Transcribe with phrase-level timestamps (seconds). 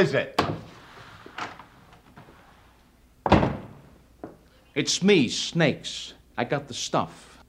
[0.00, 0.40] Is it?
[4.74, 6.14] It's me, Snakes.
[6.38, 7.44] I got the stuff.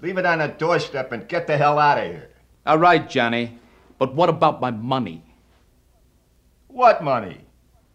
[0.00, 2.30] Leave it on the doorstep and get the hell out of here.
[2.64, 3.58] All right, Johnny.
[3.98, 5.24] But what about my money?
[6.68, 7.40] What money?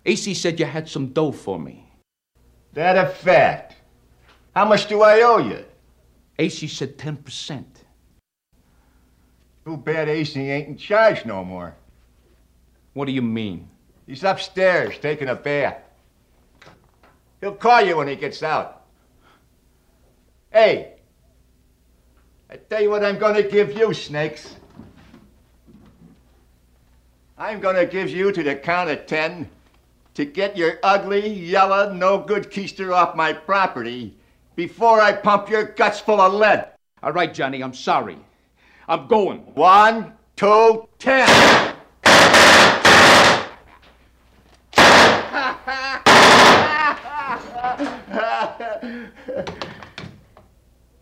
[0.05, 1.90] AC said you had some dough for me.
[2.73, 3.77] That a fact.
[4.54, 5.63] How much do I owe you?
[6.38, 7.63] AC said 10%.
[9.63, 11.76] Too bad AC ain't in charge no more.
[12.99, 13.70] What do you mean?
[14.08, 15.77] He's upstairs taking a bath.
[17.40, 18.81] He'll call you when he gets out.
[20.52, 20.95] Hey,
[22.49, 24.57] I tell you what I'm gonna give you, Snakes.
[27.37, 29.49] I'm gonna give you to the count of ten
[30.15, 34.18] to get your ugly, yellow, no good keister off my property
[34.57, 36.68] before I pump your guts full of lead.
[37.02, 38.18] All right, Johnny, I'm sorry.
[38.90, 39.40] I'm going.
[39.55, 41.79] One, two, ten.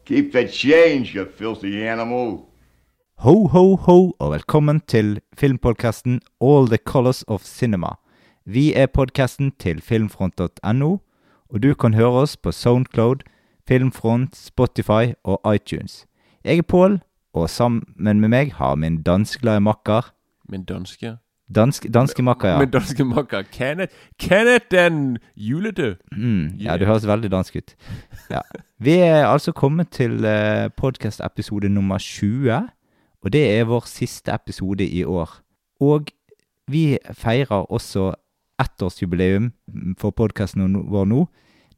[0.07, 2.39] Keep the change, you filthy animal.
[3.17, 7.87] Ho, ho, ho, og velkommen til filmpodkasten All the Colors of Cinema.
[8.45, 10.97] Vi er podkasten til filmfront.no,
[11.49, 13.27] og du kan høre oss på Soundcloud,
[13.67, 16.05] Filmfront, Spotify og iTunes.
[16.43, 16.99] Jeg er Pål,
[17.33, 17.83] og sammen
[18.21, 20.13] med meg har min dansklare makker
[20.49, 21.17] Min danske
[21.55, 22.59] Dansk, Danske makker, ja.
[22.59, 25.95] Med danske makker Kenneth Kenneth den julete!
[26.11, 27.75] Mm, ja, du høres veldig dansk ut.
[28.29, 28.41] Ja.
[28.79, 32.51] Vi er altså kommet til uh, podkast-episode nummer 20,
[33.23, 35.39] og det er vår siste episode i år.
[35.79, 36.11] Og
[36.67, 38.11] vi feirer også
[38.59, 39.53] ettårsjubileum
[39.97, 41.27] for podkasten vår nå.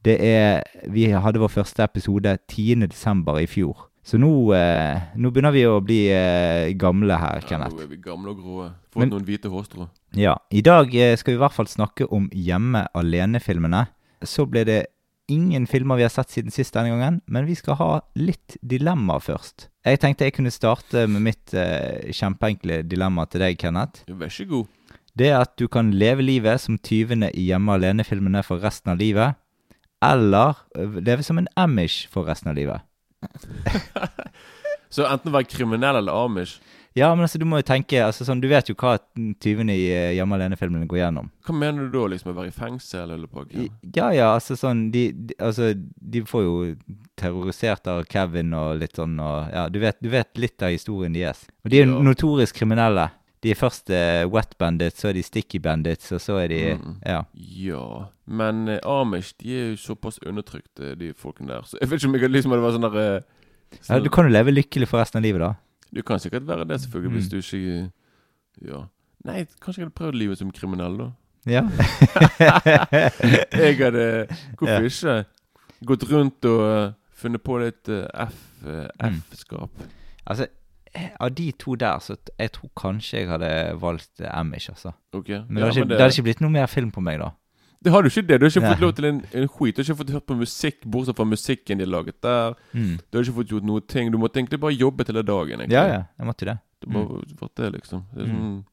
[0.05, 2.87] Det er Vi hadde vår første episode 10.
[2.87, 3.88] desember i fjor.
[4.09, 7.75] Så nå, eh, nå begynner vi å bli eh, gamle her, Kenneth.
[7.75, 8.69] Ja, nå er vi gamle og grå.
[8.89, 9.85] Fått Men- noen hvite hårstrå.
[10.17, 13.83] Ja, I dag eh, skal vi i hvert fall snakke om Hjemme alene-filmene.
[14.25, 14.79] Så ble det
[15.29, 19.19] ingen filmer vi har sett siden sist denne gangen, men vi skal ha litt dilemma
[19.21, 19.67] først.
[19.85, 24.07] Jeg tenkte jeg kunne starte med mitt eh, kjempeenkle dilemma til deg, Kenneth.
[24.09, 24.65] Vær så god.
[25.13, 28.97] Det er at du kan leve livet som tyvene i Hjemme alene-filmene for resten av
[28.97, 29.37] livet.
[30.01, 32.88] Eller eh, leve som en amish for resten av livet.
[34.89, 36.57] Så enten være kriminell eller amish.
[36.97, 38.95] Ja, men altså, du må jo tenke altså, sånn, Du vet jo hva
[39.39, 41.27] tyvene i eh, Hjemme alene-filmene går gjennom.
[41.45, 42.07] Hva mener du da?
[42.15, 45.69] liksom Å være i fengsel eller på I- Ja, ja, altså sånn de, de, Altså,
[45.77, 46.55] de får jo
[47.21, 51.13] terrorisert av Kevin og litt sånn og Ja, du vet, du vet litt av historien
[51.13, 51.45] deres.
[51.63, 52.01] Og de er Ja.
[52.09, 53.11] notorisk kriminelle.
[53.41, 56.57] De er først uh, wet bandits, så er de sticky bandits, og så er de
[56.75, 56.95] Mm.
[57.05, 57.21] Ja.
[57.33, 57.83] Ja.
[58.27, 61.61] Men uh, amish de er jo såpass undertrykt, eh, de folkene der.
[61.63, 63.21] Så jeg vet ikke om jeg liksom det var sånn der eh,
[63.71, 63.77] ja.
[63.81, 65.53] sånn- Du kan jo leve lykkelig for resten av livet, da.
[65.93, 67.17] Du kan sikkert være det, selvfølgelig, Mm.
[67.17, 67.91] hvis du ikke
[68.73, 68.83] Ja.
[69.25, 71.11] Nei, kanskje jeg hadde prøvd livet som kriminell, da.
[71.47, 71.61] Ja.
[73.53, 74.81] Jeg hadde Hvorfor Ja.
[74.85, 75.25] ikke?
[75.85, 79.21] Gått rundt og eh, funnet på litt F, Mm.
[79.31, 79.69] F-skap.
[80.27, 80.49] altså, eh,
[81.19, 83.51] av de to der, så jeg tror kanskje jeg hadde
[83.81, 84.91] valgt eh, Amish, altså.
[85.13, 85.29] Ok?
[85.29, 87.19] Men, Ja, det, hadde ikke, men det hadde ikke blitt noe mer film på meg,
[87.19, 87.31] da.
[87.79, 88.39] Det har du ikke det.
[88.39, 89.75] Du har ikke fått lov til en, en skit.
[89.75, 92.57] Du har ikke fått hørt på musikk bortsett fra musikken de har laget der.
[92.73, 92.97] Mm.
[93.07, 94.09] Du har ikke fått gjort noe ting.
[94.11, 95.61] Du måtte egentlig bare Jobbe hele dagen.
[95.63, 96.01] egentlig Ja, ja.
[96.19, 96.57] Jeg måtte det.
[96.83, 97.37] Det har mm.
[97.39, 98.03] vært det, liksom.
[98.13, 98.35] Det er Mm.
[98.41, 98.65] sånn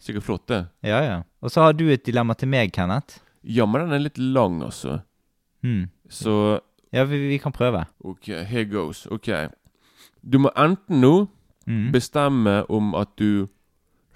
[0.00, 0.66] Sikkert flott, det.
[0.82, 1.16] Ja, ja.
[1.42, 3.18] Og så har du et dilemma til meg, Kenneth.
[3.44, 5.02] Ja, men den er litt lang, altså.
[5.62, 5.88] Mm.
[6.08, 6.60] Så
[6.92, 7.84] Ja, vi, vi kan prøve.
[8.04, 9.06] OK, here goes.
[9.06, 9.28] OK.
[10.22, 11.28] Du må enten nå
[11.66, 11.92] Mm.
[11.92, 13.48] bestemme om at du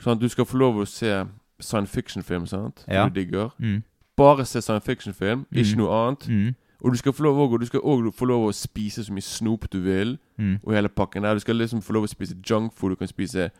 [0.00, 1.25] Sånn at du skal få lov å se
[1.60, 2.84] science fiction-film, sant?
[2.88, 3.04] Ja.
[3.09, 3.50] Du digger.
[3.60, 3.82] Mm.
[4.16, 5.59] Bare se science fiction-film, Mm.
[5.59, 6.28] ikke noe annet.
[6.28, 6.54] Mm.
[6.84, 9.22] Og du skal få lov og du skal også få lov å spise så mye
[9.22, 10.19] snop du vil.
[10.38, 10.59] Mm.
[10.65, 11.34] Og hele pakken der.
[11.34, 12.91] Du skal liksom få lov å spise junkfood.
[12.91, 13.51] Du kan spise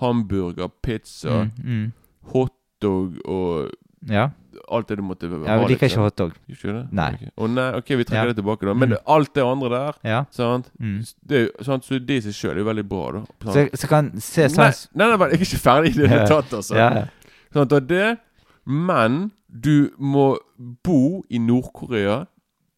[0.00, 1.50] hamburger, pizza,
[2.32, 3.70] hotdog og
[4.08, 4.28] Ja.
[4.70, 5.58] Alt det du måtte ha.
[5.64, 6.32] vi liker ikke hotdog.
[6.92, 7.12] Nei.
[7.14, 7.28] Okay.
[7.38, 8.32] Å nei, ok, vi trekker Ja.
[8.32, 8.74] det tilbake, da.
[8.74, 8.98] Men Mm.
[9.06, 10.24] alt det andre der, Ja.
[10.30, 10.70] sant?
[10.80, 11.00] Mm.
[11.26, 11.84] Det, sant?
[11.84, 13.52] Så det i seg sjøl er jo veldig bra, da.
[13.52, 16.50] Så, så kan se Nei, nei, nei, jeg er ikke ferdig i det hele tatt,
[16.52, 16.74] altså.
[16.76, 17.06] Ja, ja.
[17.54, 18.18] Sånn, er det,
[18.66, 20.38] men du må
[20.84, 22.26] bo i Nord-Korea,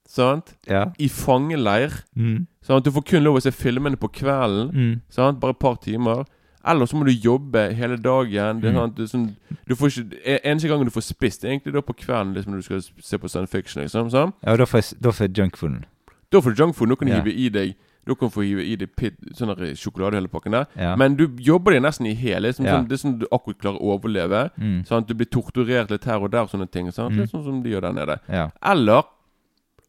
[0.08, 0.54] sant?
[0.68, 0.86] ja.
[0.98, 1.92] I fangeleir.
[2.16, 2.46] Mm.
[2.64, 4.72] Sånn du får kun lov å se filmene på kvelden.
[4.72, 5.00] Mm.
[5.10, 5.38] Sant?
[5.40, 6.24] Bare et par timer.
[6.66, 8.60] Eller så må du jobbe hele dagen.
[8.60, 8.94] Det Mm.
[8.94, 12.34] du, sånn, du får ikke, Eneste gangen du får spist, er egentlig da på kvelden
[12.34, 13.82] liksom, når du skal se på science fiction.
[13.82, 14.32] Liksom, sånn.
[14.42, 15.84] Ja, da får da får junkfooden.
[16.30, 16.88] Da får du junkfood.
[16.88, 17.20] Nå kan du Ja.
[17.22, 17.74] hive i deg
[18.06, 20.66] Da kan du få hive i deg pit, sånn sjokolade hele pakken der.
[20.76, 20.94] Ja.
[20.94, 22.48] Men du jobber deg nesten i hele.
[22.52, 22.76] Liksom, Ja.
[22.76, 24.50] sånn, det er sånn du akkurat klarer å overleve.
[24.60, 24.84] Mm.
[24.86, 26.86] Sånn Du blir torturert litt her og der, sånne ting.
[26.88, 27.16] Sånn, Mm.
[27.20, 28.20] Litt sånn som de gjør der nede.
[28.62, 29.02] Eller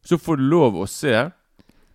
[0.02, 1.30] så får du lov å se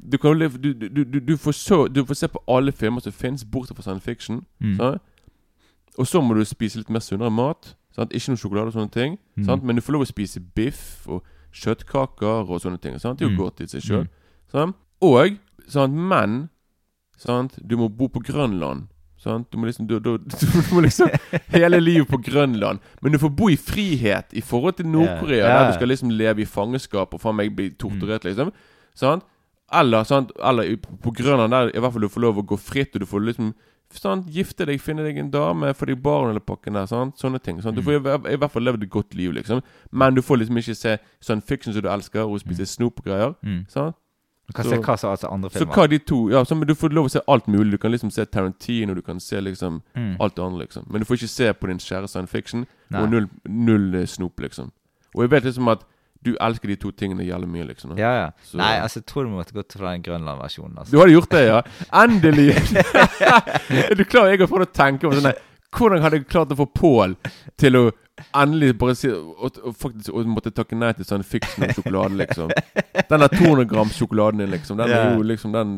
[0.02, 3.12] Du, kan, du, du, du, du, får så, du får se på alle filmer som
[3.14, 4.42] fins, bortsett fra science fiction.
[4.60, 4.98] Mm.
[5.98, 7.76] Og så må du spise litt mer sunnere mat.
[7.96, 8.14] Sant?
[8.16, 9.18] Ikke noe sjokolade og sånne ting.
[9.38, 9.46] Mm.
[9.46, 9.64] Sant?
[9.64, 12.98] Men du får lov å spise biff og kjøttkaker og sånne ting.
[13.00, 13.20] Sant?
[13.20, 13.44] Det er jo Mm.
[13.44, 14.08] godt i seg sjøl.
[14.54, 14.74] Mm.
[15.02, 15.38] Og
[15.68, 15.94] sant?
[15.94, 16.50] Men
[17.18, 17.60] sant?
[17.68, 18.88] Du må bo på Grønland.
[19.22, 19.52] Sant?
[19.52, 21.10] Du må liksom du, du, du må liksom
[21.54, 22.80] Hele livet på Grønland.
[23.02, 25.60] Men du får bo i frihet i forhold til Nord-Korea, yeah.
[25.60, 28.52] der du skal liksom leve i fangenskap og faen meg bli torturert, liksom.
[28.96, 29.24] Sant?
[29.74, 30.32] Eller, sant?
[30.44, 33.06] Eller på Grønland der i hvert fall du får lov å gå fritt, og du
[33.06, 33.54] får liksom
[33.92, 34.28] sant?
[34.32, 36.86] Gifte deg, finne deg en dame, få deg barn eller pakken der.
[36.88, 37.18] Sant?
[37.20, 37.62] Sånne ting.
[37.62, 37.76] Sant?
[37.76, 39.62] Du får i, i hvert fall levd et godt liv, liksom.
[39.92, 43.06] Men du får liksom ikke se sånn fiction som du elsker, og spise snop og
[43.06, 43.36] greier.
[43.44, 43.66] Mm.
[43.72, 43.96] Sant?
[44.48, 46.68] Du kan Så- se hva som altså andre Så hva de to Ja, så, men
[46.68, 47.72] du får lov å se alt mulig.
[47.72, 50.18] Du kan liksom se Tarantino, du kan se liksom Mm.
[50.20, 50.88] alt det andre, liksom.
[50.92, 53.02] Men du får ikke se på din kjære science fiction, Nei.
[53.02, 54.72] og null, null snop, liksom.
[55.16, 55.84] Og jeg vet liksom at
[56.24, 57.96] du elsker de to tingene jævlig mye, liksom.
[57.98, 58.28] Ja, ja.
[58.46, 60.78] Så- Nei, altså, jeg tror du måtte gått for den Grønland-versjonen.
[60.78, 60.92] Altså.
[60.92, 61.62] Du hadde gjort det, ja?
[62.04, 62.50] Endelig!
[63.90, 64.30] er du klar?
[64.30, 65.34] Jeg har prøvd å tenke på sånn
[65.72, 67.14] Hvordan hadde jeg klart å få Pål
[67.62, 67.84] til å
[68.38, 72.18] endelig bare si og, og faktisk og måtte takke nei til sånn fiksen av sjokolade,
[72.20, 72.52] liksom?
[73.08, 74.78] Den der 200 gram sjokoladen din, liksom.
[74.82, 75.72] Den er jo liksom Den,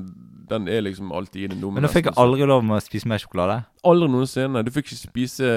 [0.49, 1.77] den er liksom alltid i det dumme.
[1.77, 3.61] Men nå fikk jeg aldri lov med å spise mer sjokolade.
[3.85, 4.65] Aldri noensinne.
[4.65, 5.53] Du fikk ikke spise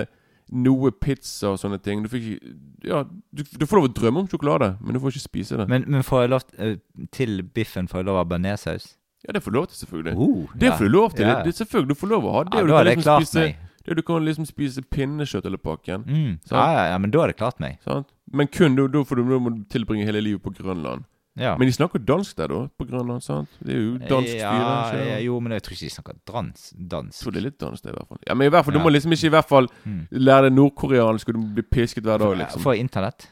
[0.53, 2.05] noe pizza og sånne ting.
[2.05, 2.55] Du ikke
[2.87, 5.67] Ja, du, du får lov å drømme om sjokolade, men du får ikke spise det.
[5.71, 6.77] Men, men får jeg lov eh,
[7.15, 8.93] til biffen får jeg lov av bearnéssaus?
[9.27, 10.15] Ja, det får du lov til, selvfølgelig.
[10.17, 11.27] Oh, Det får du lov til.
[11.27, 11.39] Ja.
[11.39, 12.55] Det, det, selvfølgelig, du får lov å ha det.
[12.55, 13.65] Ja, du da har det liksom klart spise, meg.
[13.87, 16.07] Det, du kan liksom spise pinnekjøtt eller pakken.
[16.07, 16.39] Mm.
[16.51, 17.81] Ja, ja, ja, men da er det klart meg.
[17.87, 18.13] Sant?
[18.31, 21.07] Men kun da, da får du, du tilbringe hele livet på Grønland.
[21.37, 21.57] Ja.
[21.61, 22.61] Men de snakker dansk der, da?
[22.79, 23.49] På Grønland, sant?
[23.61, 24.53] Det er jo dansk ja,
[24.89, 25.07] styre.
[25.11, 26.63] ja, jo, men jeg tror ikke de snakker dans.
[26.73, 28.19] Jeg tror det er litt dansk, det, i hvert fall.
[28.27, 29.99] Ja, Men i hvert fall, du må liksom ikke i hvert fall Mm.
[30.11, 32.63] lære deg nordkoreansk, og du bli pisket hver dag, liksom.
[32.63, 33.29] For internett?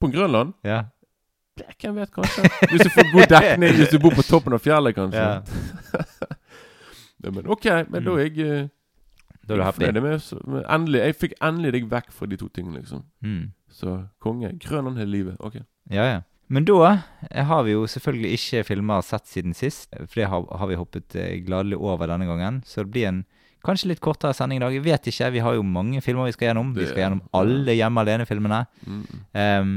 [0.00, 0.52] På Grønland?
[0.64, 0.82] Ja.
[1.56, 2.42] Det, Hvem vet, kanskje.
[2.70, 5.20] Hvis du får god dekning, hvis du bor på toppen av fjellet, kanskje.
[5.22, 5.40] ja.
[7.24, 8.18] Ja, men ok, men da Mm.
[8.18, 8.68] er jeg eh,
[9.48, 9.84] Da er du happy?
[9.84, 13.02] endelig, Jeg fikk endelig deg vekk fra de to tingene, liksom.
[13.22, 13.52] Mm.
[13.70, 14.52] Så konge.
[14.60, 15.36] Grønland hele livet.
[15.40, 15.54] Ok.
[15.90, 16.20] Ja, ja.
[16.52, 16.80] Men da
[17.30, 20.80] eh, har vi jo selvfølgelig ikke filmer sett siden sist, for det har, har vi
[20.80, 22.62] hoppet eh, gladelig over denne gangen.
[22.68, 23.24] Så det blir en
[23.64, 24.74] kanskje litt kortere sending i dag.
[24.76, 26.72] Jeg vet ikke, vi har jo mange filmer vi skal gjennom.
[26.76, 28.60] Vi skal gjennom alle Hjemme alene-filmene.
[28.84, 29.02] Mm.
[29.32, 29.70] Um,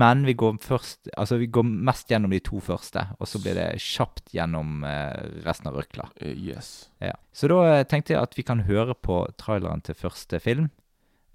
[0.00, 3.58] men vi går først Altså vi går mest gjennom de to første, og så blir
[3.58, 6.08] det kjapt gjennom eh, resten av røkla.
[6.20, 6.88] Eh, yes.
[7.04, 7.14] Ja.
[7.36, 10.70] Så da eh, tenkte jeg at vi kan høre på traileren til første film,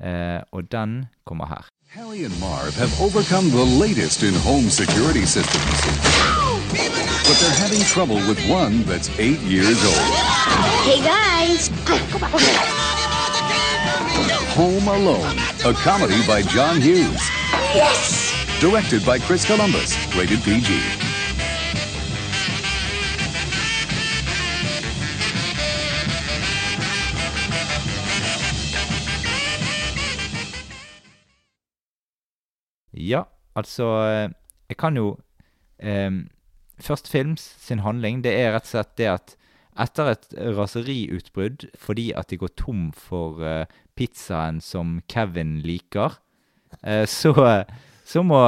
[0.02, 1.70] uh, og den kommer her.
[1.96, 5.66] Hallie and Marv have overcome the latest in home security systems.
[7.26, 9.96] But they're having trouble with one that's eight years old.
[10.86, 11.70] Hey guys!
[14.54, 17.28] Home Alone, a comedy by John Hughes.
[17.74, 18.36] Yes!
[18.62, 19.98] Directed by Chris Columbus.
[20.16, 21.09] Rated PG.
[33.00, 33.24] Ja,
[33.56, 34.30] altså eh,
[34.70, 35.18] Jeg kan jo
[35.80, 36.12] eh,
[36.80, 39.36] Første films sin handling det er rett og slett det at
[39.80, 46.18] etter et raseriutbrudd fordi at de går tom for eh, pizzaen som Kevin liker,
[46.84, 47.34] eh, så,
[48.08, 48.40] så, må,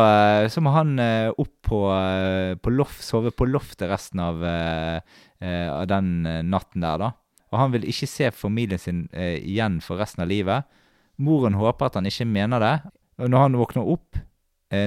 [0.51, 1.81] så må han eh, opp på,
[2.63, 6.09] på loft, sove på loftet resten av, av den
[6.51, 7.11] natten der, da.
[7.51, 10.67] Og han vil ikke se familien sin igjen for resten av livet.
[11.23, 12.73] Moren håper at han ikke mener det.
[13.23, 14.19] Og når han våkner opp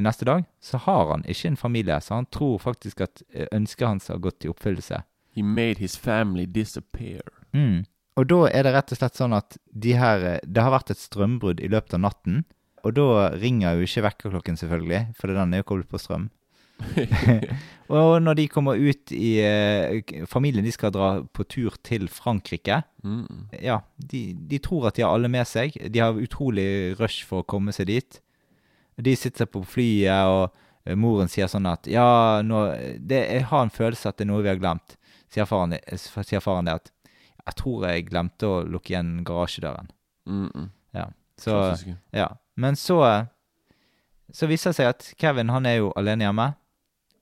[0.05, 2.01] neste dag, så har han ikke en familie.
[2.01, 5.03] Så han tror faktisk at eh, ønsket hans har gått i oppfyllelse.
[5.35, 7.27] He made his family disappear.
[7.53, 7.85] Mm.
[8.17, 10.95] Og da er det rett og slett sånn at de her eh, Det har vært
[10.95, 12.45] et strømbrudd i løpet av natten.
[12.85, 16.29] Og da ringer jo ikke vekkerklokken, selvfølgelig, for den er jo koblet på strøm.
[17.95, 22.81] og når de kommer ut i eh, Familien de skal dra på tur til Frankrike.
[23.05, 23.47] Mm.
[23.63, 25.77] Ja, de, de tror at de har alle med seg.
[25.77, 28.21] De har utrolig rush for å komme seg dit.
[28.97, 30.55] De sitter på flyet, og
[30.87, 32.67] eh, moren sier sånn at Ja, nå,
[32.99, 34.97] det, jeg har en følelse at det er noe vi har glemt.
[35.33, 36.91] Sier faren, sier faren det at
[37.45, 39.91] Jeg tror jeg glemte å lukke igjen garasjedøren.
[40.27, 40.69] Mm -mm.
[40.95, 41.77] Ja, så
[42.13, 42.29] ja.
[42.57, 43.27] Men så
[44.33, 46.55] Så viser det seg at Kevin han er jo alene hjemme.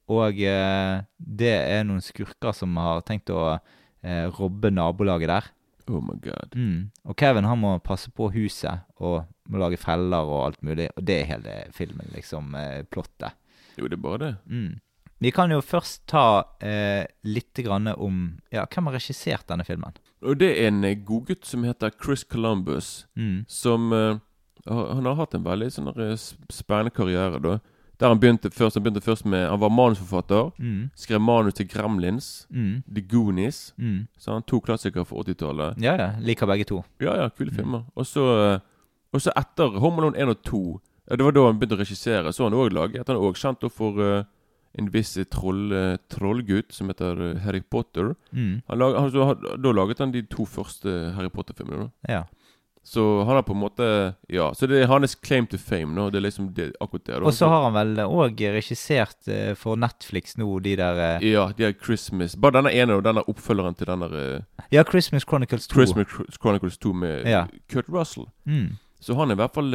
[0.09, 3.59] Og eh, det er noen skurker som har tenkt å
[4.03, 5.45] eh, robbe nabolaget der.
[5.91, 6.55] Oh my god.
[6.55, 6.91] Mm.
[7.05, 10.89] Og Kevin han må passe på huset og må lage feller og alt mulig.
[10.97, 13.33] Og det er hele filmen, liksom, eh, plottet.
[13.79, 14.33] Jo, det er bare det.
[14.47, 14.81] Mm.
[15.23, 19.95] Vi kan jo først ta eh, litt grann om ja, hvem har regissert denne filmen.
[20.23, 23.45] Og det er en eh, godgutt som heter Chris Columbus, Mm.
[23.49, 24.19] som eh,
[24.69, 27.57] Han har hatt en veldig sånn eh, sp- spennende karriere, da.
[28.01, 30.51] Der han begynte først Han begynte først med Han var manusforfatter.
[30.59, 30.91] Mm.
[30.97, 32.83] Skrev manus til Gremlins, Mm.
[32.95, 33.75] The Goonies.
[33.79, 34.09] Mm.
[34.19, 35.83] Så han To klassikere fra 80-tallet.
[35.83, 36.11] Ja, ja.
[36.21, 36.85] Liker begge to.
[37.01, 37.85] Ja, ja, kule filmer.
[37.95, 38.61] Og så eh,
[39.13, 40.81] Og så etter Home Alone 1 og 2
[41.11, 42.33] ja, Det var da han begynte å regissere.
[42.33, 44.25] Så han òg laget Han er òg kjent for uh,
[44.79, 48.15] en viss troll, uh, trollgutt som heter Harry Potter.
[48.33, 48.63] Mm.
[48.69, 51.91] Han lag, han, så, da laget han de to første Harry Potter-filmene.
[52.09, 52.25] Ja.
[52.85, 55.95] Så han har på en måte Ja, så det er hans claim to fame.
[55.95, 57.15] nå Det er liksom det, akkurat det.
[57.15, 57.27] da.
[57.27, 61.47] Og så har han vel òg regissert uh, for Netflix nå, de der uh, Ja,
[61.57, 65.69] de der Christmas Bare denne ene og denne oppfølgeren til denne uh, Ja, Christmas Chronicles
[65.69, 65.75] 2.
[65.79, 66.07] Christmas
[66.41, 67.45] Chronicles 2 med Ja.
[67.71, 68.27] Kurt Russell.
[68.45, 68.77] Mm.
[69.01, 69.73] Så han er i hvert fall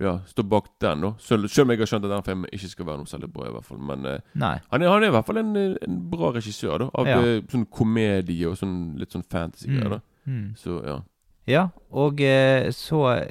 [0.00, 1.12] Ja, står bak den, da.
[1.18, 3.48] Selv selv om jeg har skjønt at den filmen ikke skal være noe særlig bra,
[3.48, 3.78] i hvert fall.
[3.78, 4.46] Men han,
[4.82, 6.86] er, han er i hvert fall en, en bra regissør, da.
[6.94, 7.18] Av Ja.
[7.52, 10.00] sånn komedie og sånn litt sånn fantasy-greier, da.
[10.26, 10.54] Mm.
[10.56, 11.00] Så ja.
[11.46, 13.26] Ja, og eh, så eh,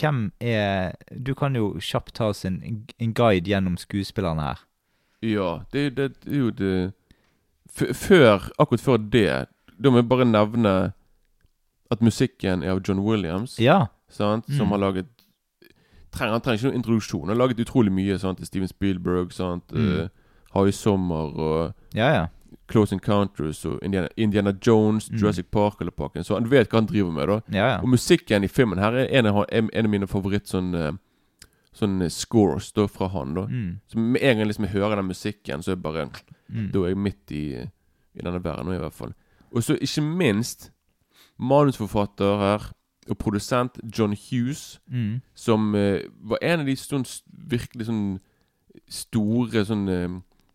[0.00, 0.92] Hvem er
[1.24, 4.60] Du kan jo kjapt ta oss en, en guide gjennom skuespillerne her.
[5.22, 6.92] Ja, det, det, det er jo det
[7.94, 9.46] Før, akkurat før det,
[9.82, 10.92] da må jeg bare nevne
[11.90, 13.86] at musikken er av John Williams, Ja.
[14.08, 14.70] sant, som Mm.
[14.70, 15.06] har laget
[16.12, 17.20] trenger, Han trenger ikke noen introduksjon.
[17.28, 19.32] Han har laget utrolig mye sant, til Steven Spielberg.
[19.32, 20.00] Sant, Mm.
[20.02, 20.08] Uh,
[20.54, 22.26] Har i sommer og Ja, ja.
[22.68, 25.18] Close Encounters og Indiana, Indiana Jones, Mm.
[25.18, 26.24] Jurassic Park eller Parken.
[26.24, 27.26] Så han vet hva han driver med.
[27.28, 27.78] da Ja, ja.
[27.82, 30.92] Og musikken i filmen her er en av, en av mine favoritt sånn eh,
[31.74, 33.34] Sånn eh, scores da fra han.
[33.34, 33.80] da Mm.
[33.88, 36.10] Så med en gang liksom jeg hører den musikken, så er jeg bare
[36.50, 36.70] Mm.
[36.72, 37.54] Da er jeg midt i,
[38.14, 39.12] i denne verden, i hvert fall.
[39.52, 40.70] Og så ikke minst
[41.38, 42.72] manusforfatter her
[43.10, 45.20] og produsent John Hughes, Mm.
[45.34, 47.04] som uh, var en av de sånn
[47.48, 48.20] virkelig sånn
[48.88, 50.08] store sånn eh,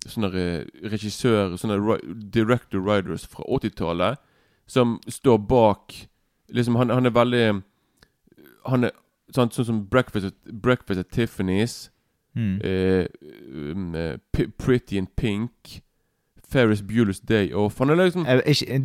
[0.07, 1.97] Sånne eh, regissører, sånne
[2.31, 4.21] director writers fra 80-tallet,
[4.69, 6.05] som står bak
[6.49, 7.41] Liksom, han, han er veldig
[8.65, 8.93] Han er
[9.35, 11.91] sånn, sånn som Breakfast at, Breakfast at Tiffany's.
[12.33, 12.55] Mm.
[12.65, 13.05] Eh,
[13.53, 15.81] um, eh, Pretty in Pink.
[16.49, 17.77] Ferris Bueller's Day Off.
[17.79, 18.25] Han er liksom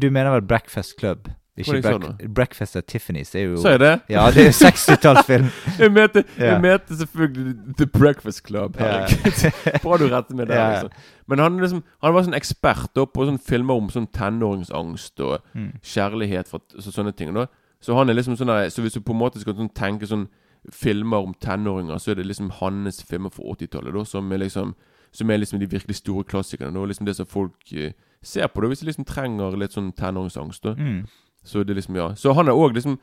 [0.00, 1.30] du mener vel Breakfast Club?
[1.56, 3.30] Ikke Break, Breakfast at Tiffany's.
[3.32, 4.00] Det er jo jeg det?
[4.08, 5.44] Ja, det er jo 60-tallsfilm.
[5.78, 6.52] Jeg mente, yeah.
[6.52, 8.76] jeg mente selvfølgelig The Breakfast Club.
[8.80, 8.86] Ja.
[9.06, 9.78] Yeah.
[9.84, 10.56] Bra du retter meg der.
[10.56, 10.82] Yeah.
[10.82, 10.90] Liksom.
[11.26, 15.70] Men han, liksom, han var sånn ekspert på sånn filmer om sånn tenåringsangst og Mm.
[15.82, 17.32] kjærlighet for, så, sånne ting.
[17.34, 17.46] da
[17.80, 20.26] Så han er liksom sånn Så hvis du på en måte skal sånn tenke sånn
[20.72, 24.74] filmer om tenåringer, så er det liksom hans filmer fra 80-tallet som liksom
[25.12, 26.74] Som er liksom de virkelig store klassikerne.
[26.74, 27.92] Da, liksom det som folk uh,
[28.22, 30.62] ser på da hvis de liksom trenger litt sånn tenåringsangst.
[30.64, 31.06] da Mm.
[31.44, 32.98] Så det er liksom, ja Så han har òg liksom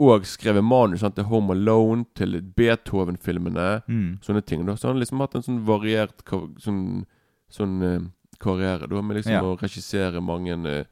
[0.00, 3.82] Og skrevet manus sant, til Home Alone, til Beethoven-filmene.
[3.88, 4.18] Mm.
[4.22, 6.22] Sånne ting da Så han har liksom hatt en sånn variert
[6.62, 7.04] sånn,
[7.50, 8.00] sånn uh,
[8.40, 9.42] karriere da med liksom Ja.
[9.42, 10.84] å regissere mange uh,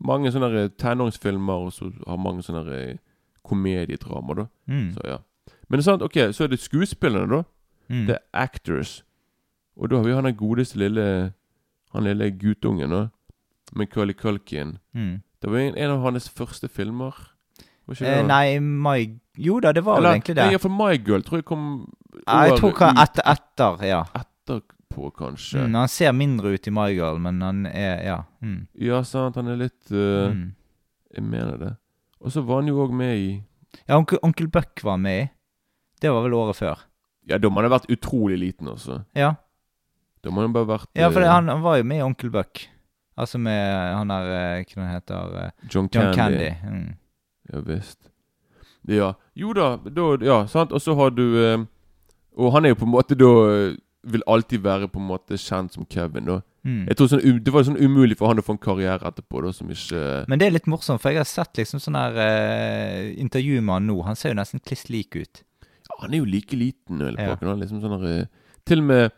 [0.00, 2.98] Mange sånne eh, tenåringsfilmer, og så har mange sånne uh,
[3.42, 4.44] komediedramaer, da.
[4.70, 4.92] Mm.
[4.94, 5.16] Så ja.
[5.68, 7.42] Men sant, ok, så er det skuespillerne, da.
[7.90, 8.04] Mm.
[8.06, 9.02] The Actors.
[9.76, 11.32] Og da har vi han den godeste lille
[11.92, 13.08] Han lille guttungen, da.
[13.74, 14.78] Med Kali Kalkin.
[14.94, 15.20] Mm.
[15.42, 17.14] Det var en, av hans første filmer.
[17.88, 18.98] Eh, nei, My
[19.40, 20.52] Jo da, det var vel Eller, egentlig Nei, det.
[20.52, 21.62] iallfall My Girl tror jeg kom
[22.26, 24.00] Ja, jeg tror hva ut etter, etter, ja.
[24.18, 25.62] etterpå, kanskje.
[25.64, 28.18] Mm, han ser mindre ut i My Girl, men han er Ja.
[28.44, 28.66] Mm.
[28.76, 29.38] Ja, sant.
[29.40, 30.50] Han er litt uh, Mm.
[31.16, 31.72] Jeg mener det.
[32.20, 33.28] Og så var han jo òg med i
[33.88, 35.28] Ja, onkel, onkel Buck var med i.
[36.02, 36.84] Det var vel året før.
[37.28, 39.04] Ja, da må han ha vært utrolig liten, altså.
[39.16, 39.34] Ja,
[40.24, 42.30] Da må han bare vært ja for det, han, han var jo med i Onkel
[42.34, 42.66] Buck.
[43.18, 43.58] Altså med
[43.98, 46.48] han der eh, Hva han heter eh, John John Candy.
[46.54, 46.78] Candy.
[46.78, 46.94] Mm.
[47.52, 47.98] Ja visst.
[48.88, 49.12] Ja.
[49.36, 50.72] Jo da, da Ja, sant.
[50.72, 51.64] Og så har du eh,
[52.38, 53.74] Og han er jo på en måte da eh,
[54.08, 56.38] Vil alltid være på en måte kjent som Kevin, da.
[56.64, 56.84] Mm.
[56.88, 59.52] Jeg tror sånn, Det var sånn umulig for han å få en karriere etterpå, da,
[59.56, 63.12] som ikke Men det er litt morsomt, for jeg har sett liksom sånn her eh,
[63.22, 63.98] intervju med han nå.
[64.06, 65.42] Han ser jo nesten kliss lik ut.
[65.88, 67.00] Ja, Han er jo like liten.
[67.02, 67.34] Eller Ja.
[67.34, 68.26] pakken, han er liksom sånn eh,
[68.68, 69.12] Til og med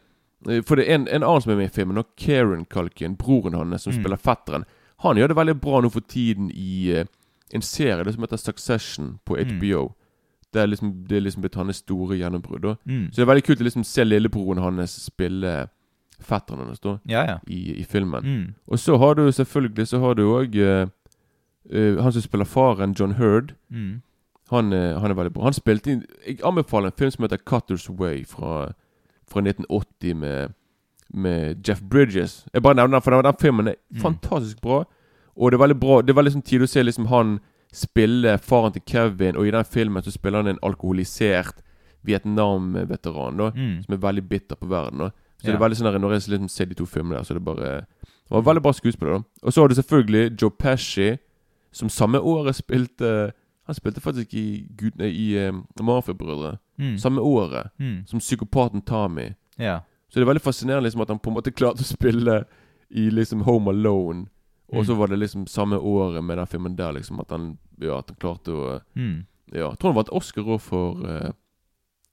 [0.64, 3.54] For det er en, en annen som er med i filmen, og Karen Kalkin, broren
[3.54, 4.00] hans, som Mm.
[4.02, 4.64] spiller fetteren.
[5.04, 7.04] Han gjør det veldig bra nå for tiden i uh,
[7.52, 9.58] en serie det som heter Succession på Mm.
[9.58, 9.92] HBO.
[10.52, 12.76] Det er liksom, det er liksom blitt hans store gjennombrudd.
[12.86, 13.08] Mm.
[13.12, 15.68] Så det er veldig kult å liksom se lillebroren hans spille
[16.20, 17.36] fetteren hans da, Ja, ja.
[17.46, 18.24] i, i filmen.
[18.24, 18.54] Mm.
[18.68, 20.56] Og så har du selvfølgelig så har du òg
[21.70, 23.54] han som spiller faren, John Heard.
[23.70, 24.02] Mm.
[24.50, 25.44] Han, eh, han er veldig bra.
[25.44, 28.72] Han spilte inn Jeg anbefaler en film som heter Cutters Way fra,
[29.30, 30.52] fra 1980 med,
[31.14, 32.44] med Jeff Bridges.
[32.52, 34.00] Jeg bare nevner den, for den, filmen er Mm.
[34.02, 34.84] fantastisk bra.
[35.36, 37.40] Og det er veldig bra Det er veldig sånn tid å se liksom han
[37.72, 41.62] spille faren til Kevin, og i den filmen så spiller han en alkoholisert
[42.04, 43.50] Vietnam-veteran, da.
[43.54, 43.82] Mm.
[43.84, 44.98] Som er veldig bitter på verden.
[44.98, 45.10] da
[45.40, 45.52] Så Ja.
[45.52, 47.86] det er veldig sånn Når jeg liksom ser de to filmene der, så det bare
[48.28, 49.12] Det var veldig bra skuespiller.
[49.18, 51.18] da Og så har du selvfølgelig Joe Pesci,
[51.72, 53.32] som samme året spilte
[53.70, 56.56] Han spilte faktisk i, Gud, i eh, Mafiabrødre.
[56.78, 56.96] Mm.
[56.98, 58.02] Samme året Mm.
[58.06, 59.28] som psykopaten Tommy.
[59.58, 59.80] Ja.
[60.08, 62.44] Så det er veldig fascinerende liksom at han på en måte klarte å spille
[62.90, 64.26] i liksom Home Alone.
[64.72, 64.98] Og så Mm.
[64.98, 68.16] var det liksom samme året med den filmen der, liksom at han, ja, at han
[68.16, 69.26] klarte å Mm.
[69.52, 71.30] Ja, jeg tror han vant Oscar òg for uh,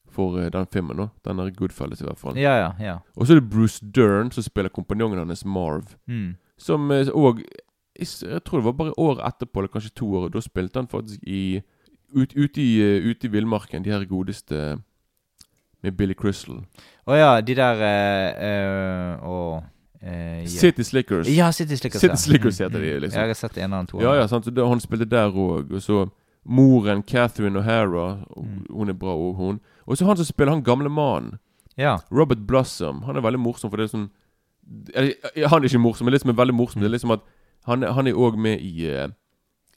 [0.10, 0.98] For uh, den filmen.
[0.98, 1.10] Nå.
[1.24, 2.36] Den er Goodfellas, i hvert fall.
[2.38, 3.00] Ja, ja, ja.
[3.18, 5.96] Og så er det Bruce Dern som spiller kompanjongen hans Marv.
[6.08, 6.36] Mm.
[6.58, 7.44] Som òg
[8.00, 10.30] Jeg tror det var bare år etterpå, eller kanskje to år.
[10.30, 11.62] Da spilte han faktisk i
[12.16, 14.78] ut, Ute i, ut ute i villmarken, de her godeste
[15.84, 16.62] med Billy Crystal.
[17.08, 20.48] Å ja, de der eh, uh, Å uh, yeah.
[20.48, 21.28] City Slickers.
[21.32, 22.02] Ja, City Slickers.
[22.02, 22.22] City ja.
[22.22, 23.02] Slickers heter de, mm.
[23.06, 23.22] liksom.
[23.22, 24.02] Jeg har sett en eller to.
[24.04, 24.48] Ja, ja, sant.
[24.48, 25.74] Så han spilte der òg.
[25.74, 26.06] Og så
[26.48, 28.08] moren Catherine O'Hara.
[28.36, 28.64] Mm.
[28.72, 29.60] Hun er bra òg, hun.
[29.86, 31.38] Og så han som spiller han gamle mannen.
[31.78, 32.00] Ja.
[32.12, 33.04] Robert Blossom.
[33.06, 34.08] Han er veldig morsom, for det er sånn
[34.98, 37.22] Han er ikke morsom, men det som er veldig morsomt, det er liksom at
[37.68, 39.08] han, han er òg med i, uh,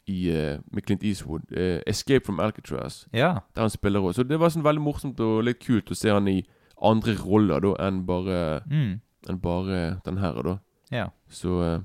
[0.06, 1.42] i uh, Med Clint Eastwood.
[1.52, 3.06] Uh, 'Escape from Alcatraz'.
[3.12, 3.35] ja.
[3.54, 4.14] Der han spiller òg.
[4.14, 6.42] Så det var sånn veldig morsomt og litt kult å se han i
[6.82, 9.00] andre roller da enn bare Mm.
[9.28, 10.56] Enn bare den her, da.
[10.90, 11.09] Ja.
[11.28, 11.85] Så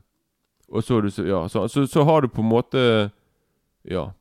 [0.71, 3.11] Og så, du, så, ja, så, så, så har du på en måte
[3.85, 4.11] Ja.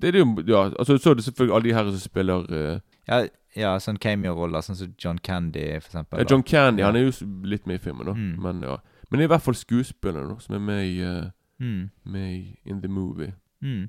[0.00, 3.26] Det er jo Ja, altså så er det selvfølgelig alle de her som spiller Ja,
[3.56, 6.18] ja sånn cameo-roller, sånn som John Candy, for eksempel.
[6.18, 6.24] ja.
[6.30, 6.86] John Candy Ja.
[6.86, 8.12] han er jo litt med i filmen, da.
[8.12, 8.42] Mm.
[8.42, 8.76] Men ja
[9.10, 11.90] Men det er i hvert fall skuespillerne som er med i, eh, Mm.
[12.04, 13.32] med i In the Movie.
[13.62, 13.88] Mm.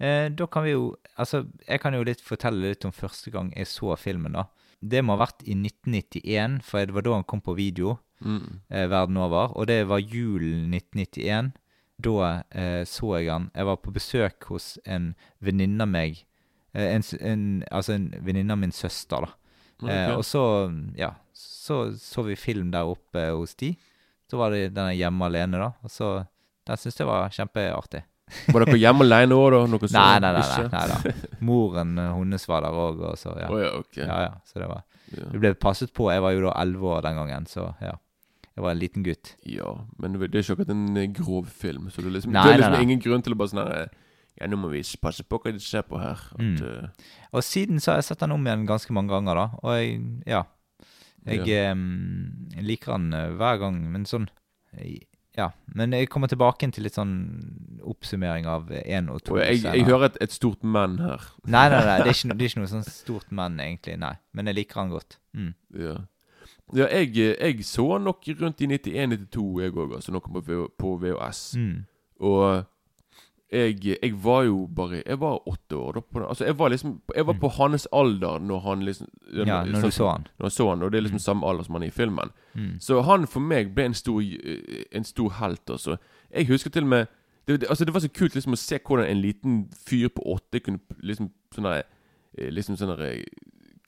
[0.00, 3.52] Eh, da kan vi jo Altså, jeg kan jo litt fortelle litt om første gang
[3.56, 4.44] jeg så filmen, da.
[4.80, 8.60] Det må ha vært i 1991, for det var da han kom på video Mm.
[8.70, 9.52] eh, verden over.
[9.56, 11.52] Og det var julen 1991.
[12.00, 13.50] Da eh, så jeg han.
[13.54, 16.24] Jeg var på besøk hos en venninne av meg.
[16.74, 19.88] Eh, en, en, altså en venninne av min søster, da.
[19.88, 23.76] Eh, og så, ja, så så vi film der oppe hos de.
[24.30, 25.70] Så var det denne Hjemme alene, da.
[25.84, 26.26] Og så
[26.68, 28.02] Den syntes jeg var kjempeartig.
[28.52, 29.60] Var dere hjemme alene òg, da?
[29.72, 30.42] Noe Nei, nei, nei.
[30.44, 31.12] nei, nei da.
[31.48, 33.46] Moren eh, hennes var der òg, og så ja.
[33.48, 33.96] Oh, ja, ok.
[34.02, 34.18] ja.
[34.26, 34.82] Ja, Så det var.
[35.32, 36.10] Vi ble passet på.
[36.12, 37.94] Jeg var jo da elleve år den gangen, så ja.
[38.58, 39.36] Jeg var en liten gutt.
[39.46, 39.70] ja,
[40.02, 42.52] men det er ikke akkurat en eh, grov film, så det er liksom, Nei, det
[42.52, 42.86] er liksom nei, nei.
[42.90, 43.92] ingen grunn til å bare sånn her eh,
[44.40, 46.18] Ja, nå må vi passe på hva de ser på her.
[46.34, 46.90] At, Mm.
[47.32, 49.46] Og siden så har jeg sett den om igjen ganske mange ganger, da.
[49.62, 50.42] Og jeg Ja.
[51.26, 51.84] Jeg em,
[52.64, 54.28] liker han eh, hver gang, men sånn
[54.76, 55.00] eh,
[55.38, 55.50] Ja.
[55.70, 57.14] Men jeg kommer tilbake til litt sånn
[57.86, 59.36] oppsummering av én og to.
[59.36, 61.28] og jeg, jeg hører et, et stort men her.
[61.46, 63.98] Nei, nei, nei, det er ikke, no, det er ikke noe sånn stort men, egentlig.
[64.02, 64.14] Nei.
[64.34, 65.20] Men jeg liker han godt.
[65.38, 65.52] Mm.
[65.78, 65.94] Ja,
[66.74, 71.44] ja jeg, jeg så nok rundt i 91-92, jeg òg, altså noe på, på VHS.
[71.60, 71.78] Mm.
[72.28, 72.66] Og
[73.52, 75.92] jeg, jeg var jo bare Jeg var åtte år.
[75.92, 79.46] Da, på, altså jeg var liksom Jeg var på hans alder når han liksom Mm.
[79.46, 80.26] Ja, når du så han.
[80.38, 82.30] Når jeg så han, Og det er liksom samme alder som han er i filmen.
[82.54, 82.80] Mm.
[82.80, 84.22] Så han for meg ble en stor,
[84.92, 85.96] en stor helt, altså.
[86.34, 87.06] Jeg husker til og med
[87.48, 90.22] det, det, altså det var så kult liksom å se hvordan en liten fyr på
[90.34, 91.84] åtte kunne liksom sånn eh,
[92.52, 93.24] Liksom sånn eh,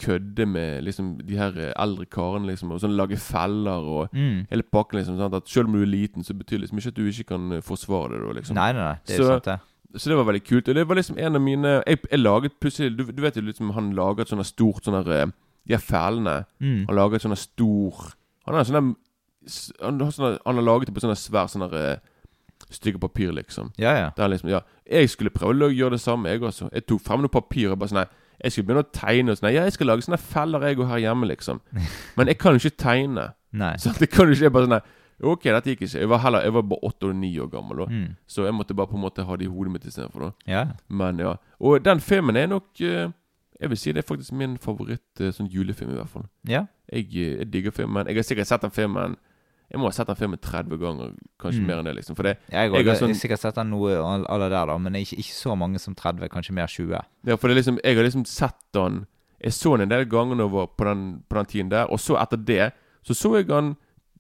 [0.01, 2.73] kødde med liksom de her eh, eldre karene, liksom.
[2.73, 4.47] Og sånn lage feller og Mm.
[4.51, 5.19] hele pakken, liksom.
[5.21, 5.35] Sant?
[5.35, 7.53] At selv om du er liten, så betyr det liksom ikke at du ikke kan
[7.53, 8.55] eh, forsvare det, da, liksom.
[8.57, 8.97] Nei, nei, nei.
[9.07, 9.61] Det er Så- sant, det.
[10.01, 10.69] Så det var veldig kult.
[10.69, 13.43] Og det var liksom en av mine Jeg, jeg laget plutselig du, du vet jo
[13.43, 15.27] liksom Han laget sånne stort sånne der, eh,
[15.67, 16.45] De her felene.
[16.61, 16.87] Mm.
[16.87, 18.15] Han laget sånne stor
[18.47, 18.95] Han har sånne
[19.83, 20.01] Han
[20.47, 21.99] han har laget det på sånne svær sånne der,
[22.71, 23.73] stykker papir, liksom.
[23.79, 24.11] Ja, ja.
[24.17, 26.69] Der liksom, ja Jeg skulle prøve å gjøre det samme, jeg også.
[26.73, 28.07] Jeg tok frem noe papir og bare sånn Nei,
[28.43, 29.51] jeg skulle begynne å tegne og sånn.
[29.53, 31.61] Ja, jeg skal lage sånne feller, jeg går her hjemme, liksom.
[32.17, 33.29] Men jeg kan jo ikke tegne.
[33.63, 33.75] Nei.
[33.83, 34.81] Så det kan jo ikke jeg bare sånn
[35.21, 35.99] Ok, dette gikk ikke.
[36.01, 37.87] Jeg var heller Jeg var bare åtte og ni år gammel, da.
[37.93, 38.13] Mm.
[38.31, 40.31] Så jeg måtte bare på en måte ha det i hodet mitt istedenfor.
[40.49, 40.63] Ja.
[40.89, 41.35] Men ja.
[41.61, 43.11] Og den filmen er nok eh,
[43.61, 46.25] Jeg vil si det er faktisk min favoritt eh, sånn julefilm, i hvert fall.
[46.49, 46.65] ja.
[46.91, 48.09] Jeg, eh, jeg digger filmen.
[48.09, 49.19] Jeg har sikkert sett den filmen
[49.71, 51.67] Jeg må ha sett den filmen 30 ganger, kanskje Mm.
[51.67, 52.17] mer enn det, liksom.
[52.17, 53.93] For det, Jeg, Jeg har sånn, jeg sikkert sett den noe
[54.29, 57.01] alle der, da, men ikke, ikke så mange som 30, kanskje mer 20.
[57.27, 59.07] ja, for det liksom Jeg har liksom sett den
[59.43, 61.87] Jeg så den en del ganger når jeg var på den, på den tiden der,
[61.91, 63.77] og så etter det så så jeg den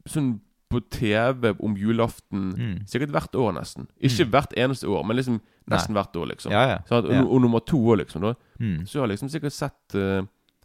[0.09, 2.87] sånn på TV om julaften Mm.
[2.87, 3.89] sikkert hvert år, nesten.
[4.01, 6.53] Ikke hvert eneste år, men liksom nesten hvert år, liksom.
[6.53, 6.79] Ja, ja.
[6.89, 7.21] Sånn at, ja.
[7.23, 8.23] og, og nummer to òg, liksom.
[8.23, 8.87] da Mm.
[8.87, 10.23] Så jeg har liksom sikkert sett uh,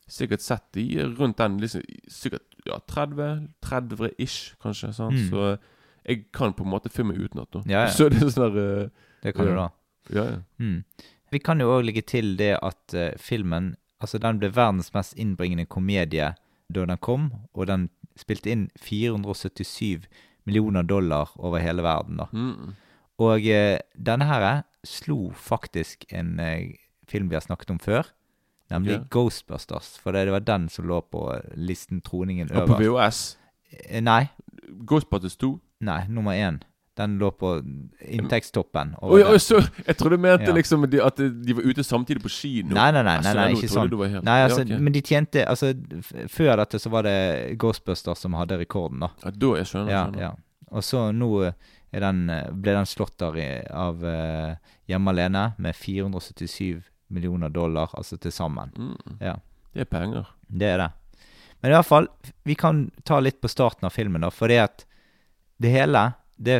[0.08, 4.91] Sikkert sett de rundt den liksom, Sikkert ja, 30 30-ish, kanskje.
[4.93, 5.17] Sant?
[5.17, 5.30] Mm.
[5.30, 5.58] Så
[6.06, 7.49] jeg kan på en måte filme utenat.
[7.54, 7.63] nå.
[7.65, 7.93] Ja, ja.
[7.97, 9.69] Så det er sånn der uh, Det kan du da.
[10.13, 10.39] Ja, ja.
[10.62, 10.84] Mm.
[11.34, 15.13] Vi kan jo òg legge til det at uh, filmen Altså, den ble verdens mest
[15.17, 16.34] innbringende komedie
[16.67, 17.88] da den kom, og den
[18.19, 20.04] spilte inn 477
[20.45, 22.28] millioner dollar over hele verden, da.
[22.36, 22.75] Mm.
[23.23, 24.45] Og uh, denne her
[24.86, 26.75] slo faktisk en eh,
[27.10, 28.12] film vi har snakket om før,
[28.71, 29.04] nemlig Ja.
[29.12, 29.97] Ghostbusters.
[30.01, 32.80] For det, var den som lå på listen troningen Og på.
[32.82, 33.38] VHS
[33.89, 34.30] Eh, Nei,
[34.88, 35.60] Ghostbusters 2.
[35.82, 36.62] nei, nummer én.
[36.95, 37.58] Den lå på
[38.08, 38.93] inntektstoppen.
[39.04, 40.54] Oi, oi, så, jeg trodde du mente Ja.
[40.56, 42.73] liksom de, at de var ute samtidig på kino.
[42.73, 44.23] Nei, nei, nei, Altså, nei, nei ikke sånn.
[44.23, 44.80] Nei, altså, ja, okay.
[44.80, 45.73] Men de tjente altså,
[46.32, 49.10] Før dette så var det Ghostbusters som hadde rekorden, da.
[49.25, 50.21] ja, da jeg skjønner Ja, skjønner.
[50.21, 50.32] ja.
[50.71, 51.30] Og så nå
[51.93, 54.56] er den, eh, ble den slått der av uh,
[54.88, 56.82] Hjemme alene med 477
[57.13, 58.72] millioner dollar, altså til sammen.
[58.78, 59.36] Mm, Ja,
[59.74, 60.28] det er penger.
[60.50, 60.91] det er det.
[61.62, 62.08] Men i hvert fall,
[62.44, 64.30] vi kan ta litt på starten av filmen, da.
[64.30, 64.86] Fordi at
[65.58, 66.60] det hele, det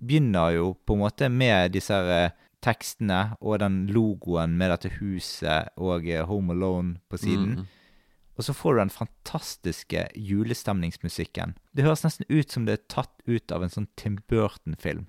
[0.00, 2.30] begynner jo på en måte med disse her, eh,
[2.60, 7.54] tekstene og den logoen med dette huset og eh, Home Alone på siden.
[7.62, 7.66] Mm.
[8.36, 11.54] Og så får du den fantastiske julestemningsmusikken.
[11.76, 15.06] Det høres nesten ut som det er tatt ut av en sånn Tim Burton-film.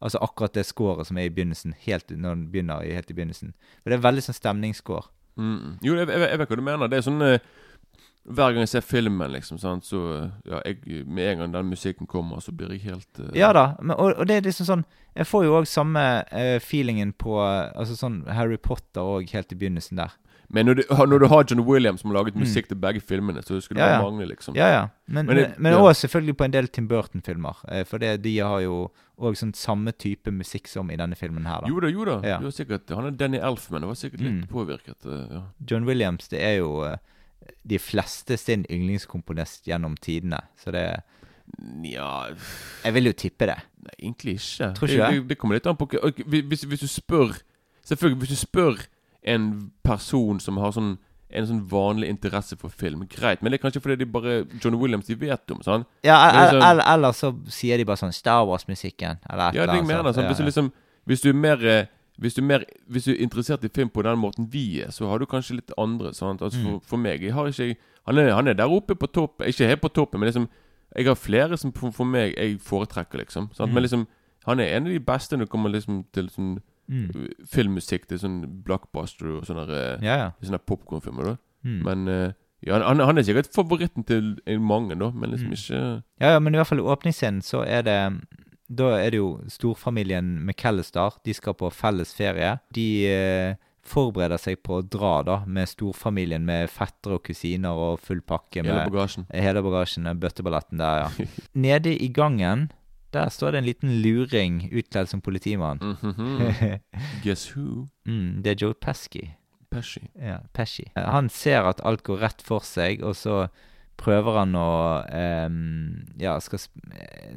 [0.00, 3.52] Altså akkurat det scoret som er i begynnelsen, helt når den begynner helt i begynnelsen.
[3.82, 5.10] For det er veldig sånn stemningsscore.
[5.36, 5.76] Mm.
[5.84, 6.90] Jo, jeg, jeg, jeg vet hva du mener.
[6.90, 7.50] Det er sånn eh,
[8.30, 11.70] Hver gang jeg ser filmen, liksom, sant, så eh, ja, jeg, Med en gang den
[11.70, 14.68] musikken kommer, så blir jeg helt eh, Ja da, men, og, og det er liksom
[14.68, 14.84] sånn
[15.16, 19.54] Jeg får jo òg samme eh, feelingen på eh, Altså sånn Harry Potter òg, helt
[19.54, 20.16] i begynnelsen der.
[20.52, 23.42] Men når du, når du har John Williams som har laget musikk til begge filmene,
[23.42, 23.92] så skulle det Mm.
[23.92, 24.02] Ja, ja.
[24.02, 24.56] mangle, liksom.
[24.56, 24.80] Ja, ja.
[25.06, 25.78] Men, Men men, det- men ja.
[25.78, 27.56] også selvfølgelig på en del Tim Burton-filmer.
[27.70, 31.46] Eh, for det, de har jo òg sånn samme type musikk som i denne filmen
[31.46, 31.60] her.
[31.60, 31.68] da.
[31.68, 32.20] Jo da, jo da.
[32.26, 32.38] Ja.
[32.38, 33.80] Du har sikkert, han er Danny Elfman.
[33.80, 34.48] Det var sikkert litt Mm.
[34.48, 35.06] påvirket.
[35.06, 35.42] eh, ja.
[35.70, 36.96] John Williams det er jo eh,
[37.66, 40.40] de fleste sin yndlingskomponist gjennom tidene.
[40.58, 41.02] Så det
[41.58, 42.28] Nja
[42.84, 43.56] Jeg vil jo tippe det.
[43.82, 44.74] Nei, egentlig ikke.
[44.76, 45.28] Tror ikke det, det?
[45.28, 47.32] det, kommer litt an på hvis, hvis du spør
[47.84, 48.86] Selvfølgelig, hvis du spør
[49.24, 50.98] en person som har sånn
[51.32, 53.40] en sånn vanlig interesse for film, greit.
[53.40, 55.60] Men det er kanskje fordi de bare John Williams de vet om.
[55.62, 59.54] sånn Ja, Men el- liksom- Eller så sier de bare sånn Star Wars-musikken, eller et
[59.54, 60.72] Ja, det eller jeg annet mener sånn, hvis, du liksom,
[61.06, 61.86] hvis du er mer eh,
[62.20, 64.88] hvis du, er mer, hvis du er interessert i film på den måten vi er,
[64.90, 66.12] så har du kanskje litt andre.
[66.12, 66.40] Sant?
[66.42, 66.64] Altså Mm.
[66.64, 69.46] for, for meg jeg har ikke, han, er, han er der oppe på toppen.
[69.46, 70.48] Ikke helt på toppen, men liksom
[70.96, 73.54] jeg har flere som for, for meg jeg foretrekker, liksom.
[73.54, 73.70] Sant?
[73.70, 73.74] Mm.
[73.74, 74.06] Men liksom
[74.46, 76.58] han er en av de beste når det kommer liksom til sånn
[76.90, 77.28] Mm.
[77.46, 78.06] filmmusikk.
[78.10, 80.30] til sånn blockbuster og sånne, uh, Ja, ja.
[80.42, 81.36] sånne popkornfilmer.
[81.64, 81.80] Mm.
[81.86, 82.32] Men uh,
[82.66, 85.56] ja, han, han er sikkert favoritten til mange, da, men liksom Mm.
[85.56, 85.80] ikke
[86.20, 87.98] Ja, ja, men i hvert fall i åpningsscenen så er det
[88.70, 91.16] Da er det jo storfamilien McAllister.
[91.24, 92.60] De skal på felles ferie.
[92.72, 97.98] De eh, forbereder seg på å dra, da, med storfamilien med fettere og kusiner og
[98.04, 98.62] full pakke.
[98.62, 99.26] hele bagasjen.
[99.32, 101.26] hele bagasjen, bøtteballetten der, ja.
[101.54, 102.70] Nede i gangen,
[103.12, 105.80] der står det en liten luring utkledd som politimann.
[105.80, 106.78] Mhm.
[107.24, 107.86] Guess who?
[108.06, 109.30] mm, det er Joe Pesky.
[109.70, 110.08] Pesci.
[110.18, 110.88] Ja, Pesci.
[110.96, 113.44] Han ser at alt går rett for seg, og så
[114.00, 114.70] prøver han å
[115.46, 116.58] um, Ja, skal,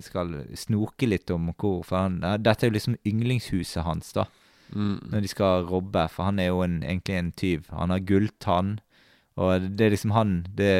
[0.01, 4.25] skal snoke litt om hvor For han, dette er jo liksom yndlingshuset hans, da,
[4.73, 4.95] Mm.
[5.11, 6.07] når de skal robbe.
[6.09, 7.67] For han er jo en, egentlig en tyv.
[7.69, 8.79] Han har gulltann.
[9.37, 10.71] Og det er liksom han det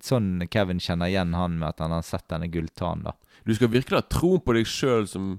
[0.00, 3.12] Sånn Kevin kjenner igjen han med at han har sett denne gulltannen, da.
[3.46, 5.36] Du skal virkelig ha troen på deg sjøl som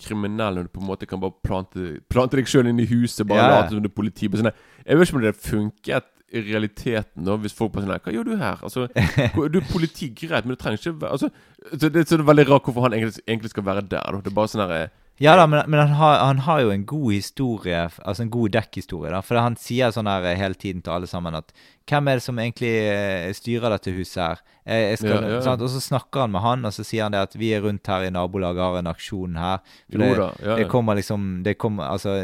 [0.00, 3.26] kriminell når du på en måte kan bare plante, plante deg sjøl inn i huset.
[3.28, 3.50] Bare ja.
[3.58, 4.30] late som det er politi.
[4.32, 4.50] Sånn,
[4.86, 8.28] jeg vet ikke om det funket i realiteten da hvis folk bare sånn Hva gjør
[8.28, 8.60] du her?
[8.62, 8.86] Altså,
[9.50, 11.30] Du er politi, greit, men du trenger ikke altså,
[11.74, 14.06] så Det er veldig rart hvorfor han egentlig, egentlig skal være der.
[14.14, 14.22] Da.
[14.22, 16.86] Det er bare sånn her Ja da, men, men han, har, han har jo en
[16.88, 19.10] god historie, altså en god dekkhistorie.
[19.12, 21.52] da, For han sier sånn her eh, hele tiden til alle sammen at
[21.90, 24.40] Hvem er det som egentlig eh, styrer dette huset her?
[24.64, 25.42] Jeg, jeg skal, Ja, ja.
[25.44, 25.64] Sant?
[25.66, 27.90] Og så snakker han med han, og så sier han det at vi er rundt
[27.90, 29.60] her i nabolaget, har en aksjon her.
[29.90, 30.30] For Jo det, da.
[30.46, 32.16] Ja, det kommer liksom det kommer, Altså,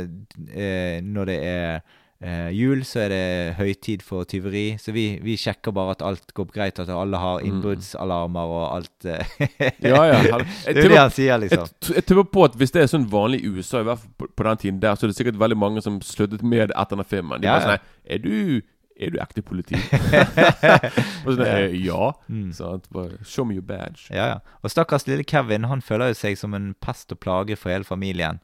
[0.49, 1.81] eh, når det er
[2.27, 4.65] eh, jul, så er det høytid for tyveri.
[4.83, 7.47] Så vi, vi sjekker bare at alt går greit, at alle har Mm.
[7.53, 9.07] innbruddsalarmer og alt.
[9.07, 9.35] eh.
[9.87, 10.39] Ja, ja.
[10.67, 11.67] Det er det han sier, liksom.
[11.87, 14.15] Jeg, jeg tipper på at hvis det er sånn vanlig i USA, i hvert fall
[14.19, 16.97] på, på den tiden der, så er det sikkert veldig mange som sluttet med etter
[16.97, 17.41] denne filmen.
[17.41, 18.63] De Ja, bare sånn Er du
[18.97, 19.77] er du ekte politi?
[21.27, 22.07] Og sånn, ja.
[22.33, 22.47] Mm.
[22.57, 22.87] Sant?
[22.95, 24.07] Bare, Show me your badge.
[24.09, 24.39] Ja, ja.
[24.65, 27.85] Og stakkars lille Kevin, han føler jo seg som en pest og plage for hele
[27.85, 28.41] familien.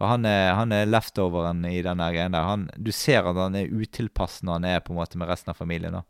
[0.00, 2.46] For han er, han er leftoveren i den greien der.
[2.48, 5.52] Han, du ser at han er utilpass når han er på en måte med resten
[5.52, 5.98] av familien.
[5.98, 6.06] da.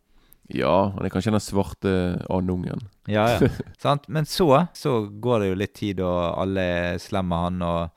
[0.55, 1.95] Ja, han er kanskje den svarte
[2.31, 2.87] andungen.
[3.11, 3.49] Ja, ja.
[3.83, 4.07] Sant?
[4.07, 4.47] Men så,
[4.79, 7.91] så går det jo litt tid, og alle er slemme han, og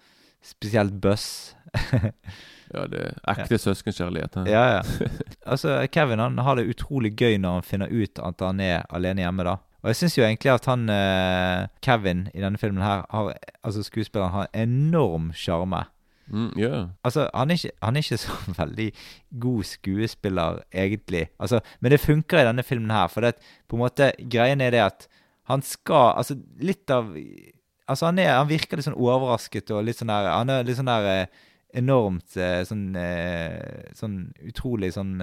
[0.46, 1.54] spesielt Buss.
[2.74, 4.34] Ja, det er ekte søskenkjærlighet.
[4.34, 4.44] hæ?
[4.50, 5.10] Ja, ja.
[5.52, 9.22] Altså, Kevin han har det utrolig gøy når han finner ut at han er alene
[9.22, 9.60] hjemme, da.
[9.84, 13.84] Og jeg syns jo egentlig at han eh, Kevin i denne filmen her, har, altså
[13.84, 15.84] skuespilleren, har enorm sjarme.
[16.32, 16.86] Mm, ja.
[17.04, 18.92] Altså, han er, ikke, han er ikke så veldig
[19.44, 21.28] god skuespiller, egentlig.
[21.40, 23.34] Altså, men det funker i denne filmen her, for det,
[23.68, 25.08] på en måte, greien er det at
[25.52, 27.12] han skal Altså, litt av
[27.84, 30.78] Altså, han, er, han virker litt sånn overrasket og litt sånn der Han er litt
[30.78, 31.42] sånn der eh,
[31.76, 34.14] enormt eh, sånn eh, Sånn
[34.48, 35.18] utrolig sånn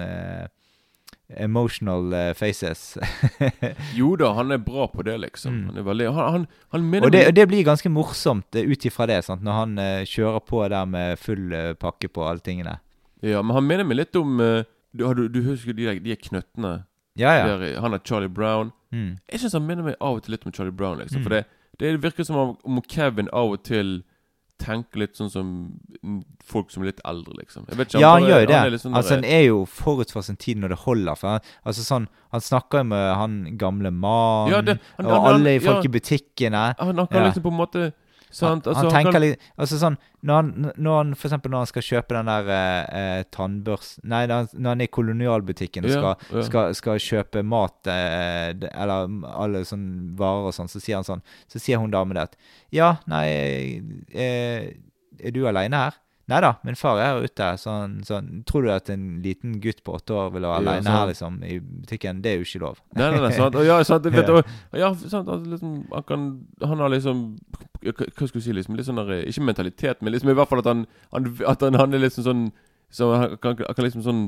[1.37, 2.97] emotional eh, faces.
[3.99, 5.53] Jo da, han er bra på det, liksom.
[5.53, 5.75] Mm.
[5.75, 9.07] Han veldig Han, han, han og det, og det blir ganske morsomt eh, ut ifra
[9.09, 9.43] det, sant?
[9.43, 12.77] når han uh, kjører på der med full uh, pakke på alle tingene.
[13.21, 16.83] Ja, men han minner meg litt om uh, du, du, du husker de, de knøttene?
[17.19, 17.47] Ja, ja.
[17.47, 18.71] Der, han er Charlie Brown.
[18.91, 19.17] Mm.
[19.31, 20.99] Jeg syns han minner meg av og til litt om Charlie Brown.
[20.99, 21.25] liksom Mm.
[21.27, 21.43] For det,
[21.79, 24.01] det virker som om, om Kevin av og til
[24.61, 25.47] tenker litt sånn som
[26.45, 27.65] folk som er litt eldre, liksom.
[27.69, 28.71] Jeg vet ikke, Ja, han bare- gjør det.
[28.71, 31.15] litt sånn altså, han er jo forut for sin tid når det holder.
[31.17, 34.61] For han, altså, sånn, han snakker jo med han gamle mannen Ja,
[34.97, 35.59] han- og han- alle ja.
[35.59, 36.75] folk i butikkene.
[36.79, 37.29] han, han kan Ja.
[37.31, 37.93] liksom på en måte?
[38.39, 41.71] Han, Altså, han tenker litt Altså sånn Når han, når han for eksempel når han
[41.71, 43.39] skal kjøpe den der eh, eh.
[44.03, 46.45] Nei, når han, når han er i kolonialbutikken og skal, ja.
[46.47, 51.25] skal, skal kjøpe mat eh, eller alle sånne varer og sånn, så sier han sånn
[51.51, 52.39] Så sier hun damen det at
[52.73, 53.27] Ja, nei
[54.11, 54.71] eh,
[55.19, 55.99] Er du aleine her?
[56.31, 57.49] Nei da, min far er her ute.
[57.59, 60.95] Sånn, sånn, tror du at en liten gutt på åtte år vil være Ja, aleine
[60.95, 62.23] her liksom, i butikken?
[62.23, 62.81] Det er jo ikke lov.
[62.95, 63.57] Nei, nei, nei, sant?
[63.59, 66.25] Og ja, sant, vet, og, ja, sant, altså, liksom, han kan
[66.63, 67.23] Han har liksom
[67.83, 68.79] Hva skal du si, liksom?
[68.79, 71.79] Litt sånn der, Ikke mentalitet, men liksom i hvert fall at han, han At han,
[71.81, 72.51] han er liksom sånn
[72.91, 74.23] så han kan, han kan liksom sånn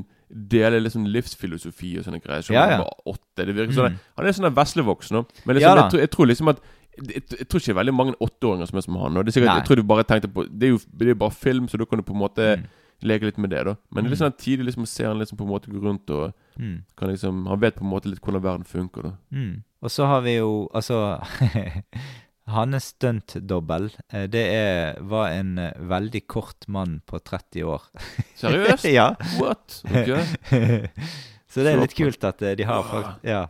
[0.48, 2.44] dele sånn livsfilosofi og sånne greier.
[2.46, 2.78] Som Ja, han ja.
[2.80, 3.44] var åtte.
[3.44, 3.98] Det virker sånn Mm.
[4.16, 5.20] Han er sånn veslevoksen veslevoks nå.
[5.44, 6.62] Men liksom, ja, jeg, tror, jeg tror liksom at
[6.98, 9.16] jeg, jeg tror ikke det er veldig mange åtteåringer som er som han.
[9.16, 9.58] Og det er sikkert, Nei.
[9.60, 11.84] jeg tror du bare tenkte på Det er jo det er bare film, så da
[11.84, 12.64] kan du på en måte Mm.
[13.02, 13.64] leke litt med det.
[13.64, 14.26] da Men det er litt Mm.
[14.26, 16.84] sånn tidlig liksom se han liksom på en måte gå rundt og Mm.
[16.96, 19.02] kan liksom Han vet på en måte litt hvordan verden funker.
[19.02, 19.62] da Mm.
[19.82, 21.20] Og så har vi jo altså
[22.46, 27.82] Hans stuntdobbel, eh, det er, var en eh, veldig kort mann på 30 år.
[28.36, 28.84] Seriøst?
[28.92, 29.14] ja.
[29.40, 29.80] What?
[29.88, 30.10] Ok,
[31.48, 33.46] så det er litt kult at eh, de har fakt Ja.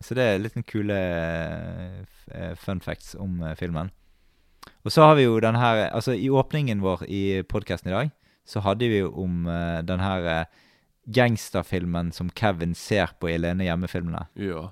[0.00, 3.90] Så det er litt kule eh, eh, fun facts om eh, filmen.
[4.86, 8.12] Og så har vi jo den her Altså, i åpningen vår i podkasten i dag,
[8.46, 10.46] så hadde vi jo om eh, den her
[11.12, 14.28] gangsterfilmen som Kevin ser på i Lene hjemme-filmene.
[14.38, 14.68] Ja.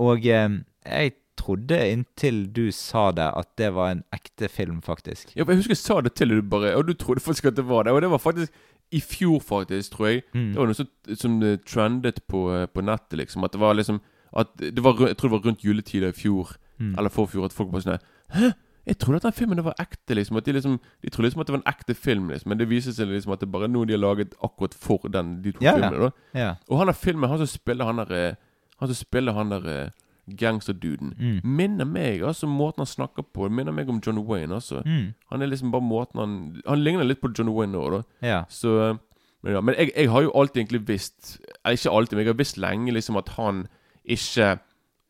[0.00, 5.34] Og jeg trodde inntil du sa det, at det var en ekte film, faktisk.
[5.36, 7.58] ja, for Jeg husker jeg sa det til deg, bare Og du trodde faktisk at
[7.58, 7.92] det var det.
[7.92, 8.52] Og det var faktisk
[8.90, 10.22] i fjor, faktisk, tror jeg.
[10.32, 10.52] Mm.
[10.54, 13.44] Det var noe som, som trendet på, på nettet, liksom.
[13.44, 14.00] At det var liksom
[14.36, 16.94] at det var, Jeg tror det var rundt juletida i fjor, Mm.
[16.98, 17.98] eller forfjor, at folk bare sånn
[18.30, 18.50] Hæ?
[18.86, 20.36] Jeg trodde at den filmen var ekte, liksom.
[20.36, 22.48] At de liksom De trodde liksom at det var en ekte film, liksom.
[22.48, 25.08] Men det viser seg liksom at det bare er noe de har laget akkurat for
[25.08, 25.72] den, de to ja.
[25.74, 25.98] filmene.
[25.98, 26.54] da Ja.
[26.68, 28.34] Og han der filmen, han som spiller han der eh,
[28.80, 29.90] Han som spiller han der eh,
[30.40, 31.40] gangsterduden, Mm.
[31.44, 33.48] minner meg altså måten han snakker på.
[33.50, 34.54] Minner meg om John Wayne.
[34.54, 35.14] altså Mm.
[35.30, 38.02] Han er liksom bare måten han Han ligner litt på John Wayne nå, da.
[38.22, 38.44] ja.
[38.48, 38.96] Så eh,
[39.42, 42.38] Men, ja, men jeg, jeg har jo alltid egentlig visst ikke alltid, men jeg har
[42.38, 43.66] visst lenge liksom at han
[44.06, 44.58] ikke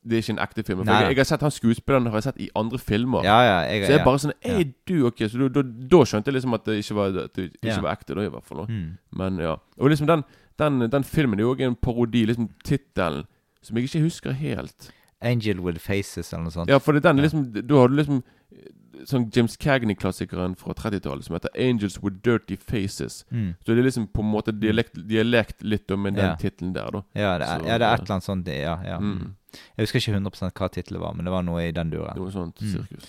[0.06, 0.84] Det er ikke en ekte film.
[0.84, 3.24] For jeg, jeg har sett han skuespilleren har jeg sett i andre filmer.
[3.26, 3.56] Ja, ja.
[3.66, 5.22] Jeg, Så jeg er bare sånn Er du ok?
[5.32, 5.62] Så da,
[6.06, 7.80] skjønte jeg liksom at det ikke var, det ikke Ja.
[7.82, 8.66] var ekte, da, i hvert fall.
[8.70, 8.92] Mm.
[9.18, 9.56] Men ja.
[9.80, 10.22] Og liksom den,
[10.62, 13.26] den, den filmen er jo òg en parodi, liksom tittelen,
[13.62, 14.92] som jeg ikke husker helt.
[15.22, 16.68] Angel with faces, eller noe sånt.
[16.68, 20.74] Ja, for det er den liksom Da har du liksom eh, sånn James Cagney-klassikeren fra
[20.74, 23.24] 30-tallet som heter 'Angels with Dirty Faces'.
[23.32, 23.54] Mm.
[23.64, 26.36] Så det er liksom på en måte dialekt, dialekt litt med den Ja.
[26.36, 27.02] tittelen der, da.
[27.14, 28.44] Ja, det er, Så, ja, det er et eller annet sånt.
[28.44, 28.98] det- Ja, ja.
[28.98, 29.34] Mm.
[29.78, 32.16] Jeg husker ikke 100 hva tittelen var, men det var noe i den duren.
[32.16, 32.72] Noe sånt Mm.
[32.72, 33.06] sirkus.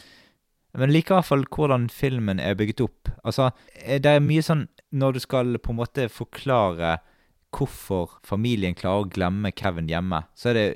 [0.74, 3.10] Men liker i hvert fall hvordan filmen er bygget opp.
[3.26, 3.52] Altså,
[3.84, 7.00] eh, det er mye sånn Når du skal på en måte forklare
[7.58, 10.68] hvorfor familien klarer å glemme Kevin hjemme, så er det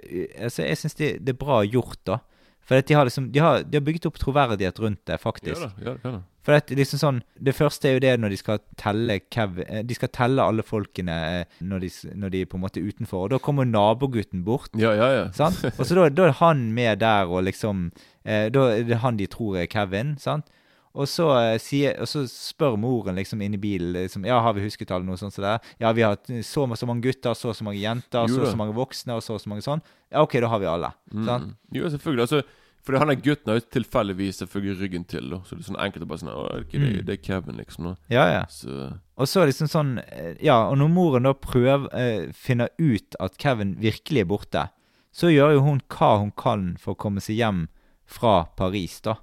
[0.42, 2.20] altså, Jeg syns det, det er bra gjort, da.
[2.62, 5.62] For de har liksom De har, de har bygget opp troverdighet rundt det, Ja faktisk.
[5.62, 6.22] da, ja, det kan det.
[6.42, 9.84] For at liksom sånn Det første er jo det når de skal telle Kevin eh,
[9.86, 13.28] De skal telle alle folkene eh, når de, når de er på en måte utenfor.
[13.28, 14.72] Og da kommer nabogutten bort.
[14.80, 15.28] Ja, ja, ja.
[15.38, 15.62] Sant?
[15.78, 17.92] Og så da, da er han med der, og liksom
[18.26, 20.50] eh, Da er det han de tror er Kevin, sant?
[20.94, 24.66] Og så, eh, sier, og så spør moren liksom inni bilen liksom, Ja, har vi
[24.66, 25.60] husket alle noe sånt Så der?
[25.80, 28.42] Ja, vi har så og så mange gutter, så og så mange jenter, Jo så
[28.42, 29.82] og så mange voksne, og så og så mange sånn.
[30.12, 30.92] Ja, OK, da har vi alle.
[31.14, 31.48] Sant?
[31.48, 31.56] Mm.
[31.80, 32.22] Jo, selvfølgelig.
[32.28, 32.42] Altså,
[32.84, 35.38] for han der gutten har jo tilfeldigvis selvfølgelig ryggen til, da.
[35.46, 37.06] Så det er sånn enkelt å bare sånn Å, ok, det, Mm.
[37.06, 37.86] det er Kevin, liksom.
[37.86, 37.96] Da.
[38.10, 38.46] Ja, ja.
[38.50, 43.16] Så Og så liksom sånn eh, Ja, og når moren da prøver eh, finner ut
[43.20, 44.70] at Kevin virkelig er borte,
[45.14, 47.68] så gjør jo hun hva hun kan for å komme seg hjem
[48.08, 49.16] fra Paris, da.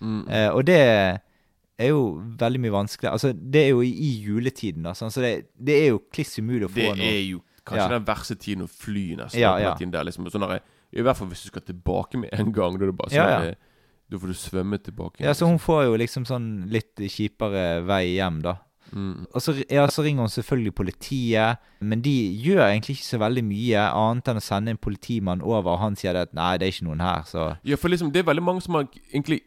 [0.00, 0.28] Mm.
[0.28, 0.78] Eh, og det
[1.78, 3.10] er jo veldig mye vanskelig.
[3.10, 4.92] Altså, det er jo i, juletiden, da.
[4.94, 7.10] Sånn, så det, det er jo kliss umulig å få Det noe.
[7.10, 7.88] er jo kanskje Ja.
[7.98, 9.40] den verste tiden å fly, nesten.
[9.40, 9.74] Ja, ja.
[9.78, 10.28] der, liksom.
[10.30, 10.60] sånn der,
[10.94, 12.78] I hvert fall hvis du skal tilbake med en gang.
[12.78, 13.54] Da det bare sånn Ja, ja.
[14.10, 15.24] Da får du svømme tilbake.
[15.24, 18.58] Ja, så hun får jo liksom sånn litt kjipere vei hjem, da.
[18.92, 19.26] mm.
[19.32, 22.12] Og så, ja, så ringer hun selvfølgelig politiet, men de
[22.44, 25.96] gjør egentlig ikke så veldig mye annet enn å sende en politimann over, og han
[25.96, 28.28] sier det at nei, det er ikke noen her, så Ja, for liksom, det er
[28.28, 29.40] veldig mange som har egentlig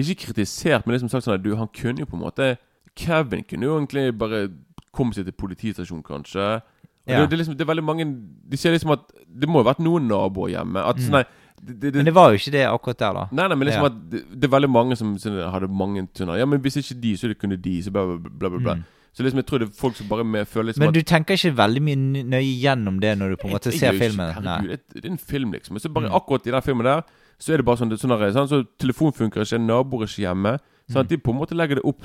[0.00, 2.56] ikke kritisert, men liksom sagt sånn at du, han kunne jo på en måte
[2.96, 4.48] Kevin kunne jo egentlig bare
[4.92, 6.60] komme seg til politistasjonen, kanskje.
[7.06, 7.20] Ja.
[7.20, 8.04] det, det, er liksom, det er veldig mange
[8.46, 10.78] De sier liksom at det må ha vært noen naboer hjemme.
[10.86, 11.96] At sånn, nei, det, Mm.
[11.96, 13.22] Men det, var jo ikke det akkurat der, da.
[13.30, 13.90] nei, nei, men liksom Ja.
[13.92, 16.38] at det, det er veldig mange som sånn, hadde mange tunner.
[16.40, 17.74] Ja, men hvis ikke de, så kunne de.
[17.82, 18.58] Så bla, bla, bla.
[18.58, 18.74] bla.
[18.80, 18.84] Mm.
[19.14, 21.34] Så liksom jeg tror det er folk som bare med, føler liksom Men du tenker
[21.36, 24.32] ikke veldig mye nøye gjennom det når du på en måte ser filmen?
[24.34, 24.76] Herregud, Nei.
[24.76, 25.78] det, det er en film, liksom.
[25.78, 26.14] Så bare Mm.
[26.18, 27.02] akkurat i den filmen der,
[27.42, 30.52] så er det bare sånn, sånn sånn, Så telefon funker ikke, naboer er ikke hjemme.
[30.90, 31.08] Sånn Mm.
[31.08, 32.02] de på en måte legger det opp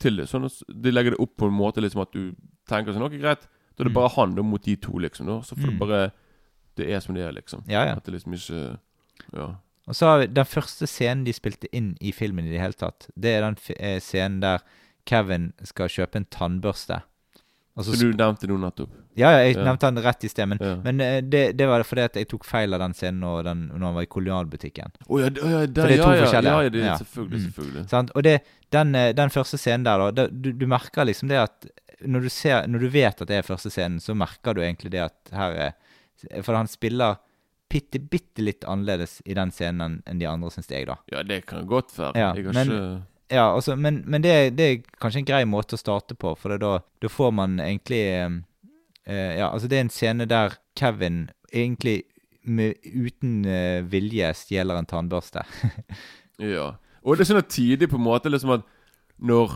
[0.00, 0.16] til.
[0.26, 0.48] Sånn
[0.82, 2.34] de legger det opp på en måte liksom at du
[2.68, 3.46] tenker sånn Ok, greit.
[3.76, 3.94] Da er det Mm.
[3.94, 5.26] bare han da mot de to, liksom.
[5.26, 5.40] Da.
[5.42, 5.70] Så får Mm.
[5.70, 6.12] det bare
[6.74, 7.62] Det er som det er, liksom.
[7.68, 7.96] Ja, ja.
[7.96, 8.78] At det liksom ikke
[9.34, 9.54] Ja.
[9.88, 12.72] Og så har vi den første scenen de spilte inn i filmen i det hele
[12.72, 13.08] tatt.
[13.18, 14.60] Det er den eh, scenen der
[15.06, 17.02] Kevin skal kjøpe en tannbørste.
[17.76, 18.90] Og så du nevnte noe nettopp.
[19.16, 19.64] Ja, ja, jeg Ja.
[19.64, 20.74] nevnte han rett i sted, men, Ja.
[20.84, 23.44] men eh, det, det var det fordi at jeg tok feil av den scenen når,
[23.44, 24.92] den, når han var i kolonialbutikken.
[25.08, 26.52] Oh, ja, det- ja, der, det er to forskjellige.
[26.62, 27.40] Ja, det er selvfølgelig.
[27.40, 27.46] Mm.
[27.52, 27.88] selvfølgelig.
[27.88, 28.10] Sant?
[28.14, 31.66] Og det, den, eh, den første scenen der, da, du, du merker liksom det at
[32.04, 34.90] når du, ser, når du vet at det er første scenen, så merker du egentlig
[34.90, 35.72] det at her er
[36.42, 37.16] For han spiller
[37.70, 40.96] bitte, bitte litt annerledes i den scenen enn de andre, syns jeg, da.
[41.10, 42.12] Ja, det kan godt være.
[42.14, 45.78] Jeg har men- ikke Ja, altså, men, men det, det er kanskje en grei måte
[45.78, 48.34] å starte på, for det da, da får man egentlig eh,
[49.08, 52.02] eh, Ja, altså det er en scene der Kevin egentlig
[52.44, 55.44] med, uten eh, vilje stjeler en tannbørste.
[56.42, 56.72] Ja.
[57.04, 58.62] Og det er sånn at tidlig på en måte liksom at
[59.22, 59.52] når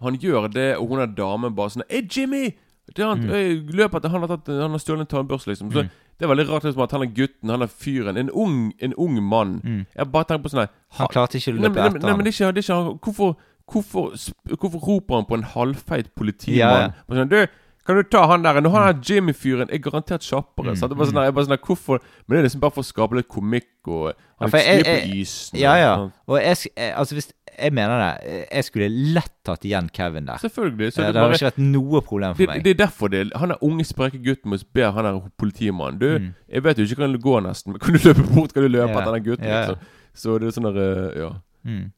[0.00, 2.46] han gjør det, og hun er damen bare sånn Hei, Jimmy!
[2.86, 3.70] Det er han, Mm.
[3.74, 5.72] løper etter han har, tatt, han har stjålet en tannbørste, liksom.
[5.74, 5.90] Så Mm.
[6.16, 8.16] Det er veldig rart liksom at han er gutten, han er fyren.
[8.16, 9.60] En ung, en ung mann.
[9.64, 9.82] Mm.
[9.98, 10.68] Jeg bare tenker på sånn
[11.00, 13.36] Han klarte ikke å løpe etter etter nei, men det er ikke, han hvorfor,
[13.68, 14.10] hvorfor,
[14.56, 16.56] hvorfor roper han på en halvfeit politimann?
[16.56, 17.20] Ja, ja.
[17.20, 17.40] Sånn, du,
[17.86, 18.60] kan du ta han der?
[18.64, 20.72] Nå har han Jimmy-fyren er garantert kjappere.
[20.72, 22.74] Mm, Så Det bare sånn, her, jeg bare sånn hvorfor Men det er liksom bare
[22.74, 24.08] for å skape litt komikk og
[24.40, 25.58] Han ja, jeg, jeg- på isen.
[25.60, 25.92] Ja, ja.
[26.26, 28.46] Og jeg, altså hvis, jeg mener det.
[28.52, 30.36] Jeg skulle lett tatt igjen Kevin der.
[30.38, 30.92] Selvfølgelig.
[30.92, 32.64] Så Eh, det, det har bare, ikke vært noe problem for det, meg.
[32.64, 35.98] det er derfor det Han er unge, spreke gutten må be han er politimannen.
[35.98, 36.34] Du, Mm.
[36.52, 38.52] jeg vet jo ikke kan gå nesten, men kan du løpe bort?
[38.54, 39.44] Kan du løpe Ja, etter den gutten?
[39.46, 39.60] ja.
[39.66, 39.78] Liksom?
[40.14, 41.30] Så det er sånn der eh, Ja.
[41.64, 41.92] Mm.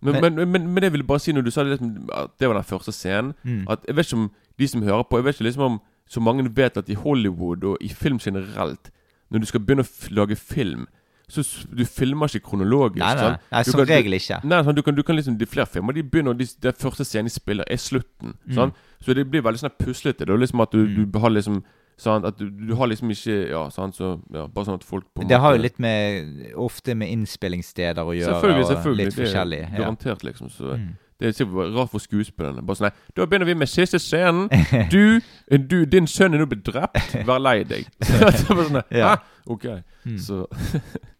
[0.00, 2.46] Men, Men- men, men, men jeg bare si når du sa det liksom, at det
[2.48, 3.64] var den første scenen Mm.
[3.68, 6.20] At Jeg vet ikke om de som hører på Jeg vet ikke liksom om så
[6.20, 8.90] mange vet at i Hollywood og i film generelt
[9.30, 10.86] Når du skal begynne å lage film
[11.28, 13.02] Så du filmer ikke kronologisk.
[13.04, 14.38] Nei, nei, nei som kan- regel ikke.
[14.44, 17.04] Nei, sånn, du, kan, du kan liksom De flere filmer De begynner de, Den første
[17.04, 18.32] scenen de spiller, er slutten.
[18.48, 18.54] Mm.
[18.54, 18.72] Sånn?
[19.04, 20.24] Så det blir veldig sånn puslete.
[20.24, 21.12] Det er liksom at du, Mm.
[21.12, 21.62] du har liksom
[21.98, 25.04] Sånn, At du, du har liksom ikke Ja, sånn, så ja, Bare sånn at folk
[25.14, 28.38] på Det har jo litt med ofte med innspillingssteder å gjøre.
[28.38, 29.04] Selvfølgelig, selvfølgelig.
[29.04, 30.28] Litt det er garantert, Ja.
[30.30, 30.48] Liksom.
[30.48, 30.94] Så Mm.
[31.18, 32.62] det er sikkert rart for skuespillerne.
[32.64, 34.48] Bare sånn Da begynner vi med siste scenen.
[34.90, 37.24] Du, du din sønn er nå blitt drept.
[37.26, 37.86] Vær lei deg.
[38.02, 39.16] Så sånn, Ja.
[39.16, 39.22] Hæ?
[39.48, 39.64] Ok.
[40.06, 40.18] Mm.
[40.20, 40.46] Så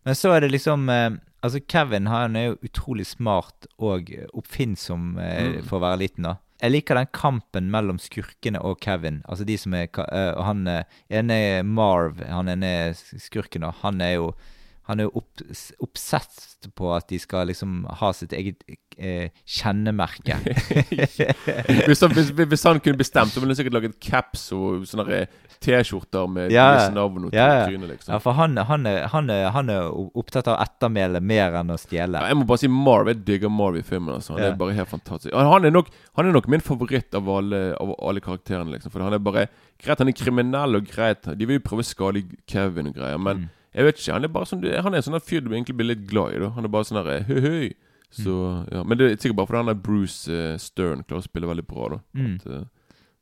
[0.09, 1.11] Men så er det liksom eh,
[1.45, 5.59] Altså Kevin han er jo utrolig smart og oppfinnsom eh, Mm.
[5.69, 6.25] for å være liten.
[6.27, 6.33] da
[6.65, 9.21] Jeg liker den kampen mellom skurkene og Kevin.
[9.29, 14.01] Altså de som er eh, og Han ene er Marv, han ene skurken, og han
[14.01, 14.33] er jo
[14.89, 15.43] han er jo opp,
[15.85, 18.65] oppsett på at de skal liksom ha sitt eget
[18.99, 20.37] eh, kjennemerke.
[21.89, 25.27] hvis, han, hvis, hvis han kunne bestemt, så ville han sikkert laget caps og sånne
[25.59, 27.63] T-skjorter med Ja, deres navn og ja, ja.
[27.67, 28.13] trynet, liksom.
[28.15, 31.79] ja, for han, han, er, han, er, han er opptatt av ettermæle mer enn å
[31.83, 32.21] stjele.
[32.21, 33.11] Ja, jeg må bare si Marv.
[33.11, 34.13] Jeg digger Marv i filmen.
[34.21, 34.37] Altså.
[34.37, 34.53] Han Ja.
[34.53, 35.35] er bare helt fantastisk.
[35.35, 38.71] Han er, nok, han er nok min favoritt av alle, av alle karakterene.
[38.77, 38.95] Liksom.
[38.95, 41.27] For han er bare Greit, han er kriminell og greit.
[41.39, 43.51] De vil jo prøve å skade Kevin og greier, men Mm.
[43.75, 44.13] jeg vet ikke.
[44.17, 46.39] Han er bare sånn Han er en sånn fyr du egentlig blir litt glad i.
[46.43, 46.49] Da.
[46.57, 47.69] Han er bare sånn der høy, høy.
[48.11, 48.69] Så, Mm.
[48.73, 48.83] ja.
[48.85, 51.67] Men det er sikkert bare fordi han der Bruce uh, Stern klarer å spille veldig
[51.69, 51.89] bra.
[51.93, 51.99] Da.
[52.15, 52.35] Mm.
[52.35, 52.65] At, uh,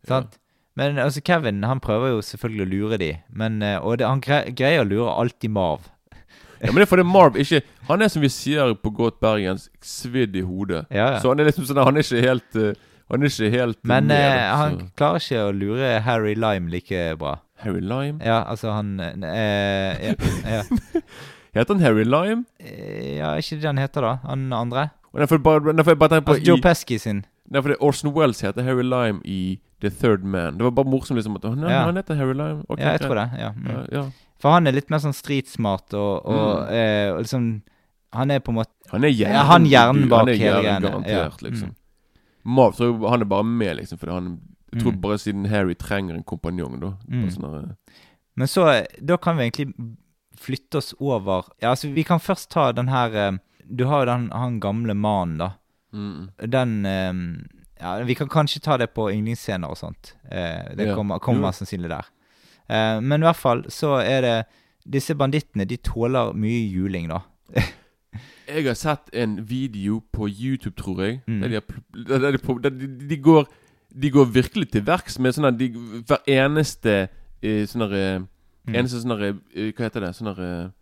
[0.09, 0.21] ja.
[0.77, 4.21] Men altså, Kevin han prøver jo selvfølgelig å lure de, men, eh, og det, han
[4.21, 5.89] greier å lure alltid Marv.
[6.61, 9.67] Ja, men det er fordi Marv ikke Han er som vi sier på godt bergens,
[9.85, 10.87] svidd i hodet.
[10.91, 11.19] Ja, ja.
[11.21, 12.57] Så han er liksom sånn Han er ikke helt
[13.13, 17.03] Han er ikke helt Men med, eh, han klarer ikke å lure Harry Lime like
[17.21, 17.35] bra.
[17.61, 18.25] Harry Lime?
[18.25, 20.15] Ja, altså han eh, ja,
[20.49, 20.63] ja.
[21.57, 22.45] Heter han Harry Lime?
[22.61, 24.15] Eh, ja, er ikke det han heter, da?
[24.29, 24.91] Han andre?
[25.15, 27.25] Og derfor bare, jeg bare tenker på Altså Joe i, Pesky sin.
[27.49, 30.57] Nei, for det Orson Wells heter Harry Lime i The Third Man.
[30.59, 31.85] Det var bare morsomt liksom at «Å, nei, Ja.
[31.87, 32.65] Han heter Harry Lime.
[32.69, 33.09] Ok, Ja, jeg greit.
[33.09, 33.41] tror det.
[33.41, 33.51] ja.
[33.57, 33.71] Mm.
[33.71, 34.05] Ja, ja.
[34.41, 36.73] For han er litt mer sånn streetsmart og, og, Mm.
[36.73, 37.63] eh, og liksom
[38.13, 40.33] Han er på en måte Han er hjernen, Ja, han hjernen du- bak han er
[40.35, 40.91] hele hjernen greiene.
[41.05, 41.49] Garantert, Ja.
[41.51, 41.69] liksom.
[41.69, 41.75] Mm.
[42.45, 43.99] Marv tror jeg han er bare med, liksom.
[43.99, 44.41] Fordi han
[44.73, 45.01] Jeg tror Mm.
[45.01, 46.93] bare siden Harry trenger en kompanjong, da.
[47.11, 47.31] Mm.
[47.31, 47.77] Sånn der,
[48.37, 49.75] Men så Da kan vi egentlig
[50.47, 54.11] flytte oss over Ja, altså, vi kan først ta den her eh, Du har jo
[54.13, 55.51] den han gamle mannen, da.
[55.93, 56.29] mm.
[56.53, 57.13] Den eh,
[57.81, 60.15] Ja, vi kan kanskje ta det på yndlingsscener og sånt.
[60.31, 61.59] Eh, det kommer, kommer Jo.
[61.59, 62.07] sannsynlig der.
[63.05, 64.37] Men i hvert fall så er det
[64.87, 67.21] Disse bandittene, de tåler mye juling, da.
[68.47, 71.21] Jeg har sett en video på YouTube, tror jeg.
[71.27, 71.41] Mm.
[71.43, 73.47] Der de, har, der de, de, de går
[74.03, 75.69] De går virkelig til verks med sånn at de,
[76.07, 77.09] hver eneste
[77.43, 78.27] sånn
[78.67, 78.75] Mm.
[78.81, 80.11] Eneste sånn eh, Hva heter det?
[80.17, 80.73] Sånn der,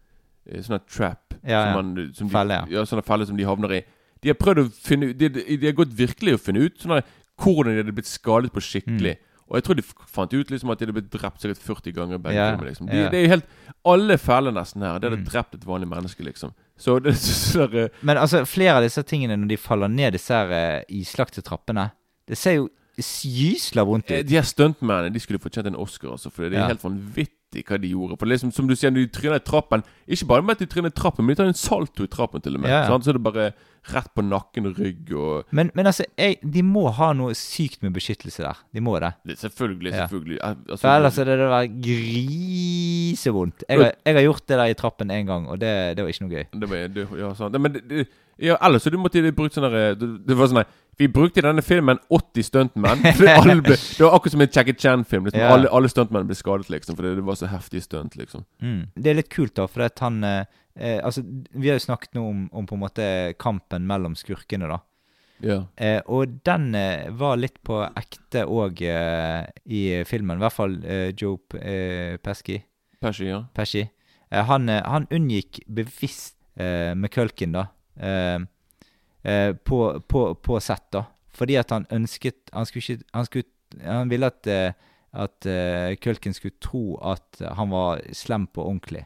[0.49, 1.35] eh, sånn trap.
[1.45, 1.65] Ja, ja.
[1.65, 2.65] Som man, som de, Felle, ja.
[2.79, 2.85] ja.
[2.89, 3.83] Sånne felle som de havner i.
[4.25, 7.05] De har prøvd å finne De, de, har gått virkelig å finne ut sånn der,
[7.37, 9.17] hvordan de hadde blitt skadet på skikkelig.
[9.45, 12.19] Og jeg tror de fant ut liksom at de hadde blitt drept sikkert 40 ganger.
[12.19, 12.87] begge Ja, filmer, liksom.
[12.89, 13.11] de, yeah.
[13.13, 13.45] Det er jo helt
[13.85, 14.99] Alle feller nesten her.
[14.99, 15.27] Det hadde Mm.
[15.29, 16.55] drept et vanlig menneske, liksom.
[16.79, 20.33] Så det er eh, Men altså, flere av disse tingene når de faller ned disse
[20.33, 21.91] her eh, islagte trappene
[22.27, 24.27] Det ser jo gysla vondt Eh, ut.
[24.27, 26.31] De her stuntmennene de skulle fortjent en Oscar, altså.
[26.33, 26.67] For det er Ja.
[26.69, 27.29] helt vanvittig
[27.63, 28.19] hva de gjorde.
[28.19, 30.67] For liksom, Som du sier, når de tryner i trappen Ikke bare med at de
[30.67, 32.71] tryner i trappen, men de tar en salto i trappen, til og med.
[32.71, 32.99] Ja, ja.
[32.99, 33.53] Så det bare
[33.93, 37.83] rett på nakken og rygg og Men, men altså, jeg, de må ha noe sykt
[37.85, 38.63] med beskyttelse der.
[38.73, 39.13] De må det.
[39.29, 40.39] det, Selvfølgelig, selvfølgelig.
[40.41, 40.55] Ja.
[40.69, 43.65] Altså, For ellers er det der grisevondt.
[43.69, 46.25] Jeg, jeg har gjort det der i trappen en gang, og det, det var ikke
[46.27, 46.47] noe gøy.
[46.61, 47.59] det var, det, ja, sånn.
[47.61, 48.07] Men det,
[48.43, 51.09] ja, ellers så du måtte de brukt sånn der, det, det var sånn der, Vi
[51.11, 53.01] brukte i denne filmen 80 stuntmenn.
[53.19, 55.25] Det, ble- Det var akkurat som en Jackie Chan-film.
[55.27, 55.41] Liksom.
[55.43, 55.49] Ja.
[55.51, 56.95] Alle, alle stuntmennene ble skadet, liksom.
[56.95, 58.45] Fordi det var så heftig stunt, liksom.
[58.63, 58.85] Mm.
[58.95, 60.21] Det er litt kult, da, for at han
[60.79, 63.07] eh, Altså, vi har jo snakket nå om, om på en måte
[63.41, 64.81] kampen mellom skurkene, da.
[65.45, 65.59] Ja.
[65.77, 70.39] Eh, og den eh, var litt på ekte òg eh, i filmen.
[70.39, 72.61] I hvert fall eh, Joe eh, Pesci.
[73.03, 73.43] Pesci, ja.
[73.55, 73.85] Pesci.
[74.31, 77.67] Eh, han, han unngikk bevisst eh, McCulkin, da.
[77.99, 78.39] Eh,
[79.23, 81.05] eh, på, på, på sett, da.
[81.35, 83.49] Fordi at han ønsket Han skulle ikke Han, skulle,
[83.83, 84.49] han ville at
[85.15, 89.05] at eh, Culkin skulle tro at han var slem på ordentlig.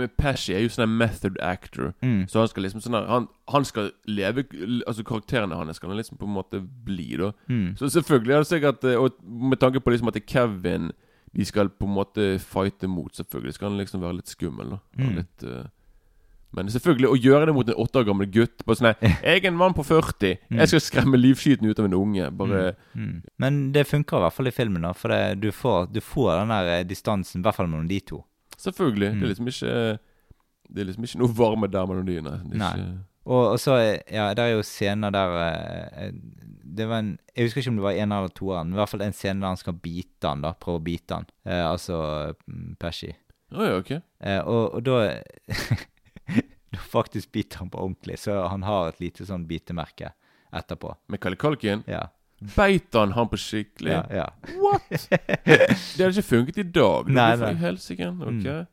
[0.00, 1.92] Men Pesci er jo sånn method actor.
[2.04, 2.22] Mm.
[2.30, 4.46] Så han skal liksom sånn han, han skal leve
[4.86, 7.32] Altså karakterene hans skal han liksom på en måte bli, da.
[7.50, 7.76] Mm.
[7.78, 10.90] Så selvfølgelig er det sikkert eh, Og med tanke på liksom at det er Kevin
[11.32, 14.78] de skal på en måte fighte mot, selvfølgelig, skal han liksom være litt skummel, da.
[14.98, 15.10] Mm.
[15.18, 15.66] Litt, uh...
[16.56, 19.48] men selvfølgelig, å gjøre det mot en åtte år gammel gutt på sånn Jeg er
[19.50, 20.38] en mann på 40.
[20.48, 20.62] Mm.
[20.62, 22.30] Jeg skal skremme livskyten ut av en unge.
[22.34, 22.62] Bare
[22.98, 23.20] Mm.
[23.38, 24.90] Men det funker i hvert fall i filmen, da.
[24.96, 28.00] For det, du, får, du får den der eh, distansen, i hvert fall mellom de
[28.02, 28.24] to.
[28.58, 29.10] Selvfølgelig.
[29.12, 29.22] Det Mm.
[29.22, 29.98] er liksom ikke
[30.68, 32.20] Det er liksom ikke noe varme der mellom de.
[32.58, 32.72] Nei.
[33.28, 36.10] Og, og så, eh, ja, det er jo scener der eh,
[36.64, 38.88] Det var en Jeg husker ikke om det var en eller toeren, men i hvert
[38.92, 40.52] fall en scene der han skal bite han, da.
[40.52, 41.26] Prøve å bite han.
[41.46, 43.12] Eh, altså mm, Pesci.
[43.52, 43.90] Oh, ja, ok.
[44.20, 45.22] Eh, og, og da
[46.72, 50.10] Da faktisk biter han på ordentlig, så han har et lite sånn bitemerke
[50.52, 50.94] etterpå.
[51.08, 52.08] Med Kalle Kalkin Ja.
[52.56, 53.90] Beit han han på skikkelig?
[53.92, 54.26] Ja, ja.
[54.58, 55.08] What?!
[55.44, 57.08] Det hadde ikke funket i dag.
[57.10, 57.54] Nei, nei.
[57.62, 58.08] helsike.
[58.08, 58.44] Ok.
[58.46, 58.66] Mm.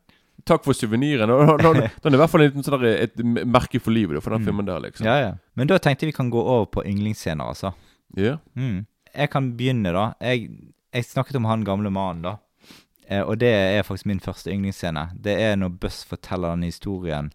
[0.46, 1.26] Takk for suveniren.
[1.26, 4.46] Den er i hvert fall sånn der- et merke for livet, for den Mm.
[4.46, 5.06] filmen der, liksom.
[5.06, 5.32] ja, ja.
[5.56, 7.72] Men da tenkte jeg vi kan gå over på yndlingsscener, altså.
[8.16, 8.36] Ja.
[8.54, 8.86] Mm.
[9.16, 10.12] Jeg kan begynne, da.
[10.20, 10.50] Jeg,
[10.94, 12.36] jeg snakket om han gamle mannen, da.
[13.08, 15.08] Eh, og det er faktisk min første yndlingsscene.
[15.20, 17.32] Det er når Buss forteller den historien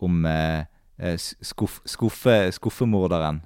[0.00, 0.64] om eh,
[0.98, 3.42] eh, skuff, skuffe, skuffemorderen.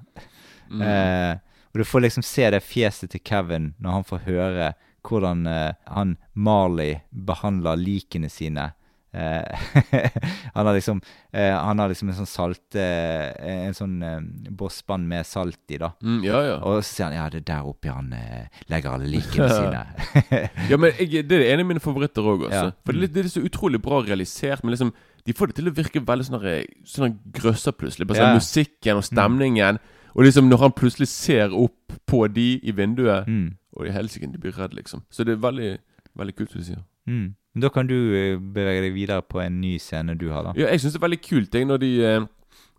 [0.70, 0.82] Mm.
[0.82, 1.36] Eh,
[1.78, 4.72] og du får liksom se det fjeset til Kevin når han får høre
[5.06, 8.72] hvordan eh, han Marley behandler likene sine.
[9.14, 9.60] Eh,
[10.56, 10.98] han har liksom
[11.32, 13.30] eh, Han har liksom en sånn salt eh,
[13.64, 14.18] En sånn eh,
[14.52, 15.94] bossbånd med salt i, da.
[16.02, 16.58] Mm, ja, ja.
[16.60, 20.18] Og så sier han ja, det er der oppe han eh, legger alle likene sine.
[20.72, 22.66] ja men jeg, Det er en av mine favoritter òg, altså.
[22.72, 22.76] Ja.
[22.82, 24.66] For det det er så utrolig bra realisert.
[24.66, 24.90] Men liksom
[25.24, 26.50] de får det til å virke veldig sånn
[26.90, 28.10] sånn grøsser plutselig.
[28.10, 28.42] Bare sånn.
[28.42, 29.78] Musikken og stemningen.
[30.14, 33.50] Og liksom når han plutselig ser opp på de i vinduet, mm.
[33.76, 35.02] og i helsike de blir redd, liksom.
[35.10, 35.78] Så det er veldig
[36.18, 36.80] veldig kult, du sier.
[37.06, 37.34] Mm.
[37.60, 40.52] Da kan du eh, bevege deg videre på en ny scene du har, da.
[40.56, 42.26] Ja, jeg syns det er veldig kult jeg, når de eh,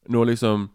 [0.10, 0.70] Når liksom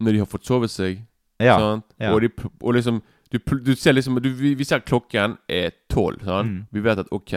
[0.00, 1.00] Når de har fått sovet seg,
[1.40, 1.58] Ja.
[1.58, 1.84] sant?
[2.00, 2.12] ja.
[2.12, 2.28] Og, de,
[2.62, 6.20] og liksom du, du ser liksom du, vi, ser klokken er tolv?
[6.26, 6.66] Mm.
[6.72, 7.32] Vi vet at OK,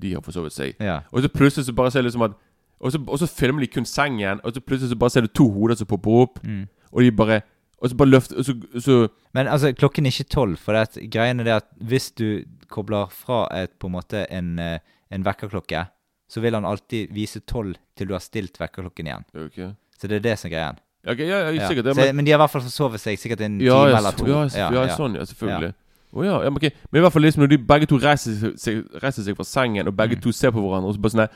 [0.00, 0.74] de har forsovet seg.
[0.80, 1.00] ja.
[1.12, 2.32] Og så plutselig så bare ser du liksom at
[2.80, 5.26] og så, og så filmer de kun sengen, og så plutselig så bare ser du
[5.34, 6.66] to hoder som popper opp, Mm.
[6.92, 7.40] og de bare
[7.82, 8.94] Og så bare løft Og så, så
[9.34, 12.42] Men altså, klokken er ikke tolv, for det at, greien er det at hvis du
[12.68, 14.78] kobler fra et, på en måte en, eh,
[15.14, 15.84] en vekkerklokke,
[16.28, 19.24] så vil han alltid vise tolv til du har stilt vekkerklokken igjen.
[19.46, 19.70] Okay.
[19.98, 20.78] Så det er det som er greien.
[21.08, 21.68] Okay, ja, ja, Ja.
[21.68, 21.94] sikkert det.
[21.94, 24.10] Så, Men, men de har i hvert fall forsovet seg sikkert en ja, time eller
[24.18, 24.26] to.
[24.26, 25.72] ja, ja, sånn, ja, selvfølgelig.
[26.12, 26.76] Å ja, ja, men, ok.
[26.90, 29.86] men i hvert fall liksom når de begge to reiser seg, reiser seg fra sengen,
[29.88, 30.22] og begge Mm.
[30.24, 31.28] to ser på hverandre, og så bare sånn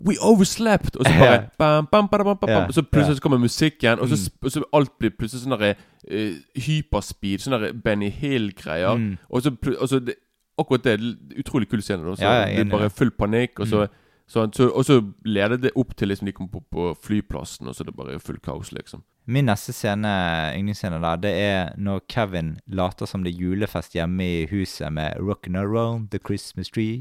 [0.00, 0.96] We overslept!
[0.96, 4.16] Og så bare bam, bam, bam, bam, bam, Så plutselig så kommer musikken, og så,
[4.16, 4.38] Mm.
[4.42, 5.74] og så alt blir plutselig sånn derre
[6.10, 8.96] uh, hyperspeed, sånn derre Benny Hill-greier.
[8.98, 9.18] Mm.
[9.30, 10.14] Og så, og så det,
[10.58, 11.00] Akkurat det
[11.38, 12.04] utrolig kul scene.
[12.06, 12.14] da.
[12.14, 13.86] Så Ja, ja, er bare full panikk, og så,
[14.26, 17.84] så, og så leder det opp til liksom de kommer på, på flyplassen, og så
[17.84, 19.02] er det bare full kaos, liksom.
[19.26, 20.10] Min neste scene,
[20.56, 25.16] yndlingsscene der, det er når Kevin later som det er julefest hjemme i huset med
[25.20, 27.00] 'Rockin' Around the Christmas Tree'.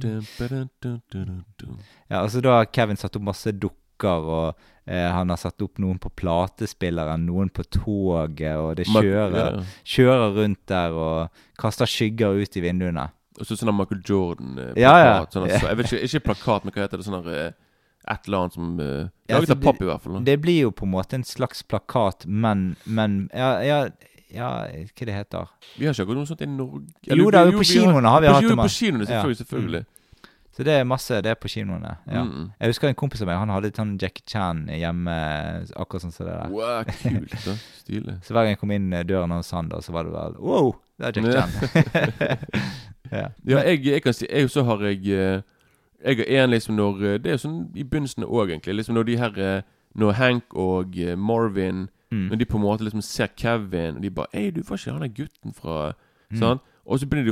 [2.09, 4.55] Ja, altså Da har Kevin satt opp masse dukker og
[4.87, 10.33] eh, han har satt opp noen på platespilleren, noen på toget, og det kjører, kjører
[10.39, 13.09] rundt der og kaster skygger ut i vinduene.
[13.39, 14.79] Og så sånn Michael Jordan-plakat.
[14.81, 15.13] Ja, ja.
[15.33, 17.05] Sånn, altså, jeg vet ikke, ikke plakat, men hva heter det?
[17.07, 17.73] Sånn der, eh,
[18.13, 18.85] et eller annet som uh,
[19.29, 20.17] Ja, Laget så av papp, i hvert fall.
[20.19, 20.23] da.
[20.27, 23.79] Det blir jo på en måte en slags plakat, men, men ja, ja,
[24.33, 26.85] ja, hva det heter Vi har ikke akkurat noe sånt i Norge.
[27.09, 29.41] Jo da, jo, på kinoene har vi hatt jo, det, på kinoene, selvfølgelig.
[29.43, 29.83] selvfølgelig.
[29.87, 29.99] Mm.
[30.53, 31.95] Så det er masse det er på kinoene.
[32.05, 32.21] Ja.
[32.27, 32.51] Mm.
[32.59, 35.15] Jeg husker en kompis av meg, han hadde sånn Jackie Chan hjemme,
[35.81, 36.51] akkurat sånn som det der.
[36.53, 37.37] Wow, kult.
[37.47, 38.17] da Stilig.
[38.21, 40.37] Så hver gang jeg kom inn eh, døren hos han, da, så var det vel
[40.43, 42.67] Wow, det er Jackie Chan.
[43.11, 43.27] ja.
[43.45, 45.41] Ja, jeg, jeg kan si Jeg så har jeg eh,
[46.05, 48.75] Jeg er en liksom når eh, Det er jo sånn i begynnelsen òg, egentlig.
[48.75, 49.61] Liksom når de her eh,
[49.95, 52.27] Når Hank og Marvin Mm.
[52.29, 54.91] Når de på en måte liksom ser Kevin, og de bare 'Ei, du får ikke
[54.91, 55.93] han der gutten fra
[56.31, 56.37] Mm.
[56.37, 56.61] Sant?
[56.85, 57.31] Og så begynner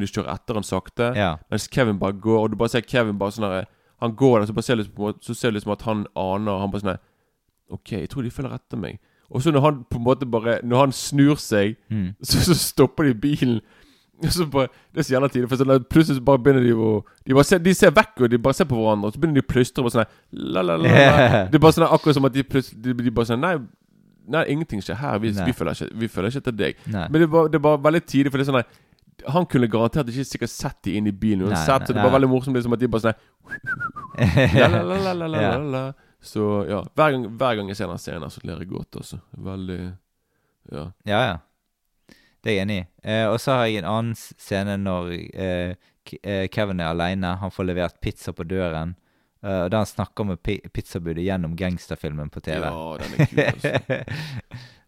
[0.00, 1.12] de å kjøre etter han sakte.
[1.16, 1.36] ja.
[1.50, 3.64] Mens Kevin bare går, og du bare ser Kevin bare sånn her
[4.02, 6.58] Han går der, så bare ser du liksom, så ser du liksom at han aner
[6.60, 6.98] Han bare sånn her
[7.70, 8.98] OK, jeg tror de følger etter meg.
[9.30, 12.14] Og så når han på en måte bare Når han snur seg, Mm.
[12.22, 13.60] så, så stopper de bilen.
[14.26, 16.72] Og så bare, Det er så jævla tidlig, for så plutselig så bare begynner de
[16.76, 16.90] å
[17.24, 19.40] De, bare ser, de ser vekk, og de bare ser på hverandre, og så begynner
[19.40, 19.84] de å plystre.
[19.86, 21.40] Bare sånn la, la, la, la.
[21.50, 23.54] Det er bare sånn akkurat som at de plutselig De, de bare sånn Nei,
[24.30, 25.18] nei ingenting skjer her.
[25.22, 26.84] Vi, vi, føler ikke, vi føler ikke etter deg.
[26.92, 27.06] Nei.
[27.08, 30.28] Men det var, det var veldig tidlig, for det er sånn Han kunne garantert ikke
[30.28, 32.88] sikkert sett de inn i bilen uansett, så det var veldig morsomt liksom at de
[32.92, 33.18] bare sånn
[34.20, 35.90] her, la, la, la, la, la, la, Ja.
[36.20, 39.22] Så ja, hver gang, hver gang jeg ser den scenen, så ler jeg godt, altså.
[39.40, 39.78] Veldig
[40.70, 40.82] Ja.
[41.08, 41.36] Ja, ja.
[42.40, 42.88] Det er jeg enig i.
[43.04, 45.74] Eh, og så har jeg en annen scene når eh,
[46.22, 47.36] eh, Kevin er aleine.
[47.40, 48.96] Han får levert pizza på døren.
[49.44, 52.64] eh, og da han snakker med pi pizzabudet gjennom gangsterfilmen på TV.
[52.64, 54.00] Ja, den er kul, altså.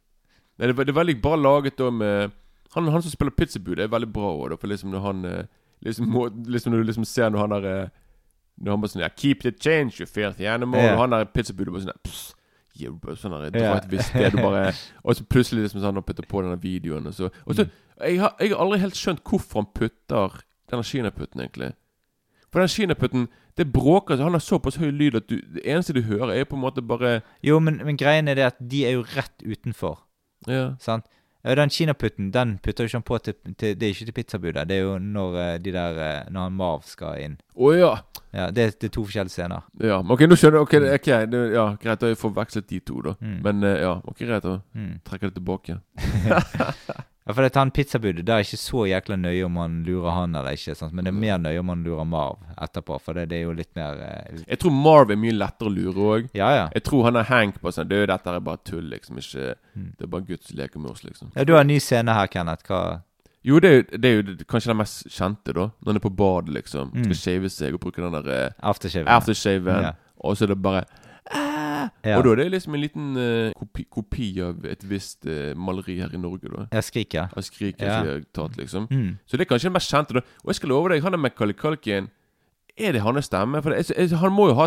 [0.58, 2.30] Nei, det, det er veldig bra laget da med
[2.74, 5.48] Han, han som spiller pizzabudet, er veldig bra òg, for liksom når han eh,
[5.84, 7.88] liksom, må, liksom Når du liksom ser når han der eh,
[8.56, 10.94] Når han bare sånn ja, 'Keep the change, you filthy animal', yeah.
[10.94, 12.41] og han der pizzabudet bare sånn pss, yeah,
[12.74, 14.72] sånn der, dra et visst sted, og bare
[15.04, 17.56] Og så plutselig liksom sånn han putter på denne videoen, og så Og Mm.
[17.56, 17.68] så
[18.08, 20.40] jeg, har, jeg har aldri helt skjønt hvorfor han putter
[20.72, 21.72] denne kinaputten, egentlig.
[22.52, 25.92] For den kinaputten, det bråker så Han har såpass høy lyd at du, det eneste
[25.92, 28.84] du hører, er på en måte bare Jo, men, men greien er det at de
[28.86, 30.00] er jo rett utenfor.
[30.48, 30.74] Ja.
[30.80, 31.04] Sant?
[31.44, 34.14] Ja, Den kinaputten den putter jo ikke han på til, til Det er ikke til
[34.14, 34.68] pizzabudet.
[34.68, 37.36] Det er jo når eh, de der eh, Når han Marv skal inn.
[37.58, 37.92] Å ja.
[38.32, 39.66] Ja, Det, det er to forskjellige scener.
[39.82, 40.68] Ja, men ok, nå skjønner jeg.
[40.68, 43.16] Ok, det- ok, det, ja, greit, da har jeg forvekslet de to, da.
[43.20, 43.38] Mm.
[43.44, 44.60] Men eh, ja, ok, greit, da
[45.04, 45.80] trekker jeg det tilbake.
[47.26, 50.34] Ja, for det han pizzabudet, det er ikke så jækla nøye om han lurer han
[50.34, 50.74] eller ikke.
[50.74, 50.92] Sant?
[50.92, 53.52] Men det er mer nøye om han lurer Marv etterpå, for det, det er jo
[53.54, 56.26] litt mer eh, Jeg tror Marv er mye lettere å lure òg.
[56.34, 56.64] Ja, ja.
[56.74, 59.18] Jeg tror han er Hank på sånn jo dette er bare tull, liksom.
[59.22, 59.86] Ikke Mm.
[59.96, 61.30] Det er bare Guds leke med oss, liksom.
[61.34, 62.66] Ja, Du har en ny scene her, Kenneth.
[62.68, 63.00] Hva
[63.44, 65.70] Jo, det er, jo- det er jo det- kanskje den mest kjente, da.
[65.80, 66.90] Når han er på badet, liksom.
[66.92, 67.04] Mm.
[67.04, 69.06] Skal shave seg og bruke den der eh, Aftershave.
[69.06, 69.82] aftershaven.
[69.82, 69.92] Ja.
[70.22, 70.84] Og så er det bare
[71.30, 71.88] ah!
[72.04, 72.16] Ja.
[72.18, 75.98] Og da er det liksom en liten uh, kopi, kopi av et visst uh, maleri
[76.00, 76.66] her i Norge, da.
[76.72, 77.28] Jeg skriker.
[77.36, 78.02] Jeg skriker Ja.
[78.04, 78.86] jeg tatt, liksom.
[78.90, 79.18] Mm.
[79.26, 80.14] Så det er kanskje den mest kjente.
[80.14, 82.10] da Og jeg skal love deg, han er Macaulay Culkin
[82.78, 83.62] Er det hans stemme?
[83.62, 84.66] For det, jeg, jeg, han må jo ha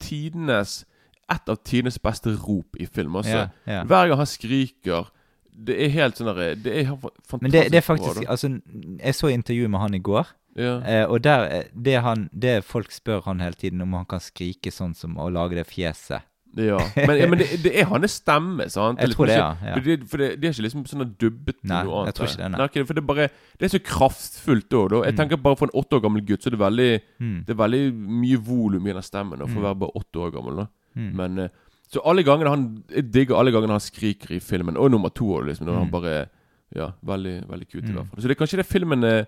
[0.00, 0.84] tidenes
[1.30, 3.16] Et av tidenes beste rop i film.
[3.16, 3.30] Altså.
[3.36, 3.84] Ja, ja.
[3.84, 5.10] Hver gang han skriker
[5.54, 8.58] Det er helt sånn Det er fantastisk Men det, det er faktisk bra, Altså,
[9.00, 10.26] jeg så intervjuet med han i går,
[10.56, 10.80] ja.
[10.86, 14.20] eh, og der eh, det, han, det folk spør han hele tiden om han kan
[14.20, 16.22] skrike sånn som å lage det fjeset.
[16.56, 16.78] ja.
[16.94, 19.00] Men, ja, men det, det er hans stemme, sant?
[19.02, 19.74] Jeg tror det, ikke- ja, ja.
[20.06, 22.12] For, det, det, er ikke liksom sånn dubbet Nei, noe annet.
[22.12, 22.60] jeg tror ikke det, nei.
[22.68, 23.26] ok, for det er bare
[23.58, 25.00] Det er så kraftfullt da.
[25.04, 25.18] Jeg Mm.
[25.18, 26.90] tenker bare For en åtte år gammel gutt så er det veldig
[27.20, 27.44] Mm.
[27.46, 27.82] Det er veldig
[28.22, 29.64] mye volum i den stemmen da, for Mm.
[29.64, 30.56] å være bare åtte år gammel.
[30.56, 31.12] da Mm.
[31.16, 31.48] Men eh,
[31.90, 34.76] Så alle gangene han Jeg digger alle gangene han skriker i filmen.
[34.78, 35.66] Og nummer to òg, liksom.
[35.66, 35.78] Når Mm.
[35.82, 36.28] han bare
[36.74, 37.94] Ja, veldig veldig kult, i Mm.
[37.98, 38.20] hvert fall.
[38.22, 39.26] Så det er kanskje det filmen er, er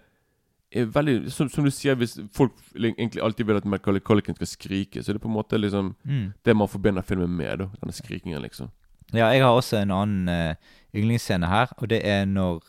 [0.84, 5.02] veldig som, som du sier, hvis folk egentlig alltid vil at Macaulay Culkin skal skrike,
[5.02, 6.32] så er det på en måte liksom Mm.
[6.44, 7.58] det man forbinder filmen med.
[7.58, 8.70] da Denne skrikingen, liksom.
[9.14, 10.54] Ja, jeg har også en annen uh,
[10.94, 12.62] yndlingsscene her, og det er når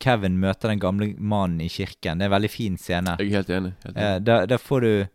[0.00, 2.18] Kevin møter den gamle mannen i kirken.
[2.18, 3.16] Det er en veldig fin scene.
[3.18, 3.72] Jeg er helt enig.
[3.84, 4.04] Helt enig.
[4.14, 5.06] Eh, der, der får du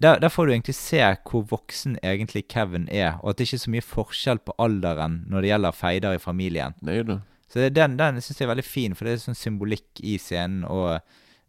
[0.00, 0.98] der, der får du egentlig se
[1.30, 5.20] hvor voksen egentlig Kevin er, og at det ikke er så mye forskjell på alderen
[5.30, 6.74] når det gjelder feider i familien.
[6.82, 7.18] Nei da.
[7.52, 10.16] Så det- den, den syns jeg er veldig fin, for det er sånn symbolikk i
[10.18, 11.00] scenen, og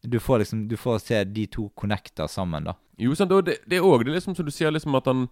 [0.04, 2.74] du får liksom Du får se de to connecta sammen, da.
[3.00, 5.06] Jo, sant, og det, det er òg det er liksom som du sier, liksom at
[5.06, 5.30] han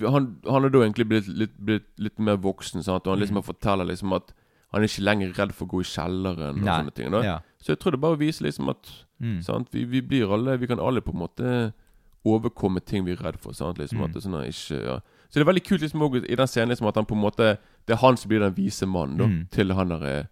[0.00, 3.06] Han, han er da egentlig blitt litt, blitt litt mer voksen, sant?
[3.06, 3.42] og han liksom Mm.
[3.42, 4.32] forteller liksom at
[4.72, 7.10] han er ikke lenger redd for å gå i kjelleren og Nei, sånne ting.
[7.10, 7.22] Da.
[7.24, 7.38] Ja.
[7.58, 8.86] Så jeg tror det bare viser liksom at
[9.20, 9.42] Mm.
[9.42, 9.68] sant?
[9.72, 11.72] Vi, vi blir alle Vi kan alle på en måte
[12.24, 13.52] overkomme ting vi er redd for.
[13.52, 13.78] Sant?
[13.78, 14.04] Liksom Mm.
[14.04, 15.00] at det er sånn ikke, ja.
[15.28, 17.22] Så det er veldig kult liksom også i den scenen liksom at han på en
[17.22, 19.48] måte Det er han som blir den vise mannen da Mm.
[19.50, 20.24] til han der eh,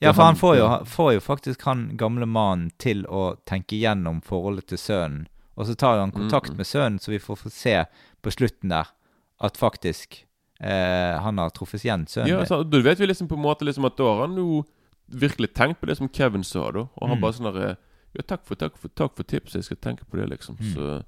[0.00, 4.20] Ja, for han- får jo, får jo faktisk han gamle mannen til å tenke gjennom
[4.22, 5.26] forholdet til sønnen.
[5.56, 6.56] Og så tar jo han kontakt Mm.
[6.56, 7.84] med sønnen, så vi får få se
[8.22, 8.86] på slutten der
[9.40, 10.24] at faktisk
[10.60, 13.42] eh, han har truffet igjen sønnen Ja, altså, du Da vet vi liksom på en
[13.42, 14.64] måte liksom at da har han jo
[15.10, 16.80] virkelig tenkt på det som Kevin sa, da.
[16.80, 17.20] Og han Mm.
[17.20, 17.76] bare sånn derre
[18.14, 20.56] Ja, takk for, takk for, takk for tipset, jeg skal tenke på det, liksom.
[20.58, 20.74] Mm.
[20.74, 21.04] Så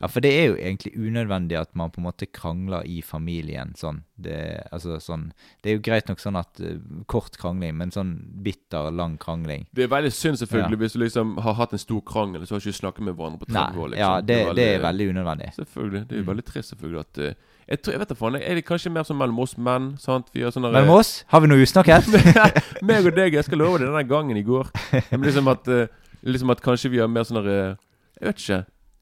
[0.00, 3.72] Ja, for det er jo egentlig unødvendig at man på en måte krangler i familien.
[3.78, 4.02] Sånn.
[4.16, 4.36] Det,
[4.72, 5.32] altså, sånn.
[5.64, 6.76] det er jo greit nok sånn at uh,
[7.10, 8.12] kort krangling, men sånn
[8.46, 10.82] bitter, lang krangling Det er veldig synd, selvfølgelig, Ja.
[10.84, 13.40] hvis du liksom har hatt en stor krangel, så har du ikke snakket med hverandre
[13.42, 14.04] på 30 Nei, år, liksom.
[14.04, 15.48] ja, det, det er veldig unødvendig.
[15.58, 16.04] Selvfølgelig.
[16.08, 16.30] Det er jo Mm.
[16.30, 17.34] veldig trist, selvfølgelig, at uh,
[17.68, 18.36] jeg, tror, jeg vet da faen.
[18.38, 19.90] Er det kanskje mer sånn mellom oss menn?
[19.98, 20.30] Sant?
[20.34, 22.06] Vi sånne, mellom Men oss, har vi noe usnakket?
[22.86, 24.70] Meg og deg, jeg skal love deg denne gangen i går.
[25.10, 25.86] Men liksom at eh,
[26.24, 27.76] Liksom at kanskje vi har mer sånn Jeg
[28.22, 28.58] vet ikke.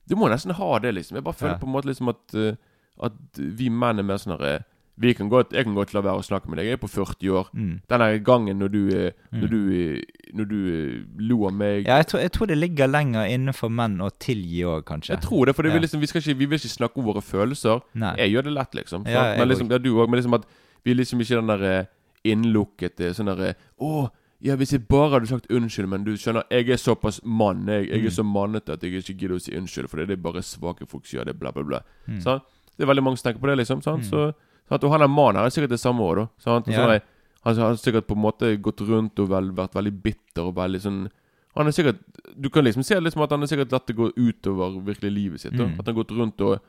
[0.09, 1.17] Du må nesten ha det, liksom.
[1.17, 1.59] Jeg bare føler Ja.
[1.59, 2.55] på en måte liksom at eh,
[3.03, 4.65] At vi menn er mer sånn herre
[5.01, 6.67] vi kan godt, Jeg kan godt la være å snakke med deg.
[6.67, 7.47] Jeg er på 40 år.
[7.57, 7.81] Mm.
[7.89, 9.51] Denne gangen når du eh, Når Mm.
[9.51, 10.03] du, eh,
[10.35, 13.71] når du eh, lo av meg Ja, jeg tror, jeg tror det ligger lenger innenfor
[13.71, 15.15] menn å tilgi òg, kanskje.
[15.17, 15.79] Jeg tror det, for det Ja.
[15.79, 17.81] vil liksom, vi, ikke, vi vil ikke snakke om våre følelser.
[17.95, 18.15] Nei.
[18.19, 19.07] Jeg gjør det lett, liksom.
[19.09, 20.09] Ja, men liksom ja, du òg.
[20.11, 20.45] Men liksom at
[20.85, 21.87] vi liksom ikke den der
[22.25, 24.11] innlukkete sånn derre Å,
[24.43, 27.67] ja, hvis jeg bare hadde sagt unnskyld, men du skjønner, jeg er såpass mann.
[27.67, 28.07] Jeg, jeg Mm.
[28.07, 30.87] er så mannete at jeg ikke gidder å si unnskyld, for det er bare svake
[30.89, 31.81] folk som gjør det, bla, bla, bla.
[32.09, 32.21] Mm.
[32.23, 32.43] Sant?
[32.77, 33.83] Det er veldig mange som tenker på det, liksom.
[33.83, 34.03] Sant?
[34.03, 34.11] Mm.
[34.11, 34.35] Så,
[34.69, 34.85] sant?
[34.85, 36.27] Og han er mannen her er sikkert det samme òg, da.
[36.39, 36.67] Sant?
[36.69, 36.79] Og Ja.
[36.79, 37.01] så har
[37.45, 40.81] han har sikkert på en måte gått rundt og vel, vært veldig bitter og veldig
[40.81, 41.11] sånn
[41.55, 41.99] Han er sikkert
[42.41, 45.41] Du kan liksom se liksom at han har sikkert latt det gå utover virkelig livet
[45.41, 45.53] sitt.
[45.53, 45.65] Da.
[45.67, 45.79] Mm.
[45.79, 46.61] At han har gått rundt og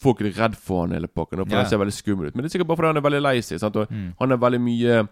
[0.00, 1.36] Folk er redd for han hele pakken.
[1.38, 1.56] da, For Ja.
[1.62, 2.34] han ser veldig skummel ut.
[2.34, 3.60] Men det er sikkert bare fordi han er veldig lei seg.
[3.60, 3.76] Sant?
[3.76, 4.14] Og Mm.
[4.18, 5.08] han er veldig mye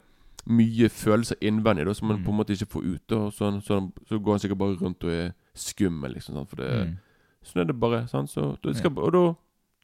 [0.46, 2.24] Mye følelser innvendig da, som man Mm.
[2.24, 3.02] på en måte ikke får ut.
[3.08, 3.16] Da.
[3.16, 6.34] og sånn, så, så går han sikkert bare rundt og er skummel, liksom.
[6.34, 6.48] Sant?
[6.48, 6.96] For det, Mm.
[7.44, 8.06] Sånn er det bare.
[8.08, 8.28] Sant?
[8.30, 9.34] Så, det skal, og da,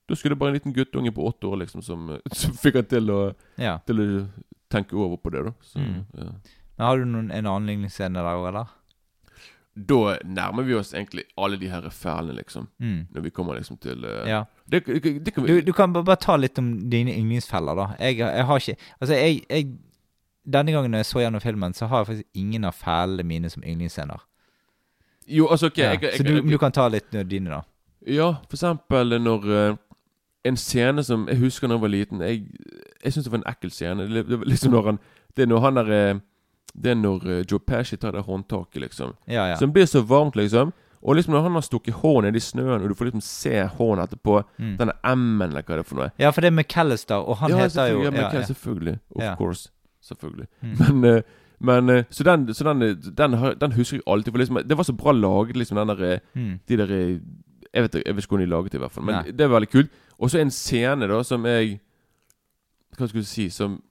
[0.09, 2.85] da skulle det bare en liten guttunge på åtte år liksom som, som fikk han
[2.85, 3.79] til å, Ja.
[3.87, 4.29] til å
[4.71, 5.45] tenke over på det.
[5.45, 6.05] da så, Mm.
[6.17, 6.31] ja.
[6.79, 8.67] Men har du noen, en annen ligningsscene der òg, eller?
[9.77, 12.67] Da nærmer vi oss egentlig alle de her fælene, liksom.
[12.81, 13.07] Mm.
[13.13, 14.45] Når vi kommer liksom til uh, Ja.
[14.71, 17.87] det, det, det kan vi Du, du kan bare ta litt om dine yndlingsfeller, da.
[18.01, 19.79] Jeg, jeg har ikke Altså, jeg, jeg
[20.53, 23.51] Denne gangen når jeg så gjennom filmen, så har jeg faktisk ingen av fælene mine
[23.51, 24.21] som yndlingsscener.
[25.29, 25.91] Jo, altså, ok Ja.
[25.91, 27.61] jeg, jeg, Så du, du kan ta litt dine, da.
[28.07, 29.77] Ja, for eksempel når uh,
[30.45, 32.45] En scene som Jeg husker da jeg var liten Jeg,
[33.05, 34.07] jeg syns det var en ekkel scene.
[34.07, 34.99] Det, det, liksom når han
[35.37, 36.21] Det er når han der eh,
[36.77, 39.17] Det er når eh, Joe Pesci tar det håndtaket, liksom.
[39.27, 39.57] Ja, ja.
[39.57, 40.73] Som blir så varmt, liksom.
[41.03, 43.65] Og liksom når han har stukket hånden nedi i snøen, og du får liksom se
[43.79, 44.77] hånden etterpå Mm.
[44.79, 46.11] Denne M-en, eller hva det er for noe.
[46.19, 48.43] Ja, for det er McAllister, og han ja, heter jo ja.
[48.43, 48.99] selvfølgelig.
[49.15, 49.35] Of Ja.
[49.37, 49.71] course.
[50.09, 50.47] Selvfølgelig.
[50.63, 51.01] Mm.
[51.01, 51.23] Men, eh,
[51.61, 54.33] men eh, Så den, så den, eh, den, den husker jeg alltid.
[54.33, 56.59] For liksom, det var så bra laget, liksom, den der Mm.
[56.69, 56.87] de der
[57.75, 59.05] Jeg vet, ikke- hvordan de laget det, i hvert fall.
[59.05, 59.31] Men Nei.
[59.33, 59.91] det er veldig kult.
[60.19, 61.81] Og så en scene da som jeg
[62.97, 63.83] Hva skulle jeg si Som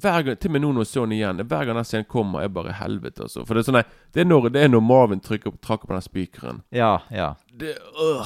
[0.00, 2.04] hver gang, Til og med nå når jeg så den igjen Hver gang den scenen
[2.08, 3.22] kommer, er bare helvete.
[3.24, 3.44] Altså.
[3.46, 3.84] For det er sånn nei,
[4.14, 6.62] Det er når, det er når Marvin trykker, trakker på den spikeren.
[6.72, 7.34] ja, ja.
[7.58, 8.24] Det øh.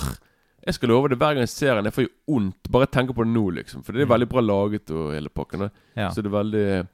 [0.67, 1.85] Jeg skal love det hver gang jeg ser den.
[1.85, 3.83] Jeg får jo vondt bare tenker på det nå, liksom.
[3.83, 4.13] For det er Mm.
[4.15, 5.59] veldig bra laget og hele pakken.
[5.61, 5.69] da.
[5.97, 6.09] ja.
[6.11, 6.89] Så det er veldig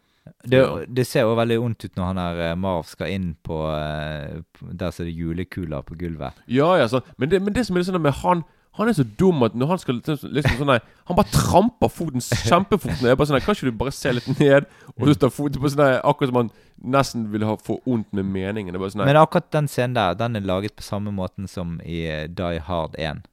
[0.44, 0.60] Det,
[0.94, 4.90] det ser jo veldig vondt ut når han der eh, Marv skal inn på der
[4.90, 6.38] som så er det julekuler på gulvet.
[6.50, 7.04] Ja, ja, sånn.
[7.18, 8.44] Men det, men det som er sånn med han
[8.78, 13.00] Han er så dum at når han skal liksom sånn Han bare tramper foten kjempefort
[13.02, 13.16] ned.
[13.18, 15.96] Bare sånn Kan ikke du bare se litt ned, og så tar foten på sånn
[15.98, 18.70] Akkurat som han nesten vil ha få vondt med meningen.
[18.70, 19.06] Det er bare sånn.
[19.08, 22.60] Men akkurat den scenen der, den er laget på samme måten som i eh, Die
[22.68, 23.24] Hard 1.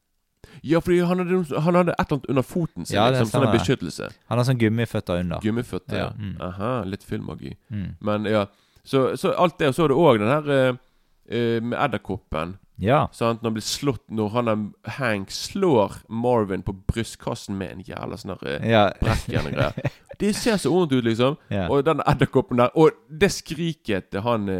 [0.66, 2.95] Ja, fordi han hadde, han hadde et eller annet under foten sin.
[2.97, 4.09] Ja, liksom, sånn beskyttelse.
[4.32, 5.41] Han har sånn gummiføtter under.
[5.43, 5.97] Gummiføtter.
[5.99, 6.36] Ja, mm.
[6.41, 7.53] Aha, litt filmmagi.
[7.70, 7.89] Mm.
[8.01, 8.47] Men ja.
[8.86, 12.55] Så, så alt det, og så er det òg den her uh, med edderkoppen.
[12.82, 13.03] Ja.
[13.16, 13.43] Sant?
[13.43, 14.63] Når han blir slått Når han
[14.97, 18.89] Hank slår Marvin på brystkassen med en jævla sånn eh, Ja.
[18.99, 19.93] brekkjern og greier.
[20.20, 21.38] Det ser så vondt ut, liksom.
[21.51, 21.70] ja.
[21.72, 24.51] Og den edderkoppen der Og det skriket til han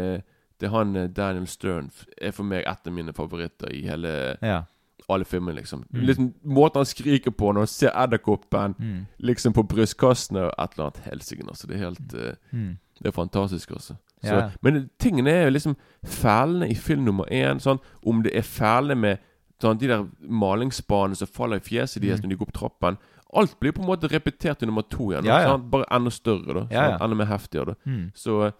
[0.56, 4.62] Til han Daniel Stern er for meg et av mine favoritter i hele ja.
[5.08, 5.84] Alle filmene, liksom.
[5.94, 6.00] Mm.
[6.06, 9.06] liksom måten han skriker på når han ser edderkoppen Mm.
[9.18, 11.44] liksom på brystkassene og et eller annet helsike.
[11.48, 11.66] Altså.
[11.66, 12.78] Det er helt uh, Mm.
[12.98, 13.94] Det er fantastisk, altså.
[14.24, 14.50] Så, Ja.
[14.62, 17.58] Men tingene er jo liksom fælene i film nummer én.
[17.60, 19.18] Sånn, om det er fælene med
[19.62, 22.24] sånn, de der malingsspanene som faller i fjeset deres Mm.
[22.24, 22.96] når de går opp trappen.
[23.34, 25.24] Alt blir på en måte repetert i nummer to igjen.
[25.24, 25.48] Ja, ja.
[25.48, 26.66] Sånn, Bare enda større.
[26.68, 26.96] da.
[27.00, 27.66] Enda mer heftigere.
[27.66, 28.12] da Mm.
[28.14, 28.52] Så eh,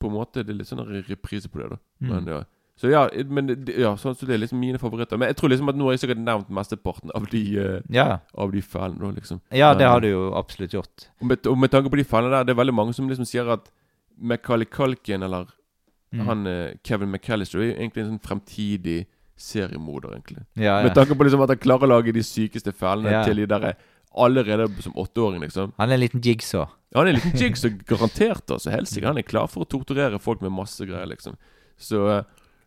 [0.00, 1.70] på en måte det er litt sånn reprise på det.
[1.70, 1.76] da.
[2.00, 2.44] Men ja
[2.76, 5.16] Så ja, men ja, sånn, så det er liksom mine favoritter.
[5.16, 8.18] Men jeg tror liksom at nå har jeg sikkert nevnt mesteparten av de uh, ja.
[8.36, 9.00] Av de fælene.
[9.00, 11.06] da liksom Ja, det har du jo absolutt gjort.
[11.20, 13.24] og med, og med tanke på de fellene der, det er veldig mange som liksom
[13.24, 13.70] sier at
[14.20, 15.46] Macaulay Culkin eller
[16.14, 16.20] Mm.
[16.28, 19.06] han eh, Kevin McAllister er jo egentlig en sånn fremtidig
[19.36, 20.44] seriemorder, egentlig.
[20.54, 20.84] Ja, ja.
[20.86, 23.24] Med tanke på liksom at han klarer å lage de sykeste fellene Ja.
[23.26, 23.74] til de der
[24.16, 25.72] allerede som åtteåring, liksom.
[25.76, 26.68] Han er en liten jigsaw.
[26.94, 28.70] Ja, han er en liten jigsaw, så garantert, altså.
[28.72, 29.04] Helsike.
[29.04, 31.36] Han er klar for å torturere folk med masse greier, liksom.
[31.76, 32.22] Så eh,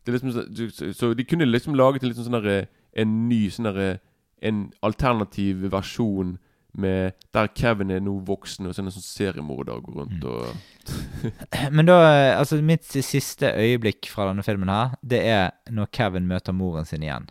[0.07, 3.99] liksom så, så, så de kunne liksom laget en liksom sånn En ny sånn derre
[4.41, 6.37] En alternativ versjon
[6.73, 9.93] med Der Kevin er nå voksen, og så er det en sånn seriemorder og går
[9.93, 9.99] Mm.
[9.99, 15.49] rundt og Men da, eh, altså mitt siste øyeblikk fra denne filmen her, det er
[15.69, 17.27] når Kevin møter moren sin igjen.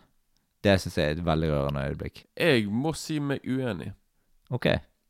[0.63, 2.25] Det syns jeg er et veldig rørende øyeblikk.
[2.37, 3.93] Jeg må si meg uenig.
[4.51, 4.67] Ok.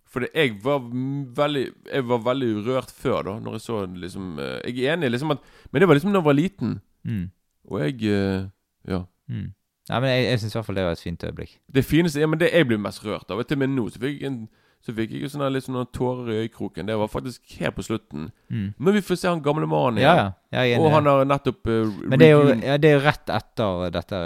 [0.09, 4.61] Fordi jeg var veldig Jeg var veldig rørt før, da, når jeg så liksom eh,
[4.71, 5.39] Jeg er enig, liksom at
[5.71, 6.81] Men det var liksom da jeg var liten.
[7.03, 7.31] Mm.
[7.69, 8.47] Og jeg eh,
[8.89, 9.03] Ja.
[9.29, 9.51] Mm.
[9.89, 11.53] Nei, men jeg, jeg syns i hvert fall det var et fint øyeblikk.
[11.73, 13.41] Det fineste ja, men det jeg blir mest rørt av.
[13.43, 14.41] Til og med nå så fikk jeg en
[14.79, 16.87] så fikk jeg sånne, litt sånne tårer i øyekroken.
[16.87, 18.29] Det var faktisk helt på slutten.
[18.47, 18.69] Mm.
[18.77, 20.29] Men vi får se han gamle mannen igjen.
[20.53, 20.61] ja.
[20.69, 20.77] ja.
[20.79, 23.91] Og han har nettopp uh, Men det er, jo, ja, det er jo rett etter
[23.91, 24.21] dette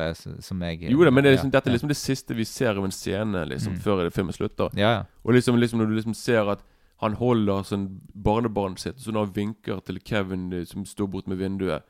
[0.46, 2.78] som jeg Jo da, men det er liksom, dette er liksom det siste vi ser
[2.78, 3.80] av en scene liksom, Mm.
[3.82, 4.70] før filmen slutter.
[4.78, 5.02] Ja, ja.
[5.26, 6.62] Og liksom, liksom når du liksom ser at
[7.02, 11.28] han holder sånn barnebarnet sitt, så når han vinker til Kevin eh, som står bort
[11.28, 11.82] med vinduet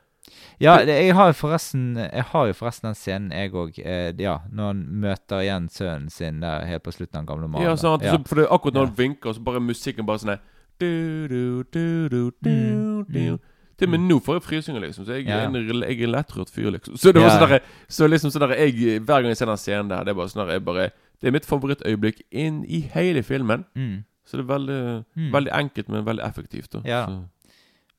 [0.60, 3.78] Ja, det, jeg har forresten Jeg har jo forresten den scenen, jeg òg.
[3.84, 7.48] Eh, ja, når han møter igjen sønnen sin der helt på slutten av den gamle
[7.48, 7.68] mannen.
[7.68, 8.02] Ja, sant.
[8.02, 8.12] Ja.
[8.16, 8.86] Så, for det er akkurat når Ja.
[8.86, 10.40] han vinker, så bare musikken bare sånn her
[10.80, 13.38] du, du, du, du, du, Mm, mm.
[13.76, 15.04] Til og med nå får jeg frysninger, liksom.
[15.06, 15.44] Så jeg, Ja.
[15.44, 16.96] en, jeg er en lettrørt fyr, liksom.
[16.96, 17.38] Så det var Ja.
[17.38, 20.10] sånn der, Så liksom sånn der jeg, Hver gang jeg ser den scenen der, det
[20.10, 23.64] er bare sånn der jeg bare Det er mitt favorittøyeblikk inn i hele filmen.
[23.76, 24.04] Mm.
[24.24, 25.30] Så det er veldig, Mm.
[25.32, 26.70] veldig enkelt, men veldig effektivt.
[26.70, 27.06] da Ja.
[27.06, 27.28] Så,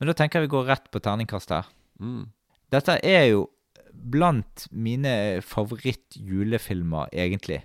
[0.00, 1.64] Men da tenker jeg vi går rett på terningkast her.
[2.00, 2.24] Mm.
[2.74, 3.46] Dette er jo
[3.92, 7.62] blant mine favoritt-julefilmer, egentlig.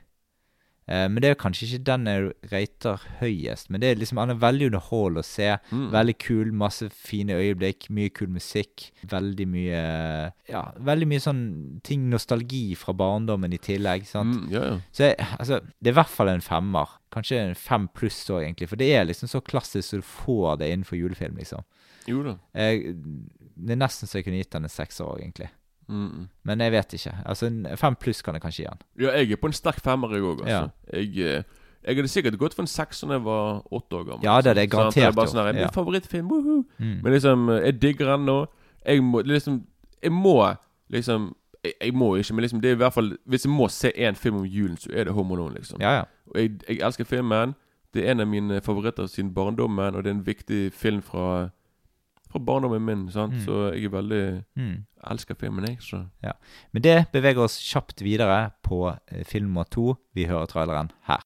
[0.92, 3.70] Eh, men det er kanskje ikke den jeg rater høyest.
[3.72, 5.50] Men det er liksom, han er veldig underhold å se.
[5.72, 5.86] Mm.
[5.94, 8.90] Veldig kul, masse fine øyeblikk, mye kul musikk.
[9.12, 9.84] Veldig mye
[10.52, 11.44] Ja, veldig mye sånn
[11.88, 14.08] ting Nostalgi fra barndommen i tillegg.
[14.10, 14.42] sant?
[14.44, 14.80] Mm, ja, ja.
[14.92, 16.98] Så jeg, altså, det er i hvert fall en femmer.
[17.14, 18.72] Kanskje en fem pluss òg, egentlig.
[18.72, 21.64] For det er liksom så klassisk så du får det innenfor julefilm, liksom.
[22.10, 22.36] Jo da.
[22.58, 22.96] Jeg,
[23.68, 25.50] det er nesten så jeg kunne gitt den en sekser òg, egentlig.
[25.92, 26.28] Mm.
[26.48, 27.16] Men jeg vet ikke.
[27.26, 28.86] Altså, fem pluss kan jeg kanskje gi den.
[29.04, 30.46] Ja, jeg er på en sterk femmer, jeg òg.
[30.46, 30.70] Altså.
[30.94, 31.00] Ja.
[31.00, 31.44] Jeg, eh,
[31.82, 34.26] jeg hadde sikkert gått for en seks da jeg var åtte år gammel.
[34.26, 35.02] Ja, det er det garantert Sant?
[35.02, 35.66] det er bare sånn her, Ja.
[35.66, 36.64] Min favorittfilm, woohoo!
[36.78, 36.98] Mm.
[37.04, 38.40] Men liksom, jeg digger den nå.
[38.86, 39.64] Jeg må liksom
[40.02, 40.56] Jeg må
[40.90, 43.68] liksom jeg, jeg må ikke, men liksom det er i hvert fall Hvis jeg må
[43.70, 45.82] se én film om julen, så er det Home Alone, liksom.
[45.82, 46.04] Ja, ja.
[46.28, 47.54] Og jeg, jeg elsker filmen.
[47.94, 51.50] Det er en av mine favoritter siden barndommen, og det er en viktig film fra
[52.32, 53.34] Fra barndommen min, sant?
[53.34, 53.46] Mm.
[53.46, 54.86] så jeg er veldig Mm.
[55.12, 55.78] elsker filmen, jeg.
[55.82, 56.04] Så
[56.74, 59.96] men det beveger oss kjapt videre på eh, film nummer to.
[60.16, 61.20] Vi hører traileren her.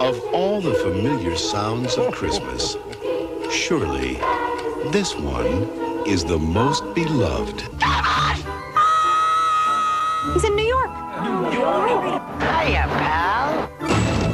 [0.00, 2.76] Of all the familiar sounds of Christmas,
[3.52, 4.16] surely
[4.92, 5.68] this one
[6.06, 7.62] is the most beloved.
[10.34, 10.90] He's in New York.
[12.40, 14.31] Hiya, pal.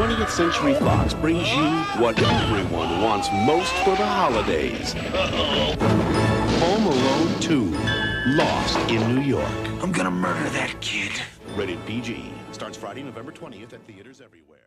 [0.00, 1.68] 20th Century Fox brings you
[2.02, 4.94] what everyone wants most for the holidays.
[6.64, 7.76] Home Alone 2,
[8.40, 9.60] Lost in New York.
[9.82, 11.12] I'm gonna murder that kid.
[11.58, 12.08] Rated PG.
[12.52, 14.66] Starts Friday, November 20th at theaters everywhere.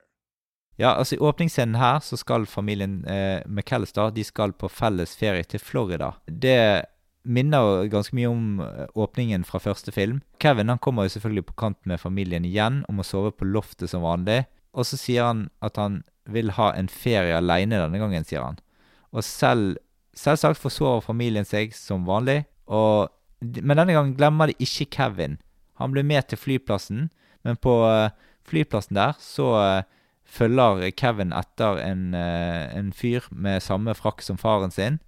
[0.78, 5.44] Ja, altså I åpningsscenen her så skal familien eh, McAllister de skal på felles ferie
[5.44, 6.12] til Florida.
[6.28, 6.86] Det
[7.26, 10.22] minner ganske mye om eh, åpningen fra første film.
[10.42, 13.90] Kevin han kommer jo selvfølgelig på kant med familien igjen om å sove på loftet
[13.90, 14.44] som vanlig.
[14.74, 18.60] Og så sier han at han vil ha en ferie aleine denne gangen, sier han.
[19.14, 19.78] Og selv,
[20.18, 22.44] selvsagt forsover familien seg som vanlig.
[22.66, 23.12] Og,
[23.42, 25.38] men denne gangen glemmer de ikke Kevin.
[25.82, 27.10] Han blir med til flyplassen,
[27.44, 28.14] men på eh,
[28.48, 29.90] flyplassen der så eh,
[30.24, 35.02] følger Kevin etter en, eh, en fyr med samme frakk som faren sin.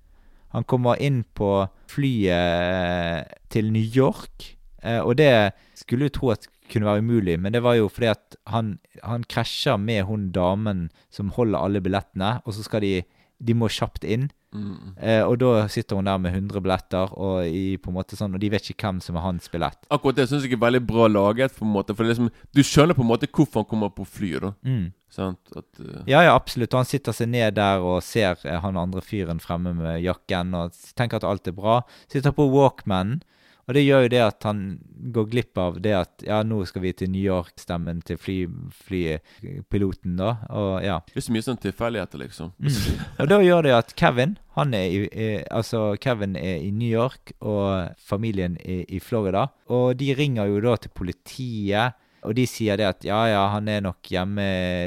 [0.56, 4.54] Han kommer inn på flyet til New York,
[4.86, 8.36] og det skulle jo tro at kunne være umulig, men det var jo fordi at
[8.52, 13.04] han, han krasjer med hun damen som holder alle billettene, og så skal de
[13.46, 14.30] De må kjapt inn.
[14.56, 14.94] mm.
[14.98, 18.34] Eh, og da sitter hun der med 100 billetter, og, i, på en måte sånn,
[18.34, 19.82] og de vet ikke hvem som er hans billett.
[19.92, 21.52] Akkurat det syns jeg er veldig bra laget.
[21.58, 24.06] på en måte For det liksom, Du skjønner på en måte hvorfor han kommer på
[24.08, 24.42] flyet.
[24.42, 24.94] da Mm.
[25.12, 25.40] Sant?
[25.56, 26.02] At, uh...
[26.08, 26.74] Ja, ja, absolutt.
[26.74, 30.56] Og han sitter seg ned der og ser eh, han andre fyren fremme med jakken
[30.56, 31.82] og tenker at alt er bra.
[32.08, 33.22] Sitter på Walkman,
[33.66, 34.62] og det gjør jo det at han
[35.16, 38.38] går glipp av det at ja, nå skal vi til New York-stemmen til fly,
[38.86, 40.36] flypiloten, da.
[40.54, 41.00] Og ja.
[41.10, 42.54] Det er så mye sånn tilfeldigheter, liksom.
[43.22, 46.88] Og da gjør det at Kevin han er i, er, altså Kevin er i New
[46.88, 49.50] York, og familien er i Florida.
[49.68, 51.98] Og de ringer jo da til politiet.
[52.26, 54.46] Og de sier det at ja, ja, han er nok hjemme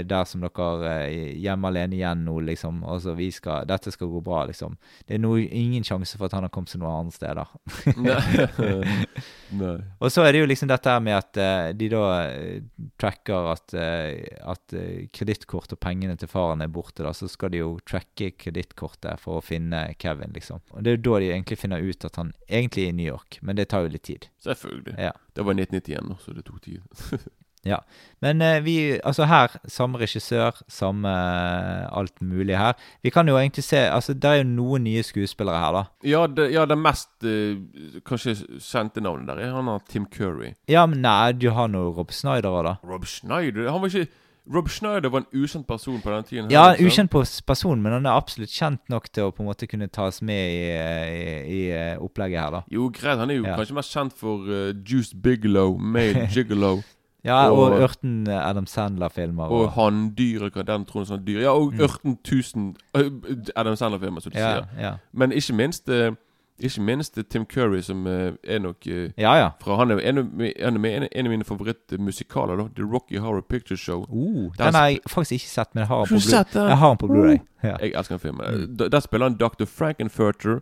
[0.09, 2.83] der som dere eh, Hjemme alene igjen nå, liksom.
[2.89, 4.77] Altså, vi skal Dette skal gå bra, liksom.
[5.07, 7.55] Det er no, ingen sjanse for at han har kommet seg noen andre steder.
[8.03, 8.89] Nei.
[9.59, 9.75] Nei.
[10.03, 12.59] Og så er det jo liksom dette her med at uh, de da eh,
[13.01, 14.77] tracker at, uh, at
[15.15, 17.05] kredittkort og pengene til faren er borte.
[17.07, 20.61] da, Så skal de jo tracke kredittkortet for å finne Kevin, liksom.
[20.75, 23.09] Og det er jo da de egentlig finner ut at han egentlig er i New
[23.09, 24.29] York, men det tar jo litt tid.
[24.45, 24.95] Selvfølgelig.
[24.99, 25.11] Ja.
[25.37, 26.81] Det var 1991, så det tok tid.
[27.67, 27.81] Ja.
[28.23, 32.73] Men eh, vi Altså her, samme regissør, samme eh, alt mulig her.
[33.03, 35.83] Vi kan jo egentlig se Altså, det er jo noen nye skuespillere her, da.
[36.07, 37.59] ja, det, ja, det mest eh,
[38.07, 40.53] kanskje kjente navnet der er han har Tim Curry.
[40.71, 42.77] Ja, men nei, du har nå Rob Snyder òg, da.
[42.87, 44.07] Rob Schneider Han var ikke
[44.55, 46.45] Rob Schneider var en ukjent person på den tiden.
[46.45, 47.11] her, Ja, en ukjent
[47.47, 50.35] person, men han er absolutt kjent nok til å på en måte kunne tas med
[50.35, 52.61] i, i, i eh, opplegget her, da.
[52.73, 53.19] Jo, greit.
[53.19, 53.57] Han er jo Ja.
[53.57, 56.83] kanskje mest kjent for uh, Juice Bigelow, Made Gigolo
[57.25, 59.45] Ja, og, Og- Ørten eh, Adam Sandler-filmer.
[59.51, 61.81] og Hanndyret, hva den tror sånn dyr Ja, og Mm.
[61.85, 63.11] Ørten 1000 øh,
[63.57, 64.67] Adam Sandler-filmer, som du ja, sier.
[64.81, 64.93] ja.
[65.13, 66.13] Men ikke minst eh,
[66.59, 69.51] Ikke minst Tim Curry, som eh, er nok eh, ja, ja.
[69.63, 72.69] fra Han er en en en, en av mine favorittmusikaler, da.
[72.77, 74.07] The Rocky Horror Picture Show.
[74.11, 77.39] Uh, den har jeg faktisk ikke sett, men jeg har den på, Blu-ray.
[77.39, 77.39] Blu-ray.
[77.63, 77.77] Ja.
[77.81, 78.67] Jeg elsker den filmen.
[78.67, 78.91] Mm.
[78.91, 79.65] Der spiller han Dr.
[79.65, 80.59] Frankenfurter.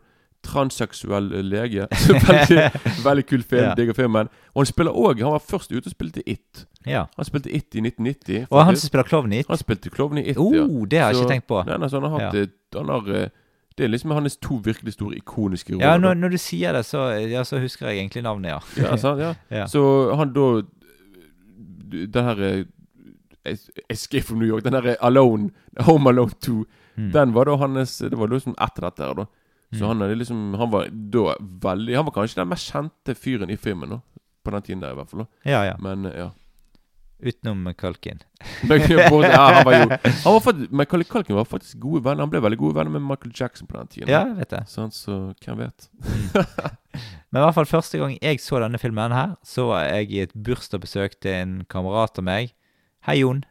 [0.47, 1.87] Transseksuell eh, lege.
[2.29, 2.71] veldig,
[3.09, 3.73] veldig kul film.
[3.77, 4.29] Digger filmen.
[4.55, 6.67] Og han spiller òg Han var først ute og spilte It.
[6.87, 7.07] ja.
[7.17, 8.47] Han spilte It i 1990.
[8.51, 9.49] Og han som spiller klovn i It?
[9.49, 11.63] Han spilte klovn i It, Oh, det har jeg Så- ikke tenkt på.
[11.67, 12.47] Nei, nei, så han har hatt Ja.
[12.79, 13.31] Han har
[13.77, 15.87] Det er liksom hans to virkelig store ikoniske roller.
[15.87, 18.61] Ja, når, når du sier det, så, ja, så husker jeg egentlig navnet, ja.
[18.83, 19.35] Ja, sant, ja.
[19.61, 19.67] Ja.
[19.67, 20.63] Så han da
[22.13, 22.65] Den her eh,
[23.91, 25.51] Escape from New York, den her Alone,
[25.81, 26.65] Home Alone 2,
[26.97, 27.11] Mm.
[27.13, 29.25] den var da hans Det var liksom etter dette her, da.
[29.75, 29.89] Så Mm.
[29.89, 33.57] han er liksom Han var da veldig Han var kanskje den mest kjente fyren i
[33.57, 33.99] filmen, da.
[34.45, 35.27] På den tiden der, i hvert fall.
[35.45, 35.75] da Ja, ja.
[35.79, 36.31] Men eh, ja.
[37.19, 38.19] Utenom Culkin.
[38.69, 39.89] Men, ja han var jo
[40.25, 42.27] han var faktisk, Michael Culkin var faktisk gode venner.
[42.27, 44.13] Han ble veldig gode venner med Michael Jackson på den tiden.
[44.13, 44.63] Ja, jeg vet det.
[44.71, 45.89] Sånn, så hvem vet?
[47.31, 50.23] Men i hvert fall første gang jeg så denne filmen her, så var jeg i
[50.27, 52.55] et bursdagsbesøk til en kamerat av meg.
[53.07, 53.45] Hei, Jon.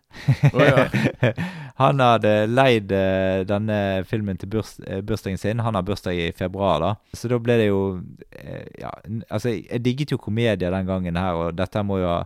[0.51, 0.87] Ja.
[1.81, 5.61] Han hadde leid eh, denne filmen til burs, eh, bursdagen sin.
[5.63, 6.89] Han har bursdag i februar, da.
[7.15, 7.79] Så da ble det jo
[8.31, 8.91] eh, Ja,
[9.29, 12.19] altså, jeg digget jo komedier den gangen her, og dette må jo ha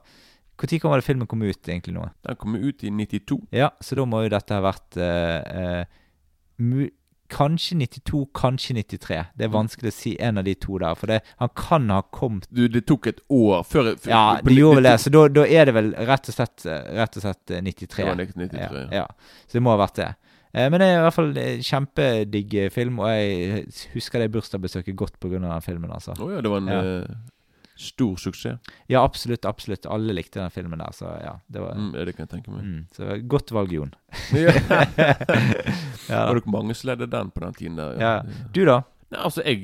[0.59, 2.09] Når var det filmen kom ut, egentlig nå?
[2.27, 3.39] Den kom ut i 92.
[3.55, 5.83] Ja, så da må jo dette ha vært uh,
[6.59, 6.87] uh,
[7.29, 9.17] Kanskje 92, kanskje 93.
[9.37, 10.95] Det er vanskelig å si en av de to der.
[10.97, 14.55] For det, han kan ha kommet Du, det tok et år før før- Ja, det
[14.57, 14.95] gjorde vel det.
[15.03, 18.01] Så da, da er det vel rett og slett, eh, rett og slett eh, 93.
[18.01, 18.87] Det var 93 ja.
[19.03, 19.05] ja.
[19.45, 20.09] Så det må ha vært det.
[20.53, 21.33] Eh, Men det er i hvert fall
[21.69, 25.37] kjempedigg eh, film, og jeg husker det bursdagsbesøket godt pga.
[25.37, 25.91] den filmen.
[25.93, 26.17] altså.
[26.17, 26.81] Oh, ja, det var en Ja.
[27.79, 28.59] Eh, stor suksess.
[28.91, 29.45] Ja, absolutt.
[29.47, 29.85] absolutt.
[29.87, 31.37] Alle likte den filmen der, så ja.
[31.47, 32.63] Det var, Mm, ja, det kan jeg tenke meg.
[32.63, 33.93] mm, så godt valg, Jon.
[34.35, 34.51] Ja.
[36.09, 37.99] Ja, Var det dere mange som ledde den på den tiden der?
[38.01, 38.13] ja.
[38.53, 38.81] Du, da?
[39.11, 39.63] Nei, altså, jeg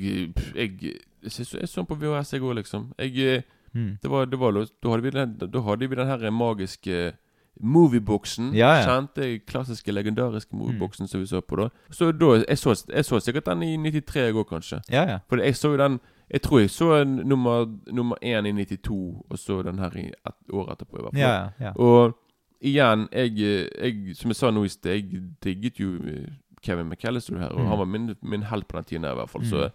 [0.54, 2.92] Jeg, jeg, jeg, så på VHS, jeg òg, liksom.
[2.98, 3.42] Jeg, eh,
[3.76, 3.98] Mm.
[4.00, 7.12] det var, det var, da, hadde vi den, da hadde vi den her magiske
[7.60, 8.54] movieboxen.
[8.54, 8.84] Ja, ja.
[8.86, 11.68] Kjente, klassiske, legendariske movieboxen som vi så på da.
[11.92, 14.80] Så da, jeg så, jeg så sikkert den i 93 i går, kanskje.
[14.92, 15.18] Ja, ja.
[15.28, 15.98] For jeg så jo den
[16.30, 20.52] Jeg tror jeg så nummer, nummer én i 92, og så den her i et
[20.52, 21.20] år etterpå, i hvert fall.
[21.20, 21.72] ja, ja.
[21.76, 22.16] Og
[22.60, 23.36] igjen, jeg,
[23.78, 26.26] jeg Som jeg sa nå i sted, jeg digget jo eh,
[26.62, 27.66] Kevin McAllister her, og Mm.
[27.68, 29.44] han var min, min helt på den tiden i hvert fall.
[29.46, 29.70] Så,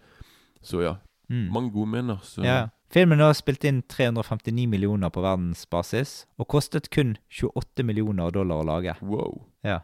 [0.62, 0.94] så ja.
[1.30, 1.48] Mm.
[1.52, 2.18] Mange gode minner.
[2.22, 2.66] Så Ja.
[2.92, 8.66] Filmen har spilt inn 359 millioner på verdensbasis, og kostet kun 28 millioner dollar å
[8.66, 8.94] lage.
[9.00, 9.46] wow.
[9.64, 9.78] Ja.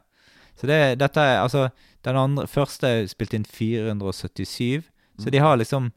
[0.57, 1.69] Så det, dette er altså
[2.05, 4.83] Den andre, første spilte inn 477,
[5.19, 5.91] så de har liksom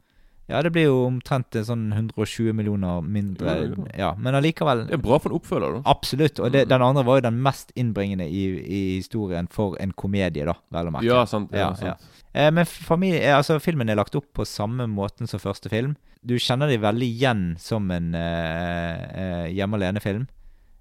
[0.52, 3.54] Ja, det blir jo omtrent en sånn 120 millioner mindre.
[3.56, 3.86] Ja, ja.
[3.98, 5.82] Ja, Men allikevel Det er bra for en oppfølger, da.
[5.90, 6.38] Absolutt.
[6.44, 6.68] Og det, Mm.
[6.74, 10.90] den andre var jo den mest innbringende i, i historien for en komedie, da, vel
[10.90, 11.08] å merke.
[11.08, 11.50] Ja, sant.
[11.56, 12.10] Ja, Ja, sant.
[12.34, 15.96] Eh, men familie, eh, altså, filmen er lagt opp på samme måten som første film.
[16.24, 20.28] Du kjenner dem veldig igjen som en eh, eh, hjemme alene-film.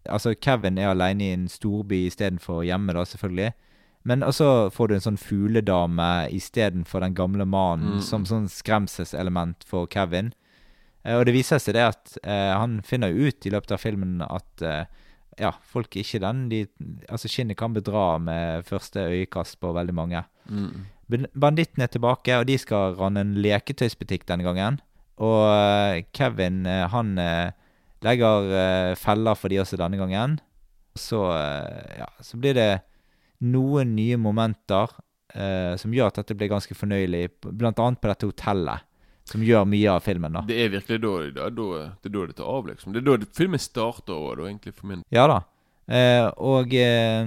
[0.09, 3.53] Altså, Kevin er alene i en storby istedenfor hjemme, da, selvfølgelig.
[4.03, 8.01] Men også får du en sånn fugledame istedenfor den gamle mannen, Mm.
[8.01, 10.33] som sånn skremselselement for Kevin.
[11.05, 13.79] Eh, og det viser seg det at eh, han finner jo ut i løpet av
[13.79, 14.85] filmen at eh,
[15.39, 16.67] ja, folk er ikke den de,
[17.09, 20.23] Altså, skinnet kan bedra med første øyekast på veldig mange.
[20.49, 20.85] Mm.
[21.35, 24.79] Bandittene er tilbake, og de skal ranne en leketøysbutikk denne gangen.
[25.21, 27.51] Og eh, Kevin, eh, han eh,
[28.01, 30.39] legger feller for de også denne gangen.
[30.97, 31.19] Så,
[31.97, 32.81] ja, så blir det
[33.41, 34.91] noen nye momenter
[35.35, 37.71] eh, som gjør at dette blir ganske fornøyelig, bl.a.
[37.73, 38.87] på dette hotellet.
[39.31, 40.41] som gjør mye av filmen, da.
[40.43, 41.65] Det er virkelig da, da, da,
[42.03, 42.91] det er da det tar av, liksom.
[42.91, 45.37] Det er da det- filmen starter òg, egentlig, for min Ja da.
[45.87, 47.25] Eh, og eh,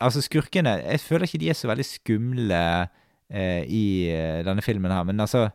[0.00, 2.88] altså, skurkene Jeg føler ikke de er så veldig skumle
[3.30, 5.48] eh, i eh, denne filmen her, men altså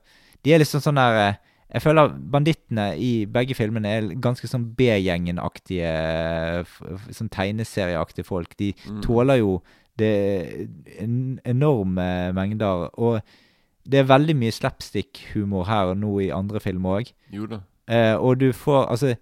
[0.44, 1.36] De er liksom sånn der eh,
[1.76, 6.66] Jeg føler bandittene i begge filmene er ganske sånn B-gjengen-aktige
[7.14, 8.56] Sånn tegneserieaktige folk.
[8.58, 9.02] De Mm.
[9.02, 9.62] tåler jo
[10.00, 10.68] det
[11.00, 12.90] en, enorme mengder.
[13.00, 13.22] Og
[13.86, 17.14] det er veldig mye slapstick-humor her og nå i andre filmer òg.
[17.88, 19.16] Eh, og du får Altså,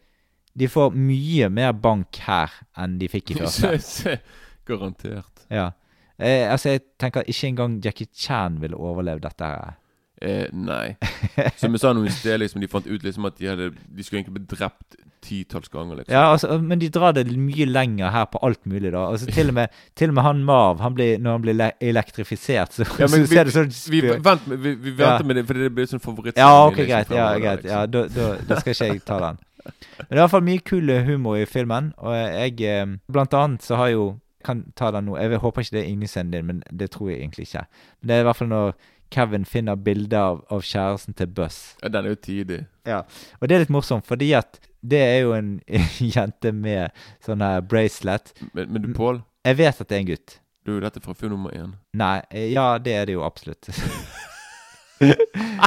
[0.60, 4.20] de får mye mer bank her enn de fikk i første.
[4.66, 5.48] Garantert.
[5.52, 5.72] Ja.
[6.20, 9.80] Eh, altså, jeg tenker ikke engang Jackie Chan ville overlevd dette her.
[10.22, 10.96] Eh, nei.
[11.60, 14.06] Som jeg sa noe i sted, liksom, de fant ut liksom at de, hadde, de
[14.06, 15.96] skulle egentlig bli drept titalls ganger.
[16.02, 16.14] liksom.
[16.14, 19.06] Ja, altså, men de drar det mye lenger her på alt mulig, da.
[19.10, 22.74] Altså, til og med, til og med han Marv, han blir, når han blir elektrifisert,
[22.76, 25.28] så, Ja, men så ser det sånn vi, vi, vent, vi, vi venter Ja.
[25.32, 26.38] med det, for det blir sånn favoritt.
[26.38, 27.10] Ja, ok, greit.
[27.14, 27.64] Ja, greit.
[27.70, 29.40] Ja, da, da, da skal ikke jeg ta den.
[29.64, 33.34] Men det er i hvert fall mye kul humor i filmen, og jeg eh, Blant
[33.40, 34.10] annet så har jo
[34.44, 35.14] Kan ta den nå.
[35.16, 37.62] Jeg håper ikke det er yndlingsscenen din, men det tror jeg egentlig ikke.
[38.02, 38.74] Men det er i hvert fall når
[39.16, 41.78] Kevin finner bilder av, av kjæresten til Buss.
[41.82, 42.58] Ja, den er jo tidig.
[42.86, 42.98] Ja,
[43.40, 45.52] og det er litt morsomt, fordi at det er jo en
[46.16, 46.92] jente med
[47.24, 48.34] sånn her bracelet.
[48.54, 50.40] Men, men du, Pål, Jeg vet at det er en gutt.
[50.68, 51.72] du, dette er fra film nummer én.
[52.00, 53.70] Nei, eh, ja, det er det jo absolutt.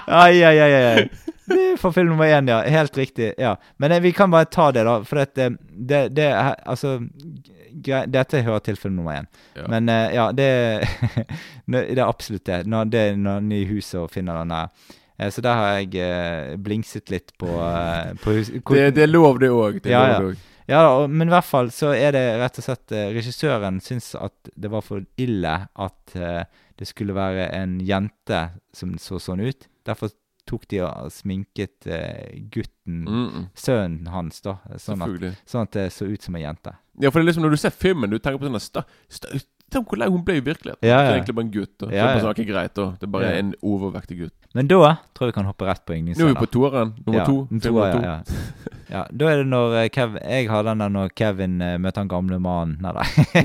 [0.06, 1.08] ai, ai, ai, ai.
[1.46, 2.60] Det er for film nummer én, ja.
[2.66, 3.32] Helt riktig.
[3.38, 3.56] ja.
[3.78, 4.96] Men eh, vi kan bare ta det, da.
[5.06, 6.96] For at, det, det, det er Altså
[7.86, 9.28] grei- Dette hører til film nummer én.
[9.56, 9.66] Ja.
[9.70, 10.48] Men eh, ja, det,
[11.66, 12.64] det er absolutt det.
[12.66, 14.72] Når, det er er i huset og finner den der.
[15.18, 19.12] Eh, Så der har jeg eh, blingset litt på, eh, på hvor- Det, det er
[19.12, 19.80] lov, det òg.
[19.86, 20.34] Ja, ja.
[20.66, 24.08] Ja, da, men i hvert fall så er det rett og slett eh, Regissøren syns
[24.18, 26.42] at det var for ille at eh,
[26.76, 28.40] det skulle være en jente
[28.74, 29.68] som så sånn ut.
[29.86, 30.10] Derfor
[30.46, 33.46] tok de og sminket eh, gutten, Mm, mm.
[33.54, 34.56] sønnen hans, da.
[34.78, 36.74] Sånn at, sånn at det så ut som en jente.
[36.98, 39.32] Ja, for det er liksom når du ser filmen, du tenker på sånn sta, sta,
[39.72, 40.78] Tenk hvor lei hun ble i virkeligheten.
[40.86, 41.14] Ja, Det er ja.
[41.16, 41.82] egentlig bare en gutt.
[41.82, 42.32] Og, Ja, ja.
[42.32, 43.38] det er greit og Det er bare Ja.
[43.40, 44.32] en overvektig gutt.
[44.54, 44.76] Men da
[45.12, 46.94] tror jeg vi kan hoppe rett på Nå er vi på toeren.
[47.06, 47.46] Nummer ja, to.
[47.46, 48.00] toer, nummer to.
[48.00, 48.20] ja, ja.
[48.90, 52.00] ja, da er det når eh, Kev, Jeg har den der når Kevin eh, møter
[52.00, 52.78] han gamle mannen.
[52.80, 53.02] Nei da.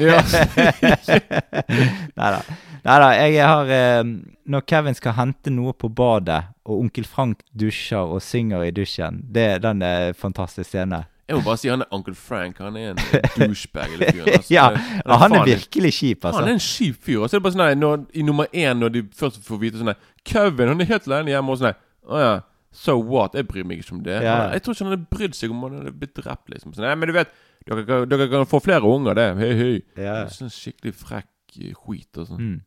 [2.16, 2.42] Nei da.
[2.86, 3.10] Nei da.
[3.28, 4.04] Jeg har eh,
[4.46, 9.22] Når Kevin skal hente noe på badet, og onkel Frank dusjer og synger i dusjen,
[9.32, 11.04] det den er en fantastisk scene.
[11.32, 12.60] Jeg må bare si han er Uncle Frank.
[12.62, 13.02] Han er en
[13.40, 13.94] douchebag.
[13.96, 14.54] eller fyren, altså.
[14.54, 16.54] ja, han, han er virkelig kjip, Han er altså.
[16.54, 17.20] en kjip fyr.
[17.24, 19.82] Og så er det bare sånn når, I nummer én, når de først får vite
[19.82, 19.94] sånn
[20.28, 21.54] Kevin han er helt alene hjemme.
[21.56, 21.80] Og sånn her
[22.12, 22.34] Å ja.
[22.72, 23.34] So what?
[23.36, 24.20] Jeg bryr meg ikke om det.
[24.24, 24.36] Ja.
[24.46, 26.50] Han, jeg tror ikke han hadde brydd seg om han hadde blitt drept.
[26.54, 27.34] liksom sånn, Nei, Men du vet,
[27.68, 29.26] dere, kan- dere kan få flere unger, det.
[29.42, 29.74] Hei, hei.
[30.00, 30.22] Ja.
[30.32, 32.40] Sånn skikkelig frekk eh, skit og sånn.
[32.46, 32.60] Mm.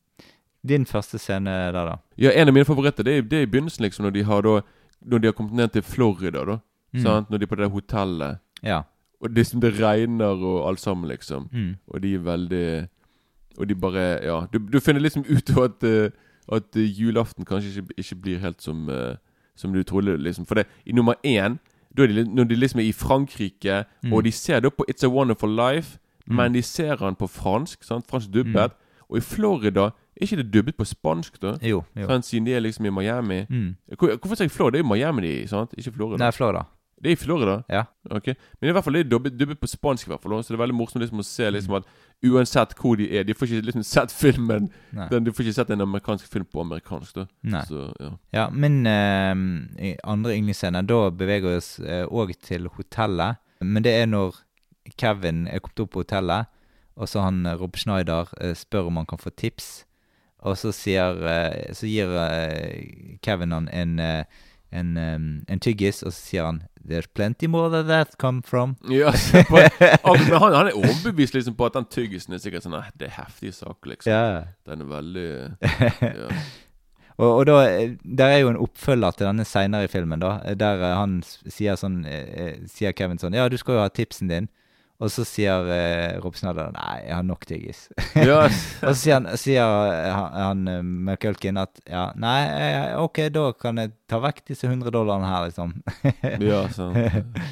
[0.65, 1.97] Din første scene der, da?
[2.21, 4.45] Ja, en av mine favoritter, det er, det er i begynnelsen, liksom, når de har
[4.47, 4.61] da
[5.05, 6.55] Når de har kommet ned til Florida, da.
[6.95, 7.03] Mm.
[7.03, 7.29] Sant?
[7.31, 8.39] Når de er på det hotellet.
[8.65, 8.81] Ja.
[9.23, 11.49] Og det, som det regner og alt sammen, liksom.
[11.53, 11.77] Mm.
[11.89, 12.89] Og de er veldig
[13.59, 14.47] Og de bare Ja.
[14.53, 16.11] Du, du finner liksom ut av at, eh,
[16.53, 19.15] at eh, julaften kanskje ikke, ikke blir helt som, eh,
[19.57, 20.47] som du trodde, liksom.
[20.47, 21.59] For det, i nummer én
[21.97, 24.13] de, Når de liksom er i Frankrike, Mm.
[24.13, 26.37] og de ser da på It's a Wonderful Life, Mm.
[26.37, 27.85] men de ser den på fransk.
[27.85, 28.07] Sant?
[28.11, 28.73] Fransk dubbet.
[29.09, 29.91] Og i Florida er
[30.23, 31.57] ikke det dubbet på spansk, da?
[31.63, 31.85] Jo.
[31.97, 32.21] jo.
[32.23, 33.45] Siden de er liksom i Miami.
[33.51, 33.77] Mm.
[33.99, 34.79] Hvor, hvorfor sier jeg Florida?
[34.79, 35.75] Det er jo Miami, de, sant?
[35.79, 36.25] Ikke Florida.
[36.25, 36.65] Nei, Florida.
[37.03, 37.57] Det er i Florida?
[37.69, 37.83] Ja.
[38.11, 38.27] Ok
[38.61, 40.37] Men i hvert fall det er dubbet, dubbet på spansk, i hvert fall.
[40.43, 41.89] Så det er veldig morsomt liksom å se liksom at
[42.25, 45.71] uansett hvor de er De får ikke liksom sett filmen den, De får ikke sett
[45.75, 47.15] en amerikansk film på amerikansk.
[47.15, 47.65] da Nei.
[47.69, 49.35] Så ja Ja, min uh,
[49.79, 51.73] i andre yndlingsscene, da beveger vi oss
[52.09, 53.41] òg til hotellet.
[53.61, 54.41] Men det er når
[55.01, 56.47] Kevin er kommet opp på hotellet,
[56.97, 59.85] og så han eh, Rob Schneider uh, spør om han kan få tips.
[60.45, 64.25] Og så sier eh, Så gir eh, Kevin han en, eh,
[64.73, 65.19] en, eh,
[65.49, 68.77] en tyggis, og så sier han There's plenty more than that come from.
[68.91, 69.13] Ja,
[69.49, 73.09] på, Men han, han er overbevist liksom på at den tyggisen er sikkert sånn Det
[73.09, 74.13] er heftige saker, liksom.
[74.13, 74.45] Ja.
[74.69, 75.29] Den er veldig
[76.05, 76.29] ja.
[77.15, 80.41] Og, og da, eh, der er jo en oppfølger til denne seinere i filmen, da,
[80.43, 82.01] eh, der eh, han sier sånn
[82.71, 84.49] Sier Kevin sånn Ja, du skal jo ha tipsen din.
[85.03, 87.81] Og så sier eh, Rob Nei, jeg har nok tyggis.
[88.15, 88.59] Yes.
[88.87, 93.19] og så sier han, sier eh, han, han eh, McCulkin at ja, nei, eh, ok,
[93.35, 95.73] da kan jeg ta vekk disse 100 dollarene her, liksom.
[96.47, 96.95] ja, sant.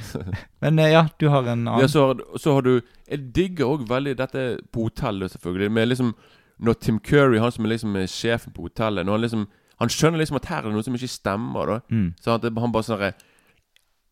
[0.62, 2.76] Men ja, du har en annen Ja, så, har- så har du
[3.10, 5.70] Jeg digger òg veldig dette på hotellet, selvfølgelig.
[5.74, 6.14] Med liksom
[6.62, 9.44] Når Tim Curry, han som er liksom sjefen på hotellet Når han liksom
[9.82, 11.66] Han skjønner liksom at her er det noe som ikke stemmer.
[11.74, 12.12] da Mm.
[12.22, 13.02] Så at han bare sånn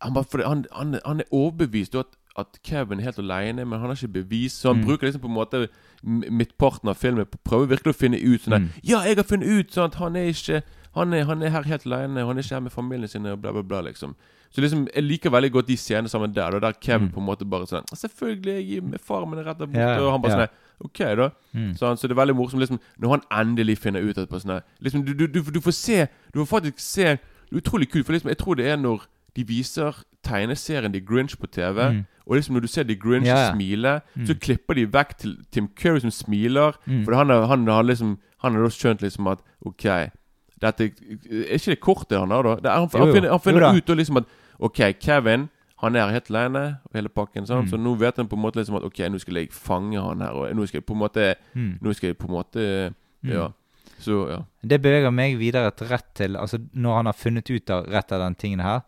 [0.01, 3.89] han, han, han, han er overbevist Og at, at Kevin er helt alene, men han
[3.91, 4.53] har ikke bevis.
[4.53, 4.87] Så han Mm.
[4.87, 5.69] bruker liksom på en måte
[6.05, 8.69] midtparten av filmen på å prøve virkelig å finne ut sånn Mm.
[8.83, 10.63] Ja, jeg har funnet ut sånn at han er ikke
[10.93, 13.41] han er, han er her helt alene, han er ikke her med familien sin, og
[13.41, 14.15] bla, bla, bla, liksom.
[14.53, 17.13] Så liksom, jeg liker veldig godt de scenene sammen der, da, der Kevin Mm.
[17.15, 20.11] på en måte bare sånn 'Selvfølgelig, jeg med far min rett der borte.' Ja, og
[20.13, 20.49] han bare sånn
[20.83, 21.31] OK, da.
[21.55, 21.75] Mm.
[21.79, 25.05] Sånn, så det er veldig morsomt liksom, når han endelig finner ut etterpå sånn liksom,
[25.05, 27.19] du, du, du, du får se Du får faktisk se Det
[27.53, 29.01] er utrolig kult, for liksom, jeg tror det er når
[29.37, 29.95] de viser
[30.25, 32.05] tegneserien The Grinch på TV, Mm.
[32.27, 33.53] og liksom når du ser The Grinch ja.
[33.53, 34.27] smile, Mm.
[34.27, 36.73] så klipper de vekk til Tim Curry som smiler.
[36.87, 37.05] Mm.
[37.05, 39.83] For han har, han har liksom Han har da skjønt liksom at OK
[40.63, 40.81] dette,
[41.31, 42.55] Er ikke det kortet han har, da?
[42.57, 44.25] Det han, Jo, han finner, han finner ut da liksom at
[44.61, 45.49] OK, Kevin
[45.81, 47.47] han er helt alene og hele pakken.
[47.47, 47.65] Sånn.
[47.65, 47.71] Mm.
[47.71, 50.21] Så nå vet han på en måte liksom at OK, nå skal jeg fange han
[50.21, 50.33] her.
[50.33, 51.79] Og nå skal jeg på en måte Mm.
[51.83, 52.95] Nå skal jeg på en måte
[53.25, 53.51] Ja.
[53.99, 54.39] Så, ja.
[54.67, 58.21] Det beveger meg videre rett til Altså, når han har funnet ut av rett av
[58.21, 58.81] den tingen her,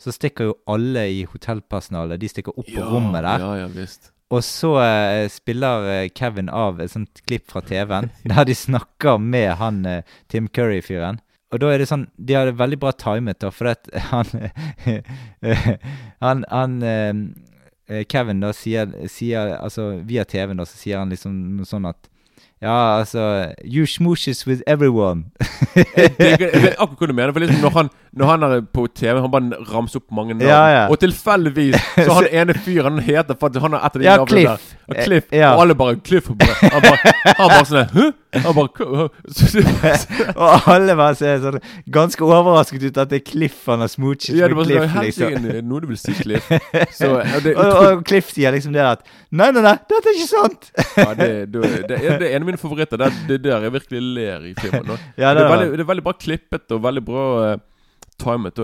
[0.00, 3.42] så stikker jo alle i hotellpersonalet De stikker opp på rommet der.
[3.44, 4.12] Ja, ja, visst.
[4.30, 9.18] Og så eh, spiller eh, Kevin av et sånt klipp fra TV-en, der de snakker
[9.18, 11.20] med han eh, Tim Curry-fyren.
[11.50, 14.28] Og da er det sånn De har det veldig bra timet, da, for at han
[16.22, 17.10] Han, han eh,
[17.90, 22.06] eh, Kevin da sier, sier Altså via TV-en da, så sier han liksom sånn at
[22.62, 23.22] Ja, altså
[23.64, 25.24] You smooshes with everyone.
[26.20, 27.32] Jeg, vet akkurat hva du mener.
[27.32, 27.88] For liksom når han,
[28.20, 30.44] når han er på TV, han bare ramser opp mange navn.
[30.44, 30.82] Ja, ja.
[30.92, 34.16] Og tilfeldigvis så han ene fyren han heter at han har et av de Ja,
[34.20, 34.74] navnene Cliff.
[34.76, 34.92] der.
[34.92, 35.32] Og Cliff.
[35.32, 35.54] Ja.
[35.54, 36.28] Og alle bare Cliff.
[36.28, 38.10] Bare, han bare, han bare sånn Hæ?
[38.30, 38.68] Bare
[40.40, 41.58] og alle bare ser sånn
[41.90, 45.18] ganske overrasket ut at det er Cliff han har smoochet Ja, det med sånn Cliff.
[45.18, 45.48] liksom.
[45.66, 46.46] Noe du vil si, Cliff.
[46.98, 50.16] Så ja, det og, og Cliff sier liksom det at Nei, nei, nei, dette er
[50.18, 50.70] ikke sant!
[50.98, 52.98] ja, det, det, det, er, en av mine favoritter.
[52.98, 54.96] Det, det er der jeg virkelig ler i filmen.
[55.14, 57.62] Ja, det, det er veldig, det er veldig bra klippet og veldig bra uh,
[58.18, 58.58] timet.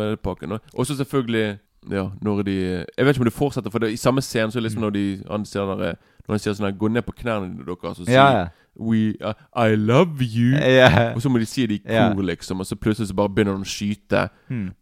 [0.75, 1.59] Og så selvfølgelig
[1.91, 2.57] Ja, når de
[2.99, 4.91] Jeg vet ikke om det fortsetter, for det, i samme scene så er liksom når
[4.91, 5.95] de han der,
[6.27, 8.47] Når han sier sånn her Gå ned på knærne deres og sier Ja, ja.
[8.79, 10.53] We uh, I love you.
[10.57, 11.15] Yeah.
[11.15, 12.25] Og så må de si det i kor, yeah.
[12.33, 12.61] liksom.
[12.61, 14.29] Og så plutselig så bare begynner de å skyte.
[14.49, 14.73] Mm.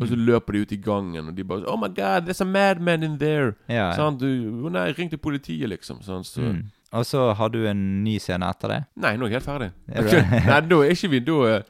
[0.00, 2.44] Og så løper de ut i gangen, og de bare Oh my God, there's a
[2.44, 3.54] madman in there.
[3.70, 3.94] Yeah.
[3.94, 4.26] Sånn, du,
[4.74, 6.02] nei, ring til politiet, liksom.
[6.02, 6.64] Sånn, så Mm.
[6.94, 8.76] Og så har du en ny scene etter det?
[9.02, 9.70] Nei, nå er jeg helt ferdig.
[9.90, 10.42] Er du Ok, det?
[10.50, 11.64] Nei, da er ikke vi da eh,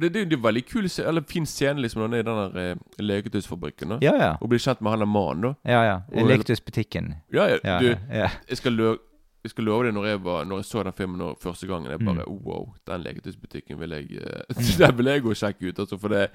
[0.00, 2.38] det, det, det er veldig kul Eller fin scene liksom når han er i den
[2.40, 3.98] der eh, leketøysfabrikken.
[4.00, 4.30] Ja, ja.
[4.40, 5.52] Og blir kjent med han der mannen, da.
[5.68, 6.24] Ja, ja.
[6.30, 7.14] Leketøysbutikken.
[7.34, 8.30] Ja, ja, du, ja.
[8.48, 8.94] Jeg, skal lø
[9.44, 11.90] jeg skal love deg når jeg, var, når jeg så den filmen når, første gangen
[11.90, 12.38] Jeg bare Mm.
[12.46, 15.78] Wow, den leketøysbutikken vil jeg eh, Den vil jeg gå og sjekke ut.
[15.78, 16.28] Altså, for det,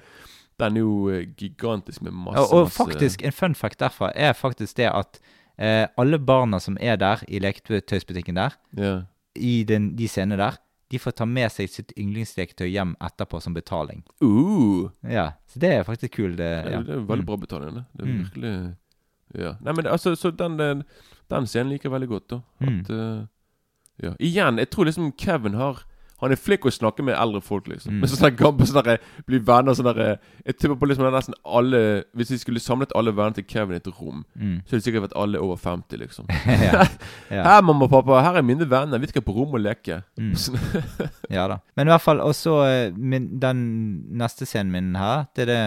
[0.60, 4.12] den er jo eh, gigantisk med masse Og, og masse faktisk, en fun fact derfra
[4.14, 5.20] er faktisk det at
[5.58, 9.02] eh, alle barna som er der i leketøysbutikken der, yeah.
[9.34, 10.58] i den, de scenene der,
[10.90, 14.04] de får ta med seg sitt yndlingsleketøy hjem etterpå som betaling.
[14.24, 16.38] Uh, Ja, Så det er faktisk kult.
[16.38, 16.80] Det, det, ja.
[16.82, 17.26] det er veldig Mm.
[17.26, 17.84] bra betaling, det.
[17.92, 18.22] Det er Mm.
[18.24, 18.74] virkelig
[19.34, 19.50] Ja.
[19.60, 20.82] Nei, men det- altså, så den, den,
[21.30, 22.40] den scenen liker jeg veldig godt, da.
[22.64, 22.80] Mm.
[22.80, 23.26] At eh,
[23.98, 24.12] Ja.
[24.22, 25.80] Igjen, jeg tror liksom Kevin har
[26.20, 27.92] Han er flink å snakke med eldre folk, liksom.
[27.94, 27.98] Mm.
[28.02, 32.04] Men sånn gamle sånn der, blir venner sånn der Jeg tipper på liksom nesten alle
[32.14, 34.56] Hvis vi skulle samlet alle vennene til Kevin i et rom, Mm.
[34.66, 36.26] så hadde det sikkert vært alle over 50, liksom.
[36.46, 36.86] ja.
[37.30, 37.42] ja.
[37.46, 38.98] Her, mamma og pappa, her er mine venner.
[38.98, 40.02] Vi skal på rommet og leke.
[40.18, 40.34] Mm.
[41.38, 41.58] Ja da.
[41.76, 43.62] Men i hvert fall også så den
[44.18, 45.62] neste scenen min her, det er det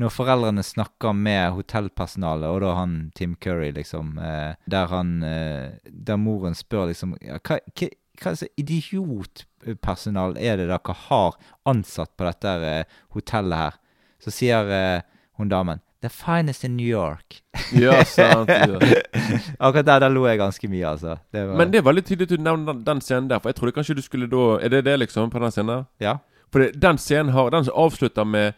[0.00, 5.76] når foreldrene snakker med hotellpersonalet, og da han Tim Curry, liksom, eh, der han eh,
[5.84, 7.90] Der moren spør liksom ja, Hva, hva,
[8.20, 11.36] hva slags idiotpersonal er det dere har
[11.68, 13.78] ansatt på dette eh, hotellet her?
[14.20, 15.06] Så sier eh,
[15.40, 17.42] hun damen The finest in New York.
[17.76, 18.48] Ja, sant.
[18.48, 18.78] Ja.
[19.58, 21.18] Akkurat der, der lo jeg ganske mye, altså.
[21.28, 23.52] Det var, Men det er veldig tydelig at du nevner den, den scenen der, for
[23.52, 25.84] jeg trodde kanskje du skulle da Er det det, liksom, på den scenen?
[26.00, 26.16] Ja.
[26.52, 28.56] For den scenen har Den som avslutter med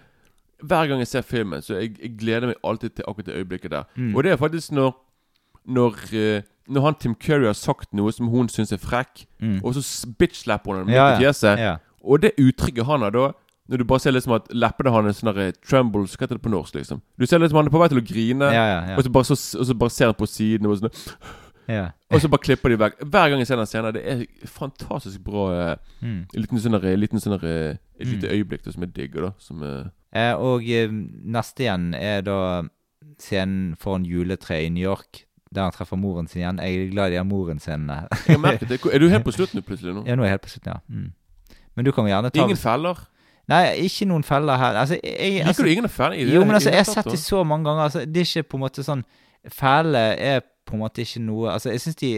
[0.63, 3.71] Hver gang jeg ser filmen, så jeg, jeg gleder meg alltid til akkurat det øyeblikket
[3.71, 3.85] der.
[3.97, 4.15] Mm.
[4.17, 4.93] Og det er faktisk når
[5.65, 9.61] Når, eh, når han Tim Curry har sagt noe som hun syns er frekk, Mm.
[9.65, 9.83] og så
[10.19, 11.59] bitch-slapper hun ham Ja, i fjeset.
[11.59, 11.77] Ja.
[12.05, 13.33] Og det uttrykket han har da
[13.69, 16.51] Når du bare ser liksom at leppene hans sånn der, trembles Hva heter det på
[16.51, 17.01] norsk, liksom?
[17.19, 18.97] Du ser liksom han er på vei til å grine, Ja.
[18.97, 20.91] Og, så bare, så, og så bare ser han på siden, og, sånn,
[21.69, 21.91] ja.
[22.11, 22.99] og så bare klipper de vekk.
[23.07, 25.47] Hver gang jeg ser den scenen, det er fantastisk bra.
[25.73, 26.27] Eh, Mm.
[26.35, 27.79] liten sånn liten sånn Et
[28.09, 28.33] lite Mm.
[28.35, 29.13] øyeblikk da, som er digg.
[29.15, 29.33] da.
[29.39, 29.89] Som er Eh,
[30.37, 32.39] og eh, neste igjen er da
[33.23, 35.23] scenen foran juletreet i New York,
[35.55, 36.59] der han treffer moren sin igjen.
[36.65, 37.97] Jeg er glad i de her moren-scenene.
[38.29, 38.81] Jeg merket det.
[38.93, 39.95] Er du helt på slutten plutselig?
[39.95, 40.05] nå?
[40.09, 40.81] ja, nå er jeg helt på slutten, ja.
[40.89, 41.11] Mm.
[41.77, 43.01] Men du kan jo gjerne ta Ingen feller?
[43.49, 44.77] Nei, ikke noen feller her.
[44.85, 46.17] Altså, jeg, Liker altså, du ingen feller?
[46.21, 47.83] i det- jo, men altså, jeg har sett det så mange ganger.
[47.89, 49.05] Altså, det er ikke på en måte sånn
[49.51, 52.11] Fæle er på en måte ikke noe Altså, jeg syns de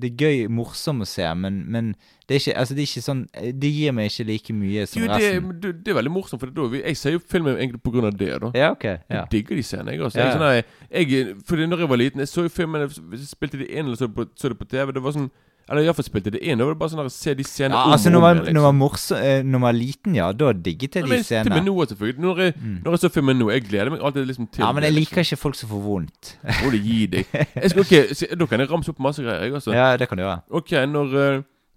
[0.00, 1.90] det er gøy, morsomt å se, men, men
[2.28, 3.22] det er ikke Altså, det er ikke sånn
[3.60, 5.50] Det gir meg ikke like mye som Jo, det, resten.
[5.60, 8.08] Det, det er veldig morsomt, for det, da jeg ser jo filmen egentlig på grunn
[8.08, 8.32] av det.
[8.44, 8.86] da Ja, ok.
[8.88, 9.02] Ja.
[9.10, 9.94] Jeg digger de scenene.
[9.96, 10.20] Jeg, altså.
[10.22, 13.22] Ja, jeg, sånn, jeg, jeg, fordi når jeg var liten, jeg så jo filmen jeg
[13.28, 14.94] spilte de inn eller så det på, så det på TV.
[14.96, 15.30] Det var sånn
[15.70, 16.58] Eller iallfall spilte det inn.
[16.58, 18.54] Da var det bare sånn der, se de scenene Ja, om altså, når man, liksom.
[18.56, 21.24] når man, morso, eh, når man var liten, ja, da digget jeg de men til
[21.28, 21.60] scenene.
[21.64, 22.20] nå, selvfølgelig.
[22.24, 24.82] Når jeg, når jeg så filmen nå, jeg gleder meg alltid liksom til Ja, men
[24.82, 25.14] jeg liksom.
[25.14, 26.32] liker ikke folk som får vondt.
[26.64, 27.24] Må du gi deg.
[27.70, 29.44] Skal, ok, se, Da kan jeg ramse opp masse greier.
[29.46, 29.72] Jeg, altså.
[29.72, 30.40] Ja, det kan du gjøre.
[30.50, 31.16] Ok, når,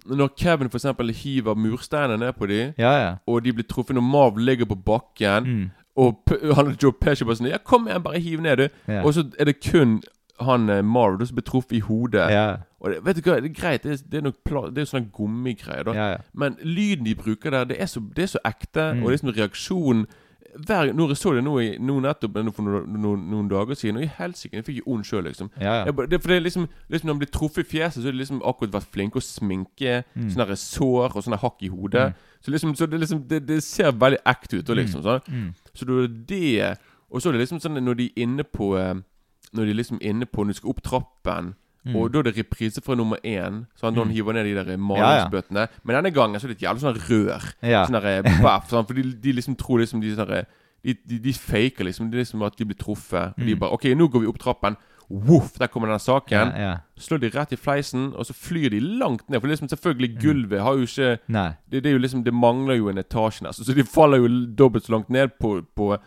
[0.04, 3.12] Uh, når Kevin for eksempel hiver mursteiner ned på dem, Ja, ja.
[3.28, 5.70] og de blir truffet når Marv ligger på bakken, Mm.
[5.96, 6.18] og
[6.56, 8.68] han og Joe Pesci bare sånn Ja, kom igjen, bare hiv ned, du.
[8.92, 9.04] Ja.
[9.06, 10.02] Og så er det kun
[10.42, 12.26] han eh, Marv som blir truffet i hodet.
[12.84, 14.36] Og det, vet du hva, det er greit, det er, det er, nok
[14.74, 15.94] det er jo sånne gummigreier, da.
[15.96, 16.08] ja.
[16.12, 16.18] ja.
[16.34, 19.04] Men lyden de bruker der, det er så, det er så ekte, Mm.
[19.06, 20.06] og liksom reaksjonen
[20.68, 23.98] hver, Når jeg så det nå, nå nettopp nå for noen, noen, noen dager siden,
[23.98, 25.50] og i helsike, jeg fikk jo ond sjøl, liksom.
[25.58, 25.86] ja, ja.
[25.88, 28.12] Jeg, det, for det er liksom, liksom Når han blir truffet i fjeset, så har
[28.14, 30.30] de liksom akkurat vært flinke å sminke Mm.
[30.30, 32.06] sånne sår og sånne hakk i hodet.
[32.14, 32.38] Mm.
[32.46, 34.70] Så liksom, så det, liksom det, det ser veldig ekte ut.
[34.70, 35.22] Og liksom, sånn.
[35.32, 35.50] Mm.
[35.74, 36.78] Så det er det
[37.10, 38.94] Og så er det liksom sånn når de er inne på eh,
[39.54, 41.54] Når de er liksom inne på Når de skal opp trappen
[41.86, 41.96] Mm.
[42.00, 43.66] Og da er det reprise fra nummer én.
[43.76, 44.10] Så han Mm.
[44.14, 45.68] hiver ned de der Ja, ja.
[45.84, 47.54] Men denne gangen så er det et jævlig sånn rør.
[47.62, 47.86] Ja.
[47.86, 50.46] Sånn eh, baff, sånn, For de, de liksom tror liksom de sånn
[50.84, 53.34] de, de, de faker liksom Det er liksom at de blir truffet.
[53.38, 53.60] Og de Mm.
[53.60, 54.78] bare OK, nå går vi opp trappen.
[55.10, 56.54] Voff, der kommer denne saken.
[56.58, 56.78] ja.
[56.98, 59.42] Slår de rett i fleisen, og så flyr de langt ned.
[59.42, 61.20] For liksom selvfølgelig gulvet har jo ikke
[61.70, 63.66] det, det er jo liksom Det mangler jo en etasje nesten.
[63.66, 65.98] Så de faller jo dobbelt så langt ned på, på,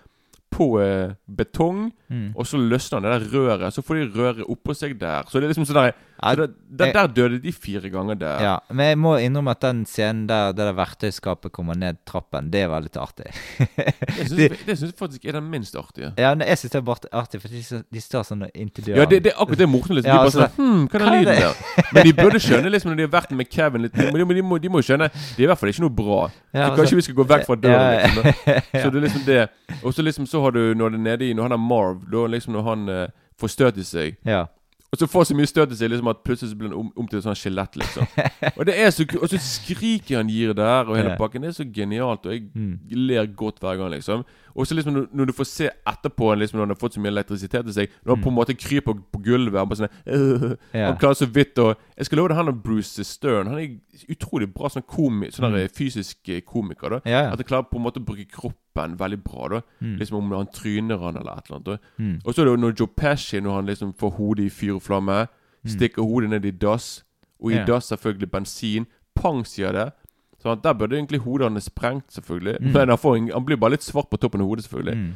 [0.52, 1.90] på eh, betong.
[2.08, 2.28] Mm.
[2.34, 3.74] Og så løsner det der røret.
[3.74, 5.26] Så får de røret oppå seg der.
[5.28, 6.48] Så det er liksom sånn der Der,
[6.86, 8.40] jeg- der døde de fire ganger der.
[8.42, 12.50] Ja, men jeg må innrømme at den scenen der det der verktøyskapet kommer ned trappen,
[12.50, 13.26] det var litt artig.
[13.58, 16.12] Det syns jeg, faktisk er den minst artige.
[16.18, 18.98] ja, men jeg syns det er bare artig, for de, de står sånn inntil døren.
[19.02, 19.96] Ja, det, det er akkurat det morsomt.
[19.98, 20.10] Liksom.
[20.10, 21.92] Ja, de bare altså, sånn Hm, hva er den er lyden der?
[21.92, 24.42] Men de burde skjønne liksom når de har vært med Kevin litt De de de
[24.42, 26.20] må, jo skjønne Det er i hvert fall ikke noe bra.
[26.26, 27.86] Ja, så altså- kanskje vi skal gå vekk fra døren.
[27.86, 28.06] Ja, ja.
[28.06, 28.32] Liksom.
[28.82, 29.48] Så det er liksom det.
[29.82, 32.02] Og så liksom så har du når det er nede i Når han er Marv,
[32.12, 33.06] da liksom når han eh,
[33.40, 34.46] får støt i seg Ja.
[34.92, 36.92] Og så får så mye støt i seg liksom at plutselig så blir han om,
[36.96, 38.06] om til et sånt skjelett, liksom.
[38.58, 41.42] Og det er så Og så skriker han gir der, og hele pakken.
[41.42, 42.78] Det er så genialt, og jeg Mm.
[43.08, 44.22] ler godt hver gang, liksom.
[44.54, 47.00] Og så liksom når, når du får se etterpå, liksom, når han har fått så
[47.02, 49.98] mye elektrisitet i seg Når han på en måte kryper på, gulvet Han bare sånn
[50.06, 50.86] øh, Ja.
[50.86, 53.74] Han klarer så vidt å Jeg skal love deg, han og Bruce Stern Han er
[54.14, 56.88] utrolig bra sånn, komi, sånn der, fysisk eh, komiker.
[56.96, 57.10] da Mm.
[57.12, 57.20] Ja.
[57.34, 58.24] At han klarer på en måte å bruke
[58.76, 59.48] kroppen veldig bra.
[59.48, 59.96] da Mm.
[59.98, 61.80] Liksom om han tryner han eller et eller annet.
[61.98, 62.20] Mm.
[62.24, 64.74] og så er det jo når Joe Pesci, når han liksom får hodet i fyr
[64.74, 65.26] og flamme,
[65.66, 67.04] stikker hodet ned i dass,
[67.40, 67.58] og i Mm.
[67.60, 67.64] Ja.
[67.66, 68.86] dass selvfølgelig bensin.
[69.14, 69.92] Pang, sier det.
[70.42, 72.56] Så at der burde egentlig hodet hans sprengt, selvfølgelig.
[72.60, 72.72] Mm.
[72.72, 74.96] Men han, får en, han blir bare litt svart på toppen av hodet, selvfølgelig.
[74.96, 75.14] Mm.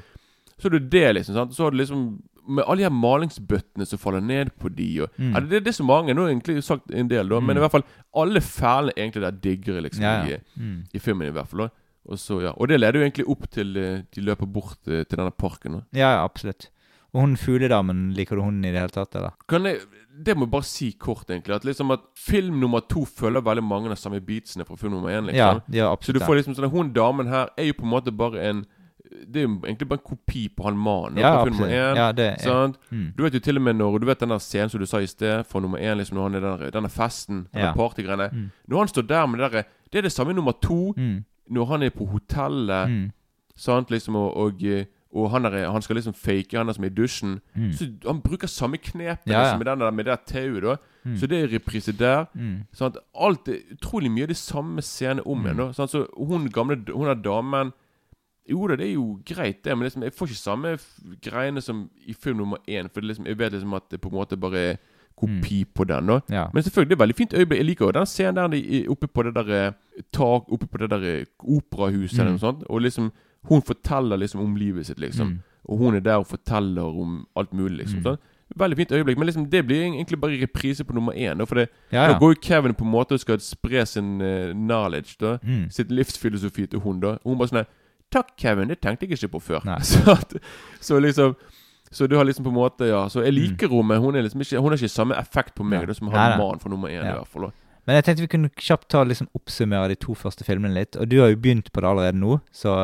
[0.59, 1.35] Så er det det, liksom.
[1.35, 1.55] sant?
[1.55, 5.09] Så har du liksom Med alle de her malingsbøttene som faller ned på de og
[5.19, 5.33] Mm.
[5.35, 6.15] ja, det, det er så mange.
[6.15, 7.41] Nå har jeg egentlig sagt en del, da.
[7.41, 7.57] Men Mm.
[7.57, 7.85] i hvert fall
[8.17, 10.03] alle fælene egentlig der digger liksom.
[10.03, 10.37] Ja, I.
[10.57, 10.83] Mm.
[10.95, 11.61] I filmen, i hvert fall.
[11.61, 11.69] da.
[12.09, 15.05] Og så, ja Og det leder jo egentlig opp til eh, de løper bort eh,
[15.05, 15.73] til denne parken.
[15.73, 16.71] da ja, ja, absolutt.
[17.13, 19.33] Og hun fugledamen, liker du hun i det hele tatt, eller?
[19.51, 19.81] Kan jeg,
[20.25, 21.57] det må jeg bare si kort, egentlig.
[21.57, 25.11] At liksom at Film nummer to følger veldig mange av samme beatsene fra film nummer
[25.11, 25.27] én.
[25.27, 25.37] Liksom.
[25.37, 26.21] Ja, ja, absolutt.
[26.23, 28.65] Så du får liksom sånn Hun damen her er jo på en måte bare en
[29.11, 31.97] Det er jo egentlig bare en kopi på han mannen Ja, fra film nummer én.
[31.99, 32.77] Ja, det Sant?
[32.93, 33.09] mm.
[33.17, 35.01] Du vet jo til og med når Du vet den der scenen som du sa
[35.03, 37.75] i sted, fra nummer én, liksom når han er der, denne festen, denne Ja.
[37.75, 38.31] partygreiene.
[38.33, 38.51] Mm.
[38.71, 41.25] Når han står der med det derre Det er det samme i nummer to, Mm.
[41.51, 43.11] Når han er på hotellet, Mm.
[43.57, 46.85] sant, liksom, og, og, eh, og han, er, han skal liksom fake han er som
[46.85, 47.41] er i dusjen.
[47.57, 47.73] Mm.
[47.75, 49.41] Så han bruker samme knep Ja, ja.
[49.43, 50.77] liksom, med, den der, med det tauet, da.
[51.05, 51.17] Mm.
[51.17, 52.27] Så det er reprise der.
[52.35, 52.61] Mm.
[52.73, 55.57] Sånn alt er utrolig mye det samme scene om igjen.
[55.59, 55.73] Mm.
[55.77, 55.87] da.
[55.87, 57.73] Så hun gamle Hun er damen
[58.51, 60.79] Jo da, det er jo greit, det, men liksom, jeg får ikke samme
[61.23, 62.89] greiene som i film nummer én.
[62.93, 64.77] For liksom, jeg vet liksom at det på en måte bare er
[65.21, 66.07] kopi på den.
[66.07, 66.47] da Ja.
[66.55, 67.59] Men selvfølgelig, det veldig fint øyeblikk.
[67.61, 69.73] Jeg liker jo den scenen der de, oppe på det der eh,
[70.13, 72.39] tak Oppe på det der operahuset operahuset eller Mm.
[72.39, 72.65] noe sånt.
[72.71, 73.13] Og liksom
[73.49, 75.27] Hun forteller liksom om livet sitt, liksom.
[75.27, 75.39] Mm.
[75.69, 77.99] Og hun er der og forteller om alt mulig, liksom.
[78.01, 78.05] Mm.
[78.05, 78.19] sånn.
[78.59, 79.19] Veldig fint øyeblikk.
[79.19, 81.39] Men liksom det blir egentlig bare reprise på nummer én.
[81.39, 82.19] Da, for det, Ja, ja.
[82.19, 85.39] går jo Kevin på en måte og skal spre sin uh, knowledge, da.
[85.43, 85.71] Mm.
[85.71, 87.09] Sitt livsfilosofi til hun, da.
[87.25, 87.67] Og hun bare sånn
[88.13, 88.69] Takk, Kevin.
[88.69, 89.61] Det tenkte jeg ikke på før.
[89.83, 90.35] Så, at,
[90.81, 91.37] så liksom
[91.91, 93.73] Så du har liksom på en måte Ja, så jeg liker mm.
[93.73, 93.99] rommet.
[93.99, 96.61] hun, er liksom ikke, hun har ikke samme effekt på meg da, som har han
[96.63, 97.03] for nummer én.
[97.03, 97.17] Ja.
[97.17, 97.51] i hvert fall.
[97.87, 100.97] Men jeg tenkte vi kunne kjapt ta liksom oppsummere de to første filmene litt.
[101.01, 102.77] Og du har jo begynt på det allerede nå, så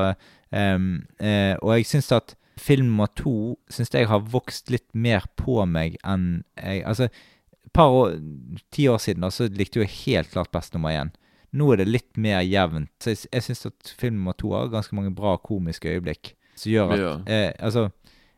[0.51, 0.89] um,
[1.21, 5.61] uh, Og jeg syns at film nummer to syns jeg har vokst litt mer på
[5.69, 8.17] meg enn jeg Altså, et par år,
[8.73, 11.13] ti år siden da, så likte jeg helt klart best nummer én.
[11.57, 12.91] Nå er det litt mer jevnt.
[13.03, 16.33] Så jeg, jeg syns at film nummer to har ganske mange bra komiske øyeblikk.
[16.57, 17.13] Som gjør at Ja.
[17.27, 17.91] eh, Altså,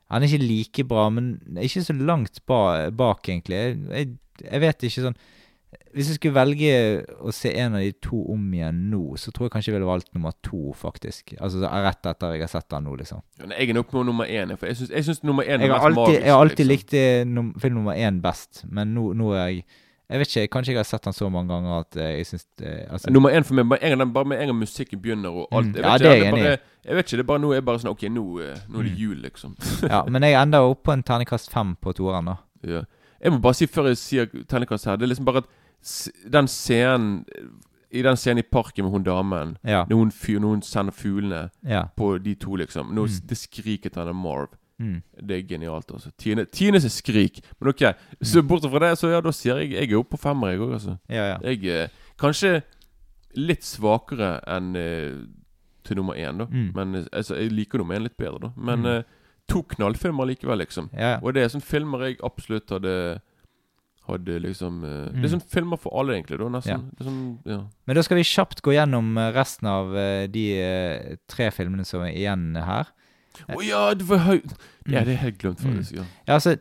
[0.09, 3.59] han er ikke like bra, men ikke så langt ba, bak, egentlig.
[3.93, 5.19] Jeg, jeg, vet ikke sånn
[5.93, 6.71] Hvis jeg skulle velge
[7.21, 9.91] å se en av de to om igjen nå, så tror jeg kanskje jeg ville
[9.91, 11.35] valgt nummer to, faktisk.
[11.37, 13.21] Altså rett etter jeg har sett den nå, liksom.
[13.43, 14.55] Ja, Jeg er nok på nummer én.
[14.57, 16.25] For jeg syns, nummer én er mest alltid, magisk.
[16.25, 16.73] jeg har alltid liksom.
[16.73, 19.63] likt eh, film nummer én best, men nå, nå er jeg
[20.11, 22.47] Jeg vet ikke, Kanskje jeg har sett den så mange ganger at eh, jeg syns
[22.91, 25.67] altså, Nummer én for meg, bare en bare med en gang musikken begynner og alt
[25.67, 26.45] Mm, ja, vet det er ikke, jeg enig i.
[26.45, 26.59] bare,
[26.89, 28.83] jeg vet ikke, det er bare nå er bare sånn Ok, nå, eh, nå er
[28.89, 28.99] det Mm.
[29.03, 29.57] jul, liksom.
[29.91, 32.37] Ja, Men jeg ender opp på en terningkast fem på toeren, da.
[32.65, 32.83] Ja.
[33.23, 35.49] Jeg må bare si før jeg sier terningkast her Det er liksom bare at
[36.31, 37.25] den scenen
[37.93, 39.85] I den scenen i parken med hun damen Ja.
[39.89, 41.85] Når hun, fyr, når hun sender fuglene Ja.
[41.97, 43.27] på de to, liksom nå, Mm.
[43.27, 44.49] det skriket til Marv
[44.79, 45.03] Mm.
[45.27, 46.11] Det er genialt, altså.
[46.17, 47.41] Tine, Tines skrik.
[47.61, 47.83] Men ok,
[48.23, 50.61] så bortsett fra det, så ja, da sier jeg Jeg er oppe på femmer, jeg
[50.61, 50.99] òg, altså.
[51.11, 51.39] Ja, ja.
[51.43, 51.89] Jeg er
[52.19, 52.63] kanskje
[53.35, 55.17] litt svakere enn eh,
[55.85, 56.47] til nummer én, da.
[56.51, 56.71] Mm.
[56.75, 58.53] Men eh, altså, jeg liker nummer én litt bedre, da.
[58.57, 58.87] Men Mm.
[58.87, 59.03] eh,
[59.49, 60.91] to knallfilmer likevel, liksom.
[60.95, 61.19] Ja.
[61.23, 63.21] Og det er sånne filmer jeg absolutt hadde
[64.09, 65.25] Hadde liksom eh, Det Mm.
[65.25, 66.39] er sånne filmer for alle, egentlig.
[66.39, 66.85] da Nesten.
[66.99, 67.05] Ja.
[67.05, 67.59] Sånn, ja.
[67.87, 71.85] Men da skal vi kjapt gå gjennom eh, resten av uh, de uh, tre filmene
[71.85, 72.87] som er igjen her.
[73.49, 74.41] Å ja, det var høy
[74.89, 75.05] Ja, Mm.
[75.05, 75.93] det er helt glemt, faktisk.
[75.99, 76.03] Ja.
[76.27, 76.55] Ja, altså,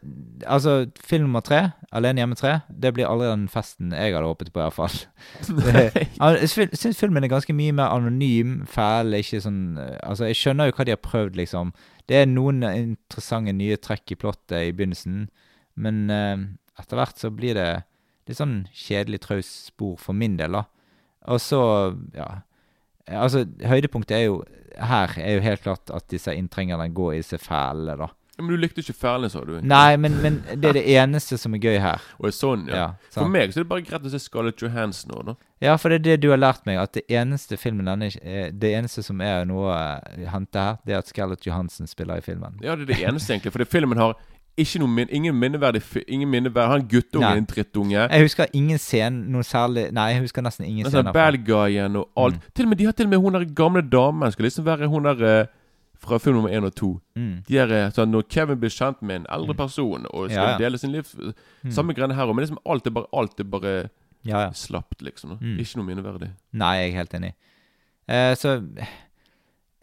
[0.45, 4.51] altså film nummer tre, Alene hjemme tre, det blir aldri den festen jeg hadde håpet
[4.51, 4.97] på, i hvert fall.
[5.63, 10.35] Det- Jeg sy- syns filmen er ganske mye mer anonym, fæl, ikke sånn Altså, jeg
[10.35, 11.71] skjønner jo hva de har prøvd, liksom.
[12.07, 15.29] Det er noen interessante nye trekk i plottet i begynnelsen,
[15.77, 16.35] men uh,
[16.81, 17.69] etter hvert så blir det
[18.27, 20.65] litt sånn kjedelig traust spor for min del, da.
[21.31, 22.41] Og så, ja
[23.07, 24.43] Altså, høydepunktet er jo
[24.77, 28.11] her er jo helt klart at disse inntrengerne går i disse fælene, da.
[28.37, 29.55] Men du likte ikke fælene, sa du?
[29.65, 32.03] Nei, men, men det er det eneste som er gøy her.
[32.21, 32.75] Og sånn, ja.
[32.77, 35.35] Ja, For meg så er det bare greit å se Scarlett Johansson nå, da.
[35.65, 38.51] Ja, for det er det du har lært meg, at det eneste filmen denne, eh,
[38.53, 42.25] Det eneste som er noe å hente her, det er at Scarlett Johansen spiller i
[42.25, 42.61] filmen.
[42.61, 43.55] Ja, det er det eneste, egentlig.
[43.57, 44.13] For filmen har
[44.57, 47.33] ikke noe min, ingen minneverdig Ingen minneverdig Han guttungen Nei.
[47.35, 48.07] er en drittunge.
[48.09, 50.91] Jeg husker ingen scene noe særlig Nei, jeg husker nesten ingen scene.
[51.03, 51.13] sånn scener.
[51.13, 52.35] bad guyen og alt.
[52.35, 52.51] Mm.
[52.55, 54.87] Til og med, De har til og med hun der gamle damen skal liksom være
[54.89, 55.45] hun der eh,
[55.97, 56.89] fra film nummer én og to.
[57.15, 57.43] Mm.
[57.47, 60.49] De er eh, sånn Når Kevin blir kjent med en eldre person og skal Ja,
[60.51, 60.57] ja.
[60.57, 61.05] dele sin liv
[61.63, 61.71] Mm.
[61.71, 63.89] Samme greiene her òg, men liksom alt er bare Alt er bare
[64.25, 64.51] Ja, ja.
[64.51, 65.37] slapt, liksom.
[65.41, 65.57] Mm.
[65.59, 66.29] Ikke noe minneverdig.
[66.53, 67.33] Nei, jeg er helt enig.
[68.09, 68.61] Uh, så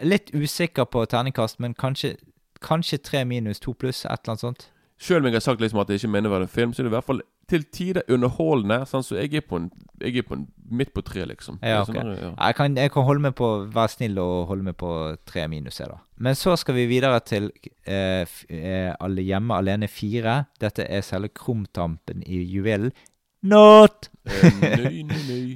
[0.02, 2.16] Litt usikker på terningkast, men kanskje,
[2.64, 4.70] kanskje tre minus to pluss, et eller annet sånt.
[5.04, 6.80] Selv om jeg har sagt liksom at jeg ikke mener å være en film, så
[6.80, 8.84] er det i hvert fall til tider underholdende.
[8.88, 9.66] Sånn, så jeg er på en,
[10.00, 11.58] jeg er på en midt på tre, liksom.
[11.60, 11.98] Ja, okay.
[11.98, 12.30] sånn ja.
[12.30, 14.92] Jeg kan, jeg kan holde med på være snill og holde med på
[15.28, 15.98] tre minus, jeg, da.
[16.24, 17.50] Men så skal vi videre til
[17.90, 20.44] eh, eh, Alle hjemme alene fire.
[20.62, 22.94] Dette er selve krumtampen i juvelen.
[23.44, 24.08] Not!
[24.24, 25.46] Eh, nøy, nøy, nøy.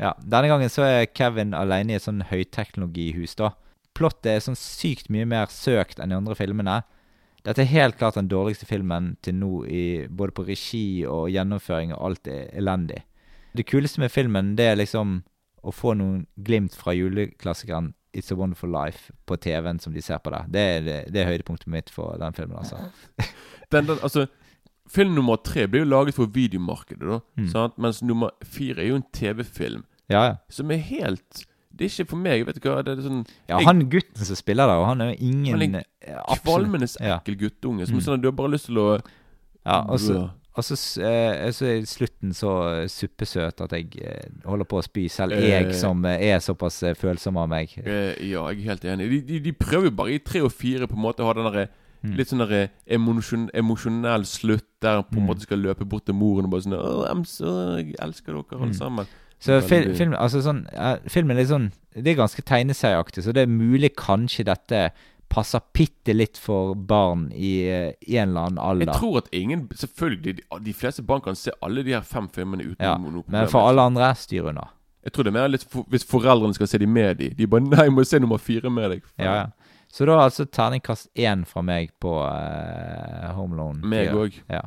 [0.00, 3.54] Ja, Denne gangen så er Kevin alene i et sånn høyteknologihus, da.
[3.96, 6.82] Plottet er sånn sykt mye mer søkt enn de andre filmene.
[7.46, 11.94] Dette er helt klart den dårligste filmen til nå, i, både på regi og gjennomføring,
[11.94, 13.04] og alt er elendig.
[13.56, 15.20] Det kuleste med filmen, det er liksom
[15.66, 20.18] å få noen glimt fra juleklassikeren It's a Wonderful Life på TV-en som de ser
[20.24, 20.48] på der.
[20.48, 22.80] Det er, det, det er høydepunktet mitt for den filmen, altså.
[23.72, 24.26] den, den, altså
[24.86, 27.16] Film nummer tre blir jo laget for videomarkedet, da.
[27.34, 27.46] Mm.
[27.50, 27.74] Sant?
[27.82, 30.34] Mens nummer fire er jo en TV-film Ja, ja.
[30.48, 31.42] som er helt
[31.76, 32.46] Det er ikke for meg.
[32.46, 32.82] Vet du hva?
[32.82, 35.60] Det er sånn Ja, jeg- han gutten som spiller der, og han er jo ingen
[35.60, 37.48] Han er en kvalmende ekkel ja.
[37.48, 37.86] guttunge.
[37.86, 38.02] Som Mm.
[38.02, 39.00] sånn at du har bare lyst til å
[39.66, 40.28] Ja, og så, Ja.
[40.56, 44.78] og så, s- eh, så er slutten så eh, suppesøt at jeg eh, holder på
[44.78, 45.08] å spy.
[45.08, 45.48] Selv Eh.
[45.50, 47.68] jeg som eh, er såpass eh, følsom av meg.
[47.84, 49.10] eh, Ja, jeg er helt enig.
[49.10, 51.32] De, de, de prøver jo bare i tre og fire på en måte å ha
[51.34, 51.68] den derre
[52.04, 52.14] Mm.
[52.18, 55.26] Litt sånn derre emosjon, emosjonell slutt der på en Mm.
[55.28, 58.74] måte skal løpe bort til moren og bare sånn Jeg elsker dere alle Mm.
[58.78, 59.06] sammen.
[59.42, 63.34] Så fil, film, altså sånn, uh, filmen er litt sånn Det er ganske tegneserieaktig, så
[63.36, 64.80] det er mulig kanskje dette
[65.28, 68.92] passer bitte litt for barn i eh, en eller annen alder.
[68.92, 72.28] Jeg tror at ingen Selvfølgelig, de, de fleste barn kan se alle de her fem
[72.32, 73.34] filmene uten ja, noe problem.
[73.34, 74.68] men for alle andre, styr unna.
[75.06, 77.30] Jeg tror det er mer litt for, hvis foreldrene skal se de med de.
[77.38, 79.04] De bare 'Nei, må se nummer fire med deg'.
[79.18, 79.46] Ja, ja.
[79.92, 83.78] Så da altså terningkast én fra meg på uh, Home Loan.
[83.86, 84.16] Meg 4.
[84.18, 84.40] òg.
[84.50, 84.64] Ja.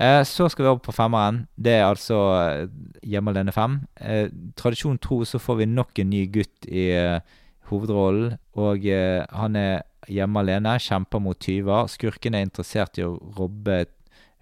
[0.00, 1.42] Eh, så skal vi over på femmeren.
[1.60, 2.68] Det er altså eh,
[3.04, 3.80] Hjemme alene fem.
[4.00, 7.20] Eh, tradisjon tro så får vi nok en ny gutt i eh,
[7.68, 8.38] hovedrollen.
[8.56, 11.88] Og han er hjemme alene, kjemper mot tyver.
[11.92, 13.94] Skurken er interessert i å robbe et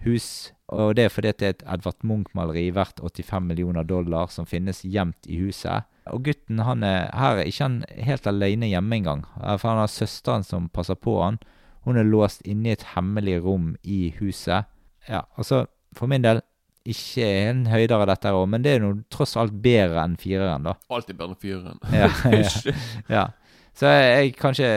[0.07, 0.53] hus.
[0.71, 4.85] Og det er fordi det er et Edvard Munch-maleri verdt 85 millioner dollar som finnes
[4.85, 5.89] gjemt i huset.
[6.13, 9.27] Og gutten han er her er ikke han helt alene hjemme engang.
[9.35, 11.41] For han har søsteren som passer på han.
[11.85, 14.69] Hun er låst inne i et hemmelig rom i huset.
[15.09, 15.65] Ja, altså,
[15.97, 16.41] for min del
[16.89, 20.63] ikke en høydere dette her òg, men det er noe tross alt bedre enn fireren,
[20.65, 20.75] da.
[20.91, 21.81] Alltid bedre enn fireren.
[21.93, 22.75] Ja, ja.
[23.13, 23.27] Ja.
[23.79, 24.69] Så jeg, jeg kanskje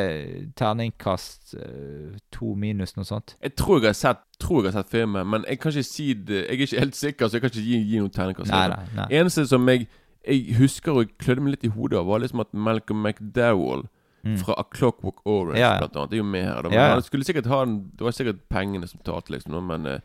[0.59, 3.35] terningkast eh, to minus, noe sånt.
[3.41, 6.07] Jeg tror jeg har sett Tror jeg har sett filmen, men jeg kan ikke si
[6.17, 8.49] det Jeg er ikke helt sikker, så jeg kan ikke gi, gi noen terningkast.
[8.53, 9.05] Nei, nei, nei.
[9.19, 9.87] Eneste som jeg
[10.25, 13.87] Jeg husker og klødde meg litt i hodet av, var liksom at Malcolm McDowell
[14.21, 14.35] Mm.
[14.37, 15.77] fra A Clockwork Orange Ja, ja.
[15.81, 16.59] blant annet, er jo med her.
[16.61, 16.69] Da.
[16.69, 16.89] Men Ja.
[16.93, 19.99] Han skulle sikkert ha den Det var sikkert pengene som talte, liksom, men eh,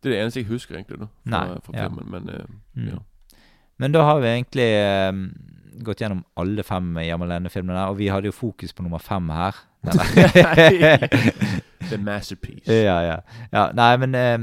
[0.00, 1.06] Det er det eneste jeg husker, egentlig, da.
[1.28, 1.88] Fra, Nei, fra ja.
[1.88, 2.10] filmen.
[2.10, 2.44] Men eh,
[2.76, 2.88] Mm.
[2.88, 2.98] ja.
[3.80, 5.12] Men da har vi egentlig eh,
[5.84, 9.56] gått gjennom alle fem Hjemme alene-filmene, og vi hadde jo fokus på nummer fem her.
[11.90, 12.68] The masterpiece.
[12.68, 13.16] ja, ja.
[13.52, 13.64] ja.
[13.76, 14.38] Nei, men eh,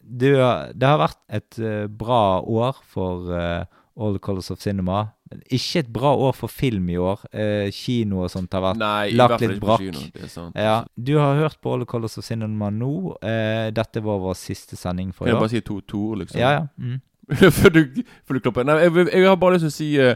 [0.00, 3.64] du, det har vært et uh, bra år for uh,
[3.96, 5.06] All Colors of Cinema.
[5.50, 7.20] Ikke et bra år for film i år.
[7.32, 9.80] Eh, kino og sånt har vært Nei, i lagt litt brakk.
[9.80, 10.26] kino.
[10.28, 10.56] Sant.
[10.56, 13.16] Ja, Du har hørt på All Colors of Cinema nå.
[13.22, 16.40] Eh, dette var vår siste sending for Kan jeg bare si to, to ord, liksom?
[16.40, 16.66] Ja, ja.
[16.78, 17.00] Mm.
[17.32, 18.64] før, du, før du klapper.
[18.64, 20.14] Nei, jeg, jeg har bare lyst til å si uh,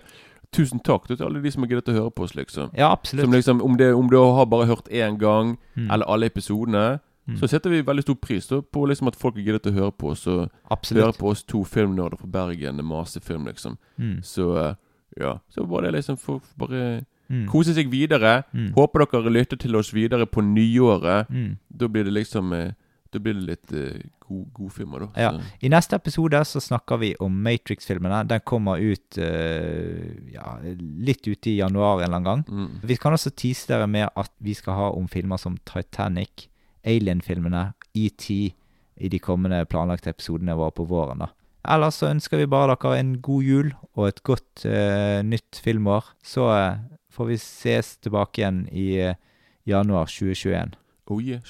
[0.53, 2.71] tusen takk til alle de som har giddet å høre på oss, liksom.
[2.77, 3.25] Ja, absolutt.
[3.27, 5.91] Som liksom, om, det, om du har bare hørt én gang, Mm.
[5.93, 7.37] eller alle episodene, Mm.
[7.41, 9.91] så setter vi veldig stor pris da, på liksom at folk har giddet å høre
[9.99, 10.27] på oss.
[10.31, 13.75] Og høre på oss to filmnerder fra Bergen, masefilm, liksom.
[13.99, 14.21] Mm.
[14.23, 14.75] Så eh,
[15.21, 15.39] ja.
[15.51, 17.49] Så bare det liksom for, for bare Mm.
[17.51, 18.45] kose seg videre.
[18.55, 18.69] Mm.
[18.77, 21.27] Håper dere lytter til oss videre på nyåret.
[21.29, 21.57] Mm.
[21.75, 22.69] Da blir det liksom eh,
[23.11, 25.09] Da blir det litt uh, god, godfilmer, da.
[25.17, 25.31] Ja.
[25.33, 25.43] Så.
[25.63, 28.25] I neste episode så snakker vi om Matrix-filmene.
[28.29, 30.59] Den kommer ut uh, ja,
[31.07, 32.45] litt ute i januar en eller annen gang.
[32.49, 32.81] Mm.
[32.83, 36.49] Vi kan også tease dere med at vi skal ha om filmer som Titanic,
[36.85, 41.19] Alien-filmene, ET i de kommende planlagte episodene våre på våren.
[41.25, 41.31] da.
[41.67, 46.13] Ellers så ønsker vi bare dere en god jul og et godt eh, nytt filmår.
[46.25, 46.79] Så eh,
[47.11, 49.19] får vi ses tilbake igjen i eh,
[49.67, 50.77] januar 2021.
[51.07, 51.41] Oh yeah.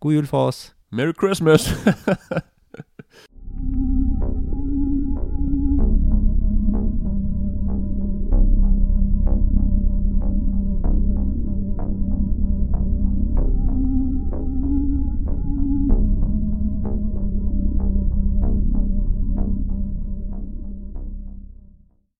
[0.00, 0.74] God jul for oss.
[0.90, 1.70] Merry Christmas!